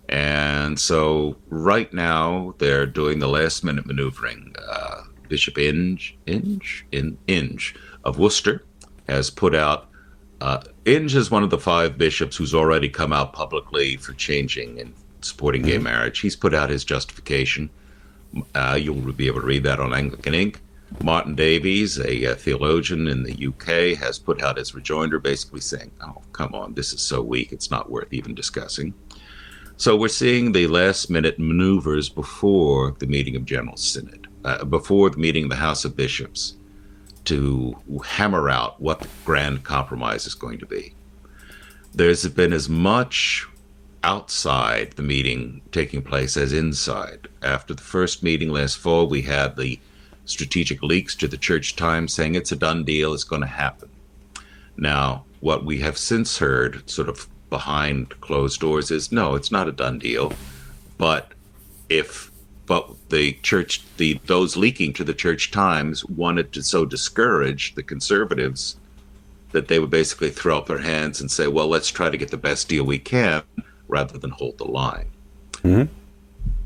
And 0.10 0.80
so, 0.80 1.36
right 1.50 1.92
now, 1.94 2.56
they're 2.60 2.86
doing 2.86 3.20
the 3.20 3.28
last 3.28 3.64
minute 3.64 3.86
maneuvering. 3.86 4.56
Uh, 4.70 5.02
Bishop 5.28 5.58
Inge, 5.58 6.18
Inge, 6.26 6.86
In, 6.92 7.18
Inge 7.28 7.76
of 8.06 8.18
Worcester 8.18 8.64
has 9.10 9.30
put 9.30 9.54
out. 9.54 9.90
Uh, 10.40 10.62
Inge 10.86 11.16
is 11.16 11.32
one 11.32 11.44
of 11.44 11.50
the 11.50 11.58
five 11.58 11.98
bishops 11.98 12.38
who's 12.38 12.54
already 12.54 12.88
come 12.88 13.12
out 13.12 13.34
publicly 13.34 13.98
for 13.98 14.14
changing 14.14 14.80
and 14.80 14.94
supporting 15.22 15.64
gay 15.64 15.76
mm-hmm. 15.76 15.84
marriage. 15.84 16.20
He's 16.20 16.36
put 16.36 16.54
out 16.54 16.70
his 16.70 16.86
justification. 16.86 17.70
Uh, 18.54 18.78
you'll 18.80 19.14
be 19.14 19.28
able 19.28 19.42
to 19.42 19.48
read 19.48 19.64
that 19.64 19.80
on 19.80 19.94
Anglican 19.94 20.34
Ink. 20.34 20.62
Martin 21.04 21.36
Davies, 21.36 22.00
a, 22.00 22.24
a, 22.24 22.36
theologian 22.36 23.08
in 23.08 23.24
the 23.24 23.48
UK, 23.48 23.98
has 24.00 24.18
put 24.18 24.42
out 24.42 24.58
his 24.58 24.74
rejoinder 24.74 25.20
basically 25.20 25.60
saying, 25.60 25.92
Oh, 26.02 26.22
come 26.32 26.56
on, 26.56 26.74
this 26.74 26.94
is 26.94 27.02
so 27.02 27.22
weak, 27.22 27.52
it's 27.52 27.70
not 27.70 27.92
worth 27.92 28.14
even 28.14 28.34
discussing. 28.34 28.94
So 29.76 29.96
we're 29.96 30.08
seeing 30.08 30.54
the 30.54 30.68
last 30.68 31.10
minute 31.10 31.38
maneuvers 31.38 32.10
before 32.10 32.96
the 33.00 33.06
meeting 33.06 33.36
of 33.36 33.46
General 33.46 33.78
Synod 33.78 34.28
uh, 34.44 34.64
before 34.64 35.10
the 35.10 35.18
meeting 35.18 35.44
of 35.44 35.50
the 35.50 35.56
House 35.56 35.86
of 35.86 35.96
Bishops 35.96 36.56
to 37.26 37.76
hammer 38.06 38.50
out 38.50 38.82
what 38.82 39.02
the 39.02 39.10
grand 39.26 39.64
compromise 39.64 40.26
is 40.26 40.34
going 40.34 40.58
to 40.60 40.66
be. 40.66 40.94
There's 41.94 42.28
been 42.30 42.54
as 42.54 42.70
much 42.70 43.46
outside 44.04 44.92
the 44.92 45.02
meeting 45.04 45.62
taking 45.72 46.02
place 46.02 46.38
as 46.38 46.54
inside. 46.54 47.28
After 47.42 47.74
the 47.74 47.82
first 47.82 48.24
meeting 48.24 48.50
last 48.50 48.78
fall, 48.78 49.08
we 49.08 49.24
had 49.24 49.56
the 49.56 49.80
strategic 50.26 50.84
leaks 50.84 51.16
to 51.16 51.28
the 51.28 51.38
Church 51.38 51.76
Times 51.76 52.14
saying 52.14 52.36
it's 52.36 52.52
a 52.52 52.56
done 52.56 52.84
deal, 52.84 53.14
it's 53.14 53.24
going 53.24 53.42
to 53.42 53.48
happen. 53.48 53.90
Now, 54.76 55.26
what 55.40 55.66
we 55.66 55.80
have 55.80 55.98
since 55.98 56.38
heard, 56.38 56.90
sort 56.90 57.10
of 57.10 57.28
behind 57.50 58.20
closed 58.22 58.60
doors, 58.60 58.92
is 58.92 59.12
no, 59.12 59.36
it's 59.36 59.52
not 59.52 59.68
a 59.68 59.72
done 59.72 60.00
deal. 60.00 60.34
But 60.98 61.32
if 61.90 62.32
but 62.66 63.10
the 63.10 63.34
church, 63.44 63.82
the 63.96 64.20
those 64.26 64.58
leaking 64.58 64.94
to 64.94 65.04
the 65.04 65.14
Church 65.14 65.52
Times 65.52 66.04
wanted 66.06 66.52
to 66.54 66.64
so 66.64 66.86
discourage 66.86 67.76
the 67.76 67.84
conservatives 67.84 68.76
that 69.52 69.70
they 69.70 69.80
would 69.80 69.90
basically 69.90 70.30
throw 70.30 70.58
up 70.58 70.68
their 70.68 70.80
hands 70.80 71.22
and 71.22 71.32
say, 71.32 71.48
"Well, 71.48 71.70
let's 71.70 71.90
try 71.90 72.10
to 72.10 72.18
get 72.18 72.30
the 72.30 72.38
best 72.38 72.68
deal 72.68 72.84
we 72.84 73.00
can," 73.00 73.44
rather 73.88 74.18
than 74.18 74.32
hold 74.32 74.58
the 74.58 74.66
line. 74.66 75.10
Mm-hmm. 75.64 75.92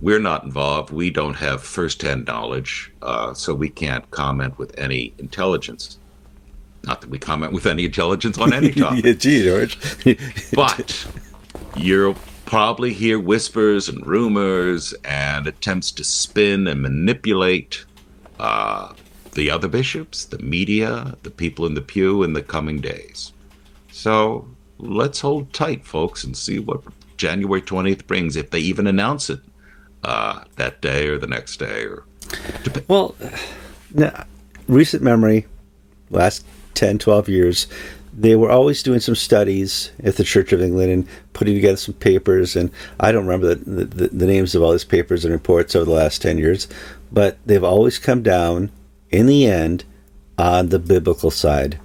We're 0.01 0.19
not 0.19 0.43
involved. 0.43 0.91
We 0.91 1.11
don't 1.11 1.35
have 1.35 1.61
firsthand 1.61 2.25
knowledge, 2.25 2.91
uh, 3.01 3.33
so 3.33 3.53
we 3.53 3.69
can't 3.69 4.09
comment 4.11 4.57
with 4.57 4.77
any 4.77 5.13
intelligence. 5.19 5.99
Not 6.83 7.01
that 7.01 7.09
we 7.09 7.19
comment 7.19 7.53
with 7.53 7.67
any 7.67 7.85
intelligence 7.85 8.37
on 8.39 8.53
any 8.53 8.71
topic. 8.73 9.05
yeah, 9.05 9.13
gee, 9.13 9.43
George. 9.43 9.77
but 10.53 11.07
you're 11.75 12.15
probably 12.45 12.93
hear 12.93 13.19
whispers 13.19 13.87
and 13.87 14.05
rumors 14.05 14.93
and 15.05 15.47
attempts 15.47 15.91
to 15.91 16.03
spin 16.03 16.67
and 16.67 16.81
manipulate 16.81 17.85
uh, 18.39 18.91
the 19.33 19.49
other 19.49 19.67
bishops, 19.67 20.25
the 20.25 20.39
media, 20.39 21.15
the 21.23 21.29
people 21.29 21.65
in 21.65 21.75
the 21.75 21.81
pew 21.81 22.23
in 22.23 22.33
the 22.33 22.41
coming 22.41 22.81
days. 22.81 23.31
So 23.91 24.47
let's 24.79 25.21
hold 25.21 25.53
tight, 25.53 25.85
folks, 25.85 26.23
and 26.23 26.35
see 26.35 26.59
what 26.59 26.81
January 27.21 27.61
20th 27.61 28.07
brings, 28.07 28.35
if 28.35 28.49
they 28.49 28.59
even 28.59 28.87
announce 28.87 29.29
it 29.29 29.41
uh, 30.03 30.43
that 30.55 30.81
day 30.81 31.07
or 31.07 31.19
the 31.19 31.27
next 31.27 31.57
day. 31.57 31.85
or 31.85 32.03
Well, 32.87 33.15
now, 33.93 34.25
recent 34.67 35.03
memory, 35.03 35.45
last 36.09 36.43
10, 36.73 36.97
12 36.97 37.29
years, 37.29 37.67
they 38.11 38.35
were 38.35 38.49
always 38.49 38.81
doing 38.81 38.99
some 38.99 39.13
studies 39.13 39.91
at 40.03 40.15
the 40.15 40.23
Church 40.23 40.51
of 40.51 40.63
England 40.63 40.91
and 40.91 41.07
putting 41.33 41.53
together 41.53 41.77
some 41.77 41.93
papers. 41.93 42.55
And 42.55 42.71
I 42.99 43.11
don't 43.11 43.27
remember 43.27 43.53
the, 43.53 43.85
the, 43.85 44.07
the 44.07 44.25
names 44.25 44.55
of 44.55 44.63
all 44.63 44.71
these 44.71 44.83
papers 44.83 45.23
and 45.23 45.31
reports 45.31 45.75
over 45.75 45.85
the 45.85 45.91
last 45.91 46.23
10 46.23 46.39
years, 46.39 46.67
but 47.11 47.37
they've 47.45 47.63
always 47.63 47.99
come 47.99 48.23
down 48.23 48.71
in 49.11 49.27
the 49.27 49.45
end 49.45 49.83
on 50.39 50.69
the 50.69 50.79
biblical 50.79 51.29
side 51.29 51.79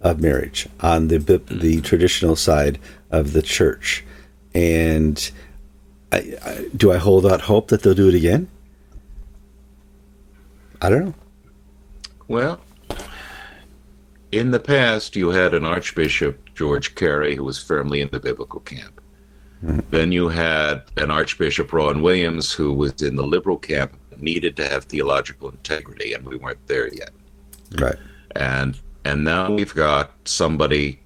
of 0.00 0.20
marriage, 0.20 0.68
on 0.80 1.06
the 1.06 1.18
the 1.18 1.80
traditional 1.82 2.34
side 2.34 2.80
of 3.12 3.32
the 3.32 3.42
church. 3.42 4.04
And 4.56 5.30
I, 6.12 6.34
I, 6.42 6.68
do 6.74 6.90
I 6.90 6.96
hold 6.96 7.26
out 7.26 7.42
hope 7.42 7.68
that 7.68 7.82
they'll 7.82 7.92
do 7.92 8.08
it 8.08 8.14
again? 8.14 8.48
I 10.80 10.88
don't 10.88 11.04
know. 11.04 11.14
Well, 12.26 12.60
in 14.32 14.52
the 14.52 14.58
past, 14.58 15.14
you 15.14 15.28
had 15.28 15.52
an 15.52 15.66
Archbishop, 15.66 16.54
George 16.54 16.94
Carey, 16.94 17.36
who 17.36 17.44
was 17.44 17.62
firmly 17.62 18.00
in 18.00 18.08
the 18.08 18.18
biblical 18.18 18.60
camp. 18.60 19.02
Mm-hmm. 19.62 19.80
Then 19.90 20.10
you 20.10 20.28
had 20.28 20.84
an 20.96 21.10
Archbishop, 21.10 21.70
Rowan 21.70 22.00
Williams, 22.00 22.50
who 22.50 22.72
was 22.72 23.02
in 23.02 23.16
the 23.16 23.26
liberal 23.26 23.58
camp, 23.58 23.94
needed 24.16 24.56
to 24.56 24.66
have 24.66 24.84
theological 24.84 25.50
integrity, 25.50 26.14
and 26.14 26.24
we 26.24 26.36
weren't 26.36 26.66
there 26.66 26.92
yet. 26.94 27.10
Right. 27.78 27.96
And 28.34 28.78
and 29.04 29.22
now 29.22 29.52
we've 29.52 29.74
got 29.74 30.12
somebody 30.24 30.98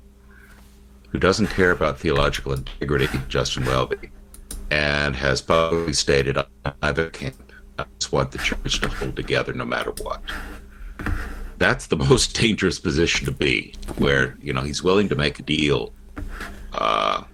who 1.10 1.18
doesn't 1.18 1.48
care 1.48 1.70
about 1.70 1.98
theological 1.98 2.52
integrity, 2.52 3.08
Justin 3.28 3.64
Welby, 3.64 4.10
and 4.70 5.16
has 5.16 5.42
publicly 5.42 5.92
stated, 5.92 6.38
i 6.38 6.44
either 6.82 7.10
camp. 7.10 7.52
I 7.78 7.84
just 7.98 8.12
want 8.12 8.30
the 8.30 8.38
church 8.38 8.80
to 8.80 8.88
hold 8.88 9.16
together 9.16 9.52
no 9.52 9.64
matter 9.64 9.92
what. 10.02 10.22
That's 11.58 11.86
the 11.86 11.96
most 12.10 12.38
dangerous 12.38 12.78
position 12.78 13.26
to 13.26 13.32
be, 13.32 13.74
where 13.98 14.36
you 14.42 14.52
know 14.52 14.62
he's 14.62 14.82
willing 14.82 15.08
to 15.08 15.14
make 15.14 15.38
a 15.38 15.42
deal 15.42 15.92
uh, 16.72 17.24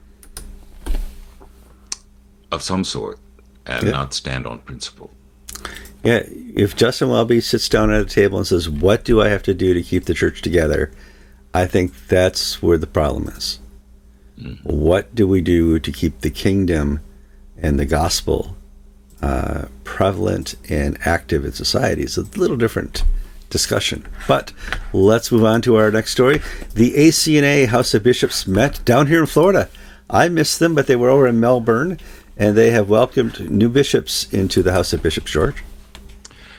of 2.53 2.62
some 2.62 2.85
sort 2.85 3.18
and 3.66 3.85
yeah. 3.85 3.91
not 3.91 4.14
stand 4.14 4.47
on 4.47 4.61
principle. 4.61 5.11
Yeah, 6.05 6.22
if 6.27 6.77
Justin 6.77 7.09
Welby 7.09 7.41
sits 7.41 7.68
down 7.68 7.91
at 7.93 8.01
a 8.01 8.05
table 8.05 8.39
and 8.39 8.47
says, 8.47 8.70
"What 8.70 9.05
do 9.05 9.20
I 9.20 9.29
have 9.29 9.43
to 9.45 9.55
do 9.55 9.74
to 9.74 9.83
keep 9.83 10.05
the 10.05 10.14
church 10.14 10.41
together?" 10.41 10.93
I 11.53 11.66
think 11.66 12.07
that's 12.07 12.62
where 12.62 12.79
the 12.79 12.87
problem 12.87 13.29
is. 13.29 13.59
Mm-hmm. 14.41 14.68
What 14.68 15.14
do 15.14 15.26
we 15.26 15.41
do 15.41 15.78
to 15.78 15.93
keep 15.93 16.20
the 16.20 16.30
kingdom 16.30 17.01
and 17.57 17.78
the 17.78 17.87
gospel 17.87 18.57
uh, 19.22 19.66
prevalent 19.84 20.55
and 20.68 20.99
active 21.07 21.45
in 21.45 21.53
society? 21.53 22.03
It's 22.03 22.18
a 22.18 22.22
little 22.22 22.57
different 22.57 23.03
discussion. 23.51 24.07
But 24.28 24.53
let's 24.93 25.32
move 25.32 25.45
on 25.45 25.62
to 25.62 25.76
our 25.76 25.91
next 25.91 26.12
story. 26.12 26.43
The 26.74 26.95
ACNA 26.95 27.68
House 27.68 27.95
of 27.95 28.03
Bishops 28.03 28.47
met 28.47 28.84
down 28.84 29.07
here 29.07 29.20
in 29.20 29.26
Florida. 29.26 29.68
I 30.11 30.28
missed 30.28 30.59
them, 30.59 30.74
but 30.74 30.87
they 30.87 30.97
were 30.97 31.11
over 31.11 31.26
in 31.26 31.41
Melbourne, 31.41 31.99
and 32.37 32.57
they 32.57 32.70
have 32.70 32.89
welcomed 32.89 33.51
new 33.51 33.68
bishops 33.68 34.32
into 34.32 34.62
the 34.62 34.72
House 34.72 34.93
of 34.93 35.03
Bishops, 35.03 35.30
George. 35.30 35.64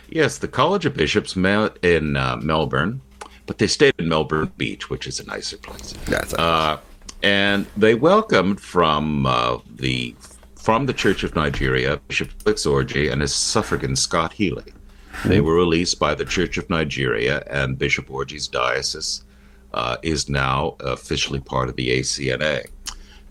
Yes, 0.10 0.38
the 0.38 0.48
College 0.48 0.86
of 0.86 0.96
Bishops 0.96 1.36
met 1.36 1.78
in 1.84 2.18
uh, 2.18 2.38
Melbourne, 2.38 3.02
but 3.46 3.58
they 3.58 3.68
stayed 3.68 3.94
in 4.00 4.08
Melbourne 4.10 4.52
Beach, 4.58 4.90
which 4.90 5.06
is 5.06 5.20
a 5.20 5.26
nicer 5.26 5.58
place. 5.58 5.94
That's 6.06 6.34
uh, 6.34 6.80
and 7.24 7.66
they 7.76 7.96
welcomed 7.96 8.60
from 8.60 9.26
uh, 9.26 9.58
the 9.76 10.16
from 10.56 10.86
the 10.86 10.94
Church 10.94 11.24
of 11.24 11.36
Nigeria 11.36 11.98
Bishop 12.08 12.30
Felix 12.44 12.66
Orji 12.66 13.12
and 13.12 13.22
his 13.22 13.34
suffragan 13.34 13.96
Scott 13.96 14.34
Healy. 14.34 14.64
Mm-hmm. 14.64 15.30
They 15.30 15.42
were 15.42 15.56
released 15.56 16.00
by 16.00 16.14
the 16.14 16.26
Church 16.26 16.58
of 16.58 16.70
Nigeria, 16.70 17.44
and 17.50 17.78
Bishop 17.78 18.08
Orji's 18.08 18.48
diocese 18.48 19.24
uh, 19.74 19.98
is 20.04 20.30
now 20.30 20.76
officially 20.82 21.40
part 21.40 21.70
of 21.70 21.76
the 21.76 21.90
ACNA. 21.90 22.66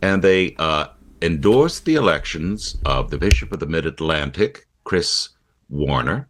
And 0.03 0.23
they 0.23 0.55
uh, 0.59 0.87
endorsed 1.23 1.85
the 1.85 1.95
elections 1.95 2.77
of 2.85 3.11
the 3.11 3.19
Bishop 3.19 3.53
of 3.53 3.61
the 3.61 3.67
Mid 3.67 3.87
Atlantic, 3.87 4.67
Chris 4.85 5.31
Warner, 5.69 6.29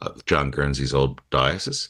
of 0.00 0.24
John 0.26 0.50
Guernsey's 0.50 0.94
old 0.94 1.20
diocese, 1.30 1.88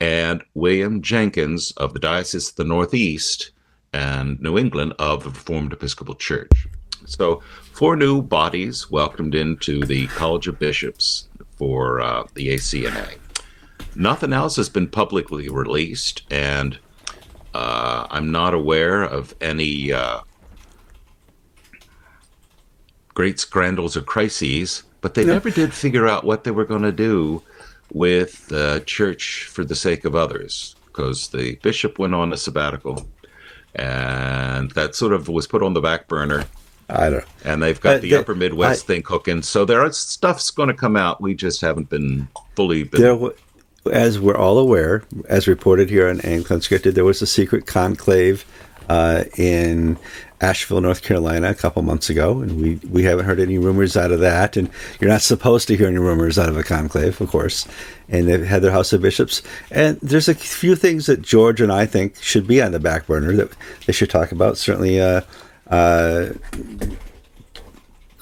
and 0.00 0.42
William 0.54 1.02
Jenkins 1.02 1.70
of 1.72 1.92
the 1.92 1.98
Diocese 2.00 2.50
of 2.50 2.56
the 2.56 2.64
Northeast 2.64 3.52
and 3.96 4.38
New 4.40 4.58
England 4.58 4.92
of 4.98 5.24
the 5.24 5.30
Reformed 5.30 5.72
Episcopal 5.72 6.14
Church. 6.14 6.68
So, 7.06 7.40
four 7.72 7.96
new 7.96 8.20
bodies 8.20 8.90
welcomed 8.90 9.34
into 9.34 9.84
the 9.84 10.06
College 10.08 10.48
of 10.48 10.58
Bishops 10.58 11.28
for 11.56 12.00
uh, 12.00 12.24
the 12.34 12.48
ACNA. 12.48 13.16
Nothing 13.94 14.32
else 14.32 14.56
has 14.56 14.68
been 14.68 14.88
publicly 14.88 15.48
released, 15.48 16.22
and 16.30 16.78
uh, 17.54 18.06
I'm 18.10 18.30
not 18.30 18.52
aware 18.52 19.02
of 19.02 19.34
any 19.40 19.92
uh, 19.92 20.20
great 23.14 23.40
scandals 23.40 23.96
or 23.96 24.02
crises 24.02 24.82
but 25.06 25.14
they 25.14 25.24
never 25.24 25.50
did 25.50 25.72
figure 25.72 26.08
out 26.08 26.24
what 26.24 26.42
they 26.42 26.50
were 26.50 26.64
going 26.64 26.82
to 26.82 26.90
do 26.90 27.40
with 27.92 28.48
the 28.48 28.82
church 28.86 29.44
for 29.44 29.64
the 29.64 29.76
sake 29.76 30.04
of 30.04 30.16
others 30.16 30.74
because 30.86 31.28
the 31.28 31.54
bishop 31.62 31.96
went 31.96 32.12
on 32.12 32.32
a 32.32 32.36
sabbatical 32.36 33.06
and 33.76 34.70
that 34.72 34.94
sort 34.94 35.12
of 35.12 35.28
was 35.28 35.46
put 35.46 35.62
on 35.62 35.74
the 35.74 35.80
back 35.80 36.08
burner. 36.08 36.44
I 36.88 37.10
don't. 37.10 37.24
And 37.44 37.62
they've 37.62 37.80
got 37.80 37.96
uh, 37.96 37.98
the, 37.98 38.10
the, 38.10 38.16
Upper 38.16 38.34
Midwest 38.34 38.84
I, 38.84 38.86
thing 38.86 39.02
cooking, 39.02 39.42
so 39.42 39.64
there 39.64 39.80
are 39.80 39.92
stuff's 39.92 40.50
going 40.50 40.68
to 40.68 40.74
come 40.74 40.96
out. 40.96 41.20
We 41.20 41.34
just 41.34 41.60
haven't 41.60 41.90
been 41.90 42.28
fully. 42.54 42.84
Been, 42.84 43.00
there, 43.02 43.30
as 43.92 44.18
we're 44.18 44.36
all 44.36 44.58
aware, 44.58 45.04
as 45.28 45.48
reported 45.48 45.90
here 45.90 46.08
on 46.08 46.20
Anglican 46.20 46.58
Unscripted, 46.58 46.94
there 46.94 47.04
was 47.04 47.22
a 47.22 47.26
secret 47.26 47.66
conclave 47.66 48.44
uh, 48.88 49.24
in 49.36 49.98
Asheville, 50.40 50.82
North 50.82 51.02
Carolina, 51.02 51.50
a 51.50 51.54
couple 51.54 51.82
months 51.82 52.10
ago, 52.10 52.40
and 52.40 52.60
we, 52.60 52.74
we 52.90 53.04
haven't 53.04 53.24
heard 53.24 53.40
any 53.40 53.58
rumors 53.58 53.96
out 53.96 54.12
of 54.12 54.20
that. 54.20 54.56
And 54.56 54.68
you're 55.00 55.10
not 55.10 55.22
supposed 55.22 55.66
to 55.68 55.76
hear 55.76 55.86
any 55.88 55.98
rumors 55.98 56.38
out 56.38 56.48
of 56.48 56.56
a 56.56 56.62
conclave, 56.62 57.20
of 57.20 57.30
course. 57.30 57.66
And 58.08 58.28
they've 58.28 58.44
had 58.44 58.62
their 58.62 58.70
House 58.70 58.92
of 58.92 59.00
Bishops. 59.00 59.42
And 59.70 59.98
there's 60.00 60.28
a 60.28 60.34
few 60.34 60.76
things 60.76 61.06
that 61.06 61.22
George 61.22 61.60
and 61.60 61.72
I 61.72 61.86
think 61.86 62.22
should 62.22 62.46
be 62.46 62.60
on 62.60 62.72
the 62.72 62.78
back 62.78 63.06
burner 63.06 63.32
that 63.32 63.50
they 63.86 63.92
should 63.92 64.10
talk 64.10 64.30
about. 64.30 64.58
Certainly, 64.58 65.00
uh, 65.00 65.22
uh, 65.68 66.32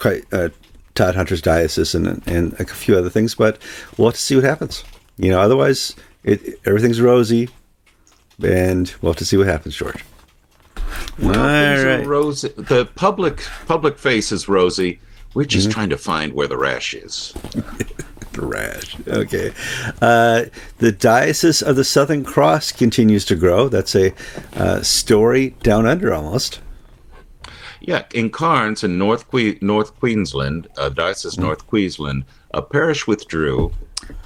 uh, 0.04 0.48
Todd 0.94 1.16
Hunter's 1.16 1.42
diocese 1.42 1.94
and, 1.94 2.22
and 2.28 2.52
a 2.60 2.64
few 2.64 2.96
other 2.96 3.10
things, 3.10 3.34
but 3.34 3.58
we'll 3.96 4.08
have 4.08 4.14
to 4.14 4.20
see 4.20 4.36
what 4.36 4.44
happens. 4.44 4.84
You 5.16 5.30
know, 5.30 5.40
otherwise, 5.40 5.96
it, 6.22 6.60
everything's 6.64 7.00
rosy, 7.00 7.48
and 8.42 8.94
we'll 9.00 9.12
have 9.12 9.18
to 9.18 9.24
see 9.24 9.36
what 9.36 9.46
happens, 9.46 9.74
George. 9.74 10.04
Well, 11.18 11.98
right. 11.98 12.06
rosy. 12.06 12.48
The 12.56 12.86
public 12.94 13.46
public 13.66 13.98
face 13.98 14.32
is 14.32 14.48
rosy. 14.48 15.00
We're 15.34 15.44
just 15.44 15.68
mm-hmm. 15.68 15.74
trying 15.74 15.90
to 15.90 15.98
find 15.98 16.32
where 16.32 16.46
the 16.46 16.56
rash 16.56 16.94
is. 16.94 17.34
the 18.32 18.46
rash. 18.46 18.96
Okay. 19.08 19.52
Uh, 20.00 20.44
the 20.78 20.92
Diocese 20.92 21.62
of 21.62 21.76
the 21.76 21.84
Southern 21.84 22.24
Cross 22.24 22.72
continues 22.72 23.24
to 23.26 23.36
grow. 23.36 23.68
That's 23.68 23.94
a 23.96 24.12
uh, 24.54 24.82
story 24.82 25.50
down 25.62 25.86
under 25.86 26.12
almost. 26.14 26.60
Yeah, 27.80 28.04
in 28.14 28.30
Cairns, 28.30 28.82
in 28.82 28.96
North 28.96 29.30
que- 29.30 29.58
North 29.60 29.98
Queensland, 29.98 30.68
uh, 30.78 30.88
Diocese 30.88 31.34
mm-hmm. 31.34 31.42
North 31.42 31.66
Queensland, 31.66 32.24
a 32.52 32.62
parish 32.62 33.06
withdrew 33.06 33.72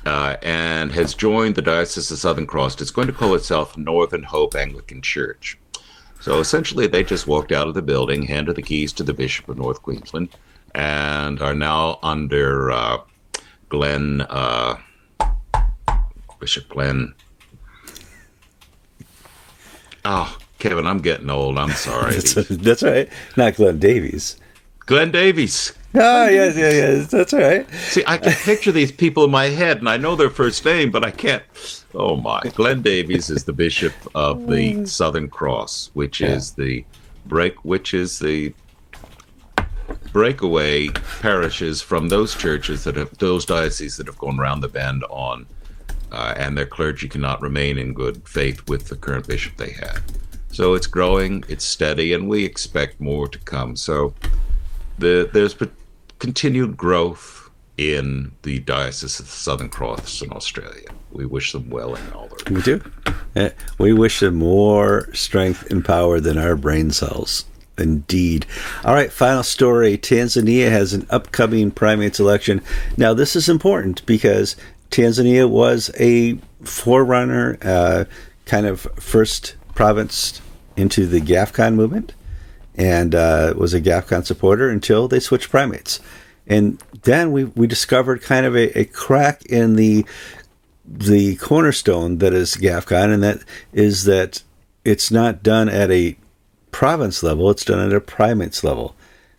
uh, 0.07 0.37
and 0.43 0.93
has 0.93 1.15
joined 1.15 1.55
the 1.55 1.63
Diocese 1.63 2.11
of 2.11 2.19
Southern 2.19 2.47
Cross. 2.47 2.81
It's 2.81 2.91
going 2.91 3.09
to 3.09 3.13
call 3.13 3.35
itself 3.35 3.77
Northern 3.77 4.23
Hope 4.23 4.55
Anglican 4.55 5.03
Church. 5.03 5.58
So 6.21 6.41
essentially, 6.41 6.87
they 6.87 7.05
just 7.05 7.27
walked 7.27 7.53
out 7.53 7.69
of 7.69 7.75
the 7.75 7.83
building, 7.83 8.23
handed 8.23 8.57
the 8.57 8.63
keys 8.63 8.93
to 8.95 9.03
the 9.03 9.15
Bishop 9.15 9.49
of 9.49 9.57
North 9.57 9.83
Queensland, 9.83 10.31
and 10.75 11.41
are 11.41 11.55
now 11.55 11.99
under 12.03 12.71
uh, 12.71 12.99
Glenn, 13.69 14.23
uh, 14.23 14.77
Bishop 16.41 16.69
Glenn. 16.69 17.15
Oh, 20.05 20.37
Kevin, 20.59 20.87
I'm 20.87 21.01
getting 21.01 21.31
old. 21.31 21.59
I'm 21.59 21.71
sorry. 21.71 22.15
that's, 22.15 22.49
that's 22.49 22.83
right. 22.83 23.09
Not 23.37 23.55
Glenn 23.55 23.79
Davies. 23.79 24.37
Glenn 24.81 25.11
Davies. 25.11 25.73
Oh, 25.95 26.29
yes, 26.29 26.57
yes, 26.57 26.75
yes. 26.75 27.11
That's 27.11 27.33
right. 27.33 27.69
See, 27.71 28.05
I 28.07 28.19
can 28.19 28.33
picture 28.33 28.73
these 28.73 28.93
people 28.93 29.25
in 29.25 29.31
my 29.31 29.47
head, 29.47 29.79
and 29.79 29.89
I 29.89 29.97
know 29.97 30.17
their 30.17 30.31
first 30.31 30.65
name, 30.65 30.91
but 30.91 31.05
I 31.05 31.11
can't. 31.11 31.43
Oh, 31.99 32.15
my. 32.15 32.41
Glenn 32.55 32.81
Davies 32.81 33.29
is 33.29 33.43
the 33.43 33.53
bishop 33.53 33.93
of 34.15 34.47
the 34.47 34.75
mm. 34.75 34.89
Southern 34.89 35.29
Cross, 35.29 35.91
which 35.95 36.21
yeah. 36.21 36.29
is 36.29 36.53
the 36.53 36.85
break, 37.27 37.65
which 37.65 37.93
is 37.93 38.21
the 38.21 38.55
breakaway 40.13 40.89
parishes 41.21 41.83
from 41.83 42.09
those 42.09 42.37
churches 42.37 42.85
that 42.85 42.95
have, 42.95 43.19
those 43.19 43.45
dioceses 43.45 43.97
that 43.97 44.07
have 44.07 44.17
gone 44.19 44.39
around 44.39 44.61
the 44.61 44.69
bend 44.69 45.03
on, 45.11 45.45
uh, 46.13 46.35
and 46.37 46.57
their 46.57 46.67
clergy 46.67 47.09
cannot 47.09 47.43
remain 47.43 47.77
in 47.77 47.93
good 47.93 48.27
faith 48.29 48.69
with 48.69 48.87
the 48.87 48.97
current 48.97 49.27
bishop 49.27 49.57
they 49.57 49.73
have. 49.73 50.01
So 50.53 50.75
it's 50.75 50.87
growing, 50.87 51.43
it's 51.49 51.65
steady, 51.65 52.13
and 52.13 52.29
we 52.29 52.45
expect 52.45 53.01
more 53.01 53.27
to 53.27 53.39
come. 53.41 53.75
So 53.75 54.15
the, 54.99 55.29
there's 55.33 55.57
continued 56.21 56.77
growth 56.77 57.51
in 57.77 58.31
the 58.43 58.61
Diocese 58.61 59.19
of 59.19 59.27
the 59.27 59.33
Southern 59.33 59.69
Cross 59.69 60.23
in 60.23 60.33
Australia. 60.33 60.89
We 61.13 61.27
wish 61.27 61.53
them 61.53 61.71
well 61.71 61.95
in 61.95 62.13
all 62.13 62.29
their. 62.29 62.55
We 62.57 62.63
do. 62.63 62.83
We 63.79 63.93
wish 63.93 64.21
them 64.21 64.37
more 64.37 65.13
strength 65.15 65.71
and 65.71 65.85
power 65.85 66.21
than 66.21 66.39
our 66.39 66.57
brain 66.57 66.91
cells. 66.91 67.45
Indeed. 67.79 68.47
All 68.85 68.95
right, 68.95 69.13
final 69.13 69.43
story. 69.43 69.97
Tanzania 69.97 70.71
has 70.71 70.93
an 70.93 71.07
upcoming 71.11 71.71
primates 71.71 72.19
election. 72.19 72.61
Now, 72.97 73.15
this 73.15 73.37
is 73.37 73.49
important 73.49 74.05
because 74.05 74.57
Tanzania 74.91 75.49
was 75.49 75.91
a 75.99 76.39
forerunner, 76.63 77.59
uh, 77.63 78.05
kind 78.47 78.67
of 78.67 78.81
first 78.99 79.55
province 79.75 80.41
into 80.77 81.07
the 81.07 81.21
GAFCON 81.21 81.75
movement 81.75 82.15
and 82.75 83.15
uh, 83.15 83.55
was 83.57 83.75
a 83.75 83.81
GAFCON 83.81 84.25
supporter 84.25 84.71
until 84.71 85.09
they 85.09 85.21
switched 85.21 85.51
primates. 85.51 86.01
And 86.47 86.83
then 87.03 87.33
we, 87.33 87.45
we 87.45 87.67
discovered 87.67 88.23
kind 88.23 88.47
of 88.47 88.57
a, 88.57 88.79
a 88.79 88.85
crack 88.87 89.45
in 89.45 89.77
the 89.77 90.07
the 90.91 91.37
cornerstone 91.37 92.19
that 92.19 92.33
is 92.33 92.57
GAFCON, 92.57 93.13
and 93.13 93.23
that 93.23 93.45
is 93.73 94.05
that 94.05 94.43
it's 94.85 95.11
not 95.11 95.43
done 95.43 95.69
at 95.69 95.91
a 95.91 96.17
province 96.71 97.23
level, 97.23 97.51
it's 97.51 97.65
done 97.65 97.85
at 97.87 97.93
a 97.93 98.01
primates 98.01 98.65
level. 98.65 98.95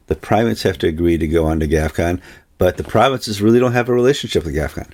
The 0.07 0.15
primates 0.15 0.63
have 0.63 0.77
to 0.79 0.87
agree 0.87 1.17
to 1.17 1.27
go 1.27 1.45
on 1.45 1.59
to 1.59 1.67
GAFCON, 1.67 2.21
but 2.57 2.77
the 2.77 2.83
provinces 2.83 3.41
really 3.41 3.59
don't 3.59 3.73
have 3.73 3.89
a 3.89 3.93
relationship 3.93 4.43
with 4.43 4.55
GAFCON 4.55 4.91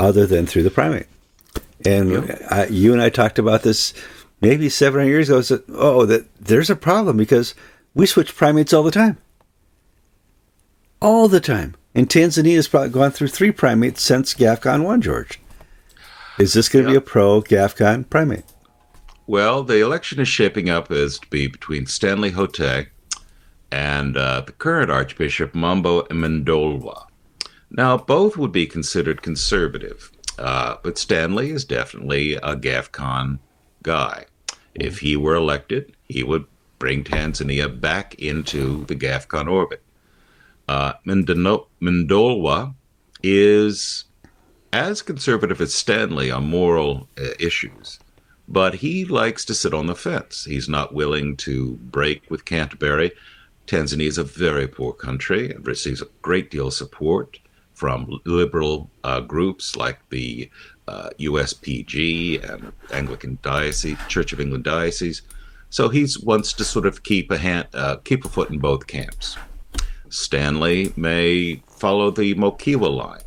other 0.00 0.26
than 0.26 0.46
through 0.46 0.62
the 0.62 0.70
primate. 0.70 1.06
And 1.84 2.10
yep. 2.10 2.42
I, 2.50 2.66
you 2.66 2.92
and 2.92 3.02
I 3.02 3.10
talked 3.10 3.38
about 3.38 3.62
this 3.62 3.92
maybe 4.40 4.68
seven 4.68 5.02
or 5.02 5.04
years 5.04 5.28
ago. 5.28 5.42
Said, 5.42 5.62
oh, 5.70 6.06
that 6.06 6.26
there's 6.40 6.70
a 6.70 6.76
problem 6.76 7.16
because 7.16 7.54
we 7.94 8.06
switch 8.06 8.34
primates 8.34 8.72
all 8.72 8.82
the 8.82 8.90
time, 8.90 9.18
all 11.00 11.28
the 11.28 11.40
time. 11.40 11.74
And 11.94 12.08
Tanzania 12.08 12.56
has 12.56 12.68
probably 12.68 12.88
gone 12.88 13.12
through 13.12 13.28
three 13.28 13.52
primates 13.52 14.02
since 14.02 14.34
GAFCON 14.34 14.84
one. 14.84 15.00
George, 15.00 15.40
is 16.38 16.52
this 16.52 16.68
going 16.68 16.84
to 16.84 16.92
yep. 16.92 17.02
be 17.02 17.04
a 17.04 17.10
pro 17.10 17.42
GAFCON 17.42 18.08
primate? 18.08 18.44
Well, 19.26 19.62
the 19.62 19.80
election 19.80 20.20
is 20.20 20.28
shaping 20.28 20.68
up 20.68 20.90
as 20.90 21.18
to 21.18 21.26
be 21.28 21.46
between 21.46 21.86
Stanley 21.86 22.32
Hotay 22.32 22.88
and 23.72 24.16
uh, 24.16 24.42
the 24.42 24.52
current 24.52 24.90
Archbishop 24.90 25.52
Maimbo 25.54 26.06
Mndolwa. 26.08 27.06
Now, 27.70 27.96
both 27.96 28.36
would 28.36 28.52
be 28.52 28.66
considered 28.66 29.22
conservative, 29.22 30.12
uh, 30.38 30.76
but 30.82 30.98
Stanley 30.98 31.50
is 31.50 31.64
definitely 31.64 32.34
a 32.34 32.54
GAFCON 32.54 33.38
guy. 33.82 34.26
If 34.74 34.98
he 35.00 35.16
were 35.16 35.34
elected, 35.34 35.96
he 36.04 36.22
would 36.22 36.44
bring 36.78 37.02
Tanzania 37.02 37.80
back 37.80 38.14
into 38.16 38.84
the 38.86 38.94
GAFCON 38.94 39.50
orbit. 39.50 39.82
Uh, 40.68 40.94
Mndolwa 41.06 42.74
is 43.22 44.04
as 44.74 45.02
conservative 45.02 45.60
as 45.60 45.72
Stanley 45.72 46.32
on 46.32 46.50
moral 46.50 47.08
uh, 47.16 47.28
issues, 47.38 48.00
but 48.48 48.74
he 48.74 49.04
likes 49.04 49.44
to 49.44 49.54
sit 49.54 49.72
on 49.72 49.86
the 49.86 49.94
fence. 49.94 50.44
He's 50.44 50.68
not 50.68 50.92
willing 50.92 51.36
to 51.38 51.76
break 51.76 52.28
with 52.28 52.44
Canterbury. 52.44 53.12
Tanzania 53.68 54.08
is 54.08 54.18
a 54.18 54.24
very 54.24 54.66
poor 54.66 54.92
country 54.92 55.52
and 55.52 55.64
receives 55.64 56.02
a 56.02 56.08
great 56.22 56.50
deal 56.50 56.66
of 56.66 56.74
support 56.74 57.38
from 57.74 58.20
liberal 58.24 58.90
uh, 59.04 59.20
groups 59.20 59.76
like 59.76 60.00
the 60.10 60.50
uh, 60.88 61.10
USPG 61.20 62.42
and 62.42 62.72
Anglican 62.90 63.38
Diocese, 63.42 63.98
Church 64.08 64.32
of 64.32 64.40
England 64.40 64.64
Diocese. 64.64 65.22
So 65.70 65.88
he 65.88 66.04
wants 66.24 66.52
to 66.52 66.64
sort 66.64 66.86
of 66.86 67.04
keep 67.04 67.30
a 67.30 67.38
hand, 67.38 67.68
uh, 67.74 67.98
keep 67.98 68.24
a 68.24 68.28
foot 68.28 68.50
in 68.50 68.58
both 68.58 68.88
camps. 68.88 69.36
Stanley 70.08 70.92
may 70.96 71.62
follow 71.68 72.10
the 72.10 72.34
Mokiwa 72.34 72.92
line. 72.92 73.20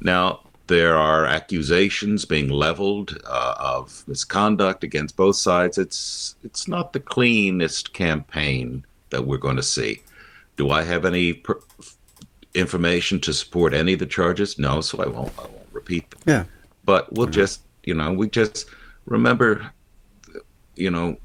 Now, 0.00 0.41
there 0.72 0.96
are 0.96 1.26
accusations 1.26 2.24
being 2.24 2.48
leveled 2.48 3.20
uh, 3.26 3.54
of 3.58 4.02
misconduct 4.08 4.82
against 4.82 5.16
both 5.16 5.36
sides. 5.36 5.76
It's 5.76 6.34
it's 6.42 6.66
not 6.66 6.94
the 6.94 7.00
cleanest 7.00 7.92
campaign 7.92 8.82
that 9.10 9.26
we're 9.26 9.36
going 9.36 9.56
to 9.56 9.62
see. 9.62 10.02
Do 10.56 10.70
I 10.70 10.82
have 10.82 11.04
any 11.04 11.34
per- 11.34 11.60
information 12.54 13.20
to 13.20 13.34
support 13.34 13.74
any 13.74 13.92
of 13.92 13.98
the 13.98 14.06
charges? 14.06 14.58
No, 14.58 14.80
so 14.80 15.02
I 15.02 15.08
won't. 15.08 15.38
I 15.38 15.42
won't 15.42 15.68
repeat 15.72 16.10
them. 16.10 16.20
Yeah, 16.26 16.44
but 16.86 17.12
we'll 17.12 17.26
mm-hmm. 17.26 17.34
just 17.34 17.60
you 17.84 17.92
know 17.92 18.10
we 18.10 18.30
just 18.30 18.64
remember 19.04 19.70
you 20.74 20.90
know 20.90 21.18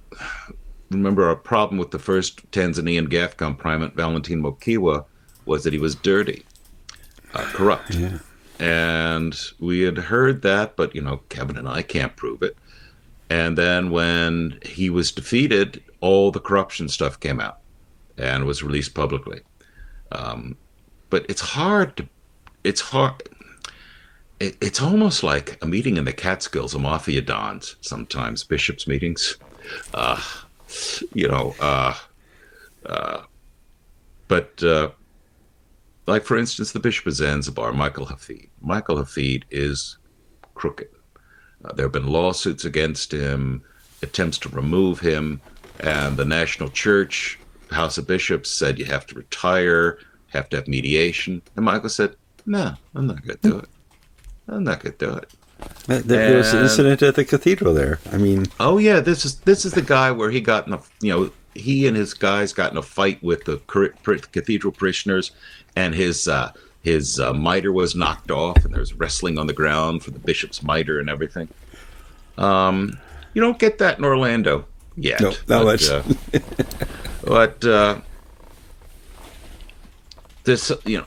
remember 0.92 1.26
our 1.26 1.38
problem 1.38 1.78
with 1.78 1.92
the 1.92 2.00
first 2.00 2.52
Tanzanian 2.52 3.08
GAFCON 3.08 3.58
primate 3.58 3.94
Valentin 3.94 4.44
Mokiwa 4.44 5.06
was 5.46 5.64
that 5.64 5.72
he 5.72 5.80
was 5.80 5.96
dirty, 5.96 6.46
uh, 7.34 7.46
corrupt. 7.54 7.96
Yeah. 7.96 8.18
And 8.60 9.38
we 9.60 9.82
had 9.82 9.98
heard 9.98 10.42
that, 10.42 10.76
but 10.76 10.96
you 10.96 11.02
know, 11.02 11.22
Kevin 11.30 11.58
and 11.58 11.68
I 11.68 11.82
can't 11.82 12.16
prove 12.16 12.42
it. 12.42 12.58
And 13.30 13.58
then 13.58 13.92
when 13.92 14.60
he 14.64 14.90
was 14.90 15.12
defeated, 15.12 15.84
all 16.00 16.32
the 16.32 16.40
corruption 16.40 16.88
stuff 16.88 17.20
came 17.20 17.40
out 17.40 17.60
and 18.18 18.46
was 18.46 18.64
released 18.64 18.94
publicly. 18.94 19.42
Um, 20.12 20.56
but 21.10 21.26
it's 21.30 21.42
hard 21.42 21.98
to, 21.98 22.08
it's 22.64 22.82
hard. 22.82 23.22
It, 24.40 24.56
it's 24.62 24.82
almost 24.82 25.24
like 25.24 25.58
a 25.62 25.66
meeting 25.66 25.98
in 25.98 26.06
the 26.06 26.14
Catskills 26.14 26.74
of 26.74 26.82
mafia 26.82 27.22
dons. 27.22 27.76
Sometimes 27.82 28.44
bishops' 28.44 28.88
meetings, 28.88 29.38
uh, 29.94 30.22
you 31.14 31.28
know. 31.28 31.56
Uh, 31.60 31.96
uh, 32.86 33.22
but 34.28 34.62
uh, 34.64 34.90
like 36.08 36.24
for 36.24 36.38
instance, 36.38 36.72
the 36.72 36.80
Bishop 36.80 37.06
of 37.06 37.14
Zanzibar, 37.14 37.74
Michael 37.74 38.08
Hafidh. 38.08 38.50
Michael 38.62 38.98
Hafidh 38.98 39.44
is 39.52 39.98
crooked. 40.56 40.90
Uh, 41.64 41.74
there 41.74 41.86
have 41.86 41.92
been 41.92 42.08
lawsuits 42.08 42.66
against 42.66 43.12
him, 43.12 43.62
attempts 44.02 44.38
to 44.40 44.50
remove 44.50 45.00
him, 45.00 45.42
and 45.80 46.18
the 46.18 46.26
National 46.26 46.70
Church, 46.70 47.38
House 47.72 47.98
of 47.98 48.08
Bishops, 48.08 48.50
said 48.50 48.80
you 48.80 48.86
have 48.86 49.06
to 49.08 49.16
retire, 49.16 50.00
have 50.28 50.50
to 50.50 50.58
have 50.58 50.68
mediation. 50.68 51.42
And 51.56 51.66
Michael 51.66 51.90
said, 51.90 52.16
"No, 52.46 52.74
I'm 52.96 53.08
not 53.08 53.26
going 53.26 53.38
to 53.40 53.50
do 53.50 53.58
it. 53.60 53.70
I'm 54.48 54.64
not 54.64 54.82
going 54.82 54.96
to 54.96 55.06
do 55.06 55.14
it." 55.14 55.32
There, 55.88 56.02
there 56.02 56.38
was 56.38 56.54
an 56.54 56.64
incident 56.64 57.02
at 57.02 57.16
the 57.16 57.26
cathedral 57.26 57.74
there. 57.74 58.00
I 58.12 58.18
mean, 58.18 58.46
oh 58.60 58.78
yeah, 58.78 59.00
this 59.00 59.26
is 59.26 59.40
this 59.40 59.66
is 59.66 59.74
the 59.74 59.82
guy 59.82 60.12
where 60.12 60.30
he 60.30 60.40
got 60.40 60.68
in 60.68 60.74
a 60.74 60.82
you 61.02 61.12
know 61.12 61.32
he 61.58 61.88
and 61.88 61.98
his 61.98 62.14
guys 62.14 62.54
got 62.54 62.72
in 62.72 62.78
a 62.78 62.82
fight 62.82 63.22
with 63.24 63.46
the 63.46 63.58
cathedral 64.32 64.72
parishioners, 64.72 65.32
and 65.76 65.94
his 65.94 66.28
uh, 66.28 66.52
his 66.82 67.20
uh, 67.20 67.34
mitre 67.34 67.72
was 67.72 67.96
knocked 67.96 68.32
off, 68.32 68.64
and 68.64 68.74
there's 68.74 68.94
wrestling 68.94 69.38
on 69.38 69.48
the 69.48 69.54
ground 69.54 70.04
for 70.04 70.12
the 70.12 70.20
bishop's 70.20 70.64
mitre 70.64 71.00
and 71.00 71.10
everything. 71.10 71.48
Um, 72.38 72.98
you 73.34 73.42
don't 73.42 73.60
get 73.60 73.78
that 73.80 73.98
in 73.98 74.06
Orlando 74.06 74.66
yet. 74.96 75.22
No, 75.22 75.34
not 75.48 75.66
much. 75.66 75.90
Uh, 75.90 76.04
but 77.24 77.64
uh, 77.66 78.00
this, 80.44 80.72
you 80.86 81.00
know, 81.00 81.06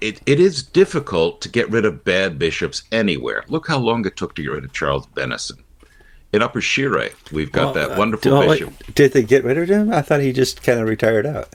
it, 0.00 0.20
it 0.26 0.40
is 0.40 0.62
difficult 0.62 1.40
to 1.42 1.48
get 1.48 1.68
rid 1.70 1.84
of 1.84 2.04
bad 2.04 2.38
bishops 2.38 2.84
anywhere. 2.90 3.44
Look 3.48 3.68
how 3.68 3.78
long 3.78 4.06
it 4.06 4.16
took 4.16 4.34
to 4.36 4.42
get 4.42 4.52
rid 4.52 4.64
of 4.64 4.72
Charles 4.72 5.06
Bennison. 5.08 5.62
In 6.32 6.42
Upper 6.42 6.60
Shire, 6.60 7.10
we've 7.32 7.50
got 7.50 7.74
well, 7.74 7.88
that 7.88 7.98
wonderful 7.98 8.34
uh, 8.34 8.46
bishop. 8.46 8.72
Did 8.94 9.12
they 9.12 9.22
get 9.24 9.42
rid 9.42 9.58
of 9.58 9.68
him? 9.68 9.92
I 9.92 10.00
thought 10.00 10.20
he 10.20 10.32
just 10.32 10.62
kind 10.62 10.78
of 10.78 10.88
retired 10.88 11.26
out. 11.26 11.48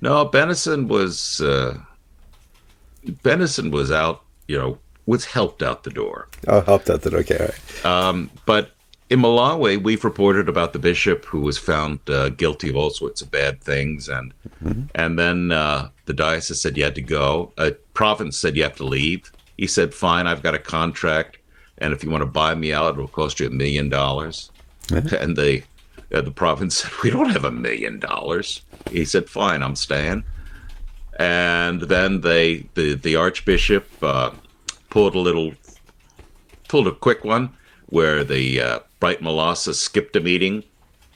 No, 0.00 0.26
Bennison 0.26 0.86
was 0.86 1.40
uh, 1.40 1.78
Bennison 3.06 3.70
was 3.70 3.90
out, 3.90 4.22
you 4.46 4.58
know, 4.58 4.78
was 5.06 5.24
helped 5.24 5.62
out 5.62 5.84
the 5.84 5.90
door. 5.90 6.28
Oh, 6.46 6.60
helped 6.60 6.90
out 6.90 7.02
the 7.02 7.10
door. 7.10 7.20
Okay, 7.20 7.38
right. 7.38 7.86
Um, 7.86 8.30
but 8.44 8.72
in 9.10 9.20
Malawi, 9.20 9.82
we've 9.82 10.04
reported 10.04 10.48
about 10.48 10.72
the 10.72 10.78
bishop 10.78 11.24
who 11.24 11.40
was 11.40 11.56
found 11.56 11.98
uh, 12.08 12.28
guilty 12.28 12.68
of 12.68 12.76
all 12.76 12.90
sorts 12.90 13.22
of 13.22 13.30
bad 13.30 13.62
things, 13.62 14.08
and 14.08 14.34
mm-hmm. 14.62 14.82
and 14.94 15.18
then 15.18 15.52
uh, 15.52 15.88
the 16.04 16.12
diocese 16.12 16.60
said 16.60 16.76
you 16.76 16.84
had 16.84 16.94
to 16.94 17.02
go. 17.02 17.52
A 17.56 17.72
province 17.94 18.38
said 18.38 18.56
you 18.56 18.62
have 18.62 18.76
to 18.76 18.84
leave. 18.84 19.32
He 19.56 19.66
said, 19.66 19.94
"Fine, 19.94 20.26
I've 20.26 20.42
got 20.42 20.54
a 20.54 20.58
contract, 20.58 21.37
and 21.78 21.92
if 21.92 22.04
you 22.04 22.10
want 22.10 22.22
to 22.22 22.26
buy 22.26 22.54
me 22.54 22.72
out, 22.72 22.94
it'll 22.94 23.08
cost 23.08 23.40
you 23.40 23.46
a 23.46 23.50
million 23.50 23.88
dollars." 23.88 24.50
And 24.90 25.36
the 25.36 25.62
uh, 26.12 26.22
the 26.22 26.30
province 26.30 26.76
said, 26.78 26.92
"We 27.02 27.10
don't 27.10 27.30
have 27.30 27.44
a 27.44 27.50
million 27.50 27.98
dollars." 27.98 28.62
He 28.90 29.04
said, 29.04 29.28
"Fine, 29.28 29.62
I'm 29.62 29.76
staying." 29.76 30.24
and 31.18 31.82
then 31.82 32.20
they 32.20 32.68
the 32.74 32.94
the 32.94 33.16
archbishop 33.16 33.86
uh, 34.02 34.30
pulled 34.88 35.14
a 35.14 35.18
little 35.18 35.52
pulled 36.68 36.86
a 36.86 36.94
quick 36.94 37.24
one 37.24 37.52
where 37.86 38.22
the 38.22 38.60
uh, 38.60 38.78
Bright 39.00 39.20
Malasa 39.20 39.74
skipped 39.74 40.14
a 40.16 40.20
meeting 40.20 40.62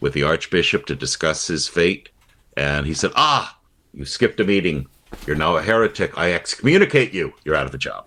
with 0.01 0.15
the 0.15 0.23
archbishop 0.23 0.87
to 0.87 0.97
discuss 0.97 1.47
his 1.47 1.69
fate, 1.69 2.09
and 2.57 2.87
he 2.87 2.95
said, 2.95 3.13
"Ah, 3.15 3.59
you 3.95 4.05
skipped 4.05 4.41
a 4.41 4.45
meeting. 4.45 4.87
You're 5.27 5.37
now 5.37 5.57
a 5.57 5.63
heretic. 5.63 6.19
I 6.19 6.33
excommunicate 6.33 7.13
you. 7.13 7.35
You're 7.45 7.55
out 7.55 7.67
of 7.67 7.73
the 7.73 7.79
job, 7.79 8.07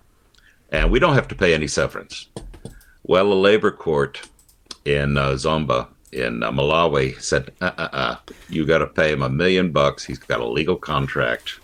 and 0.70 0.90
we 0.90 0.98
don't 0.98 1.14
have 1.14 1.28
to 1.28 1.34
pay 1.34 1.54
any 1.54 1.68
severance." 1.68 2.28
Well, 3.08 3.32
a 3.32 3.34
labor 3.34 3.70
court 3.70 4.28
in 4.84 5.16
uh, 5.16 5.30
Zomba 5.32 5.88
in 6.12 6.42
uh, 6.42 6.50
Malawi 6.50 7.20
said, 7.20 7.52
uh, 7.60 7.70
uh, 7.76 7.88
uh, 7.92 8.16
"You 8.48 8.64
got 8.66 8.78
to 8.78 8.86
pay 8.86 9.12
him 9.12 9.22
a 9.22 9.28
million 9.28 9.72
bucks. 9.72 10.04
He's 10.04 10.18
got 10.18 10.40
a 10.40 10.46
legal 10.46 10.76
contract." 10.76 11.60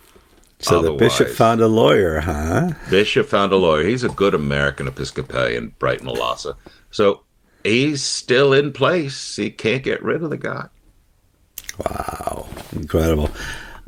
So 0.59 0.81
the 0.81 0.93
bishop 0.93 1.29
found 1.29 1.61
a 1.61 1.67
lawyer, 1.67 2.21
huh? 2.21 2.71
Bishop 2.89 3.27
found 3.27 3.53
a 3.53 3.57
lawyer. 3.57 3.85
He's 3.85 4.05
a 4.05 4.09
good 4.09 4.33
American 4.33 4.87
Episcopalian, 4.87 5.75
Brighton 5.81 6.07
Lhasa. 6.07 6.57
So 6.93 7.25
he's 7.65 8.05
still 8.05 8.53
in 8.53 8.73
place. 8.73 9.35
He 9.35 9.51
can't 9.51 9.83
get 9.83 10.01
rid 10.05 10.23
of 10.23 10.31
the 10.31 10.39
guy. 10.39 10.69
Wow, 11.79 12.49
incredible. 12.73 13.31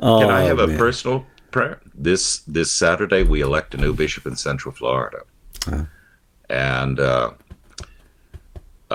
Oh, 0.01 0.19
Can 0.19 0.29
I 0.29 0.41
have 0.41 0.59
a 0.59 0.67
personal 0.77 1.25
prayer? 1.51 1.79
This 1.93 2.39
this 2.39 2.71
Saturday 2.73 3.23
we 3.23 3.39
elect 3.39 3.73
a 3.73 3.77
new 3.77 3.93
bishop 3.93 4.25
in 4.25 4.35
Central 4.35 4.73
Florida, 4.73 5.19
and 6.49 6.99
uh, 6.99 7.31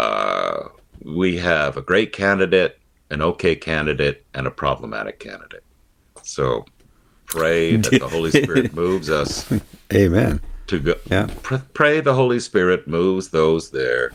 uh, 0.01 0.69
we 1.05 1.37
have 1.37 1.77
a 1.77 1.83
great 1.83 2.13
candidate, 2.13 2.79
an 3.11 3.21
okay 3.21 3.55
candidate, 3.55 4.25
and 4.33 4.47
a 4.47 4.51
problematic 4.51 5.19
candidate. 5.19 5.63
So 6.23 6.65
pray 7.27 7.77
that 7.77 7.99
the 8.01 8.09
Holy 8.09 8.31
Spirit 8.31 8.73
moves 8.85 9.11
us 9.11 9.53
Amen. 9.93 10.41
to 10.69 10.81
go. 10.81 10.95
Yeah. 11.11 11.29
Pr- 11.43 11.57
pray 11.75 12.01
the 12.01 12.15
Holy 12.15 12.41
Spirit 12.41 12.89
moves 12.89 13.29
those 13.29 13.71
there 13.71 14.13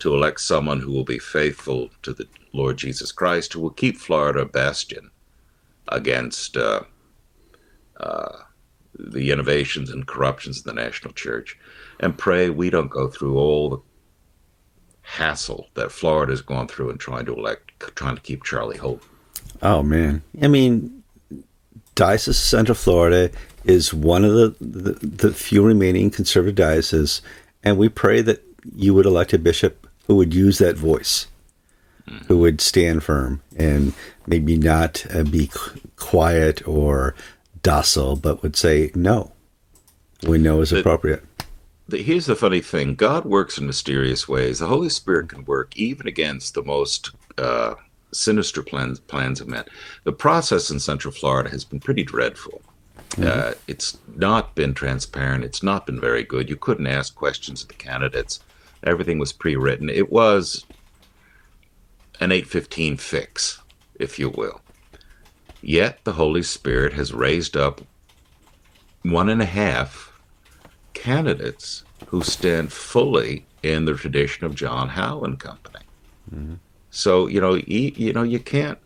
to 0.00 0.12
elect 0.12 0.40
someone 0.40 0.80
who 0.80 0.90
will 0.90 1.04
be 1.04 1.20
faithful 1.20 1.88
to 2.02 2.12
the 2.12 2.26
Lord 2.52 2.76
Jesus 2.76 3.12
Christ, 3.12 3.52
who 3.52 3.60
will 3.60 3.70
keep 3.70 3.96
Florida 3.96 4.40
a 4.40 4.44
bastion 4.44 5.12
against 5.88 6.56
uh, 6.56 6.80
uh, 8.00 8.38
the 8.98 9.30
innovations 9.30 9.88
and 9.90 10.06
corruptions 10.06 10.58
of 10.58 10.64
the 10.64 10.74
national 10.74 11.14
church, 11.14 11.56
and 12.00 12.18
pray 12.18 12.50
we 12.50 12.70
don't 12.70 12.90
go 12.90 13.06
through 13.06 13.38
all 13.38 13.70
the 13.70 13.78
hassle 15.12 15.68
that 15.74 15.92
Florida's 15.92 16.40
gone 16.40 16.66
through 16.66 16.88
in 16.90 16.96
trying 16.98 17.26
to 17.26 17.34
elect, 17.34 17.70
trying 17.96 18.14
to 18.16 18.22
keep 18.22 18.42
Charlie 18.44 18.78
Holt. 18.78 19.02
Oh 19.60 19.82
man, 19.82 20.22
I 20.40 20.48
mean, 20.48 21.02
Diocese 21.94 22.28
of 22.28 22.36
Central 22.36 22.74
Florida 22.74 23.30
is 23.64 23.92
one 23.92 24.24
of 24.24 24.32
the, 24.32 24.56
the 24.60 24.92
the 25.06 25.32
few 25.32 25.62
remaining 25.62 26.10
conservative 26.10 26.54
dioceses, 26.56 27.20
and 27.62 27.76
we 27.76 27.88
pray 27.88 28.22
that 28.22 28.42
you 28.74 28.94
would 28.94 29.06
elect 29.06 29.32
a 29.34 29.38
bishop 29.38 29.86
who 30.06 30.16
would 30.16 30.32
use 30.34 30.58
that 30.58 30.76
voice, 30.76 31.26
who 32.26 32.38
would 32.38 32.60
stand 32.60 33.04
firm 33.04 33.42
and 33.56 33.92
maybe 34.26 34.56
not 34.56 35.04
uh, 35.14 35.22
be 35.24 35.48
qu- 35.48 35.78
quiet 35.96 36.66
or 36.66 37.14
docile, 37.62 38.16
but 38.16 38.42
would 38.42 38.56
say 38.56 38.90
no 38.94 39.30
when 40.24 40.42
no 40.42 40.60
is 40.62 40.70
The- 40.70 40.80
appropriate. 40.80 41.22
Here's 41.98 42.26
the 42.26 42.36
funny 42.36 42.60
thing 42.60 42.94
God 42.94 43.24
works 43.24 43.58
in 43.58 43.66
mysterious 43.66 44.28
ways. 44.28 44.58
The 44.58 44.66
Holy 44.66 44.88
Spirit 44.88 45.28
can 45.28 45.44
work 45.44 45.76
even 45.76 46.06
against 46.06 46.54
the 46.54 46.62
most 46.62 47.10
uh, 47.38 47.74
sinister 48.12 48.62
plans, 48.62 49.00
plans 49.00 49.40
of 49.40 49.48
men. 49.48 49.64
The 50.04 50.12
process 50.12 50.70
in 50.70 50.80
Central 50.80 51.12
Florida 51.12 51.50
has 51.50 51.64
been 51.64 51.80
pretty 51.80 52.02
dreadful. 52.02 52.62
Uh, 53.20 53.52
it's 53.66 53.98
not 54.16 54.54
been 54.54 54.72
transparent. 54.72 55.44
It's 55.44 55.62
not 55.62 55.86
been 55.86 56.00
very 56.00 56.22
good. 56.22 56.48
You 56.48 56.56
couldn't 56.56 56.86
ask 56.86 57.14
questions 57.14 57.62
of 57.62 57.68
the 57.68 57.74
candidates. 57.74 58.40
Everything 58.84 59.18
was 59.18 59.32
pre 59.32 59.54
written. 59.54 59.90
It 59.90 60.10
was 60.10 60.64
an 62.20 62.32
815 62.32 62.96
fix, 62.96 63.60
if 63.96 64.18
you 64.18 64.30
will. 64.30 64.60
Yet 65.60 66.04
the 66.04 66.12
Holy 66.12 66.42
Spirit 66.42 66.94
has 66.94 67.12
raised 67.12 67.56
up 67.56 67.82
one 69.02 69.28
and 69.28 69.42
a 69.42 69.46
half 69.46 70.11
candidates 71.02 71.84
who 72.06 72.22
stand 72.22 72.72
fully 72.72 73.44
in 73.62 73.84
the 73.86 73.94
tradition 73.94 74.46
of 74.46 74.54
John 74.54 74.88
Howe 74.88 75.22
and 75.26 75.38
Company. 75.38 75.84
Mm-hmm. 76.34 76.54
So 76.90 77.26
you 77.26 77.40
know, 77.40 77.54
you, 77.54 77.92
you 77.96 78.12
know, 78.12 78.22
you 78.22 78.38
can't. 78.38 78.78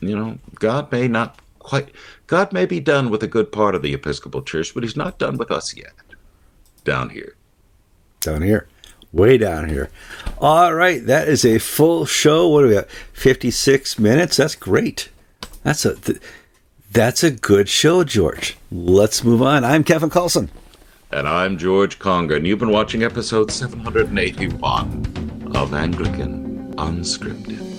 You 0.00 0.16
know, 0.18 0.38
God 0.58 0.90
may 0.92 1.08
not 1.08 1.38
quite. 1.58 1.88
God 2.26 2.52
may 2.52 2.66
be 2.66 2.80
done 2.80 3.10
with 3.10 3.22
a 3.22 3.28
good 3.36 3.52
part 3.52 3.74
of 3.74 3.82
the 3.82 3.94
Episcopal 3.94 4.42
Church, 4.42 4.74
but 4.74 4.82
He's 4.82 4.96
not 4.96 5.18
done 5.18 5.36
with 5.38 5.50
us 5.50 5.76
yet. 5.76 5.94
Down 6.84 7.10
here. 7.10 7.34
down 8.20 8.42
here, 8.42 8.66
way 9.12 9.38
down 9.38 9.68
here. 9.68 9.90
All 10.38 10.74
right, 10.74 11.04
that 11.06 11.28
is 11.28 11.44
a 11.44 11.58
full 11.58 12.06
show. 12.06 12.48
What 12.48 12.62
do 12.62 12.68
we 12.68 12.74
got? 12.74 12.90
Fifty-six 13.12 13.98
minutes. 13.98 14.36
That's 14.36 14.56
great. 14.56 15.10
That's 15.62 15.84
a 15.84 15.94
th- 15.96 16.20
that's 16.90 17.22
a 17.22 17.30
good 17.30 17.68
show, 17.68 18.04
George. 18.04 18.56
Let's 18.70 19.22
move 19.24 19.42
on. 19.42 19.64
I'm 19.64 19.84
Kevin 19.84 20.10
Kallsen. 20.10 20.48
And 21.12 21.28
I'm 21.28 21.58
George 21.58 21.98
Conger, 21.98 22.36
and 22.36 22.46
you've 22.46 22.60
been 22.60 22.70
watching 22.70 23.02
episode 23.02 23.50
781 23.50 25.52
of 25.54 25.74
Anglican 25.74 26.72
Unscripted. 26.76 27.71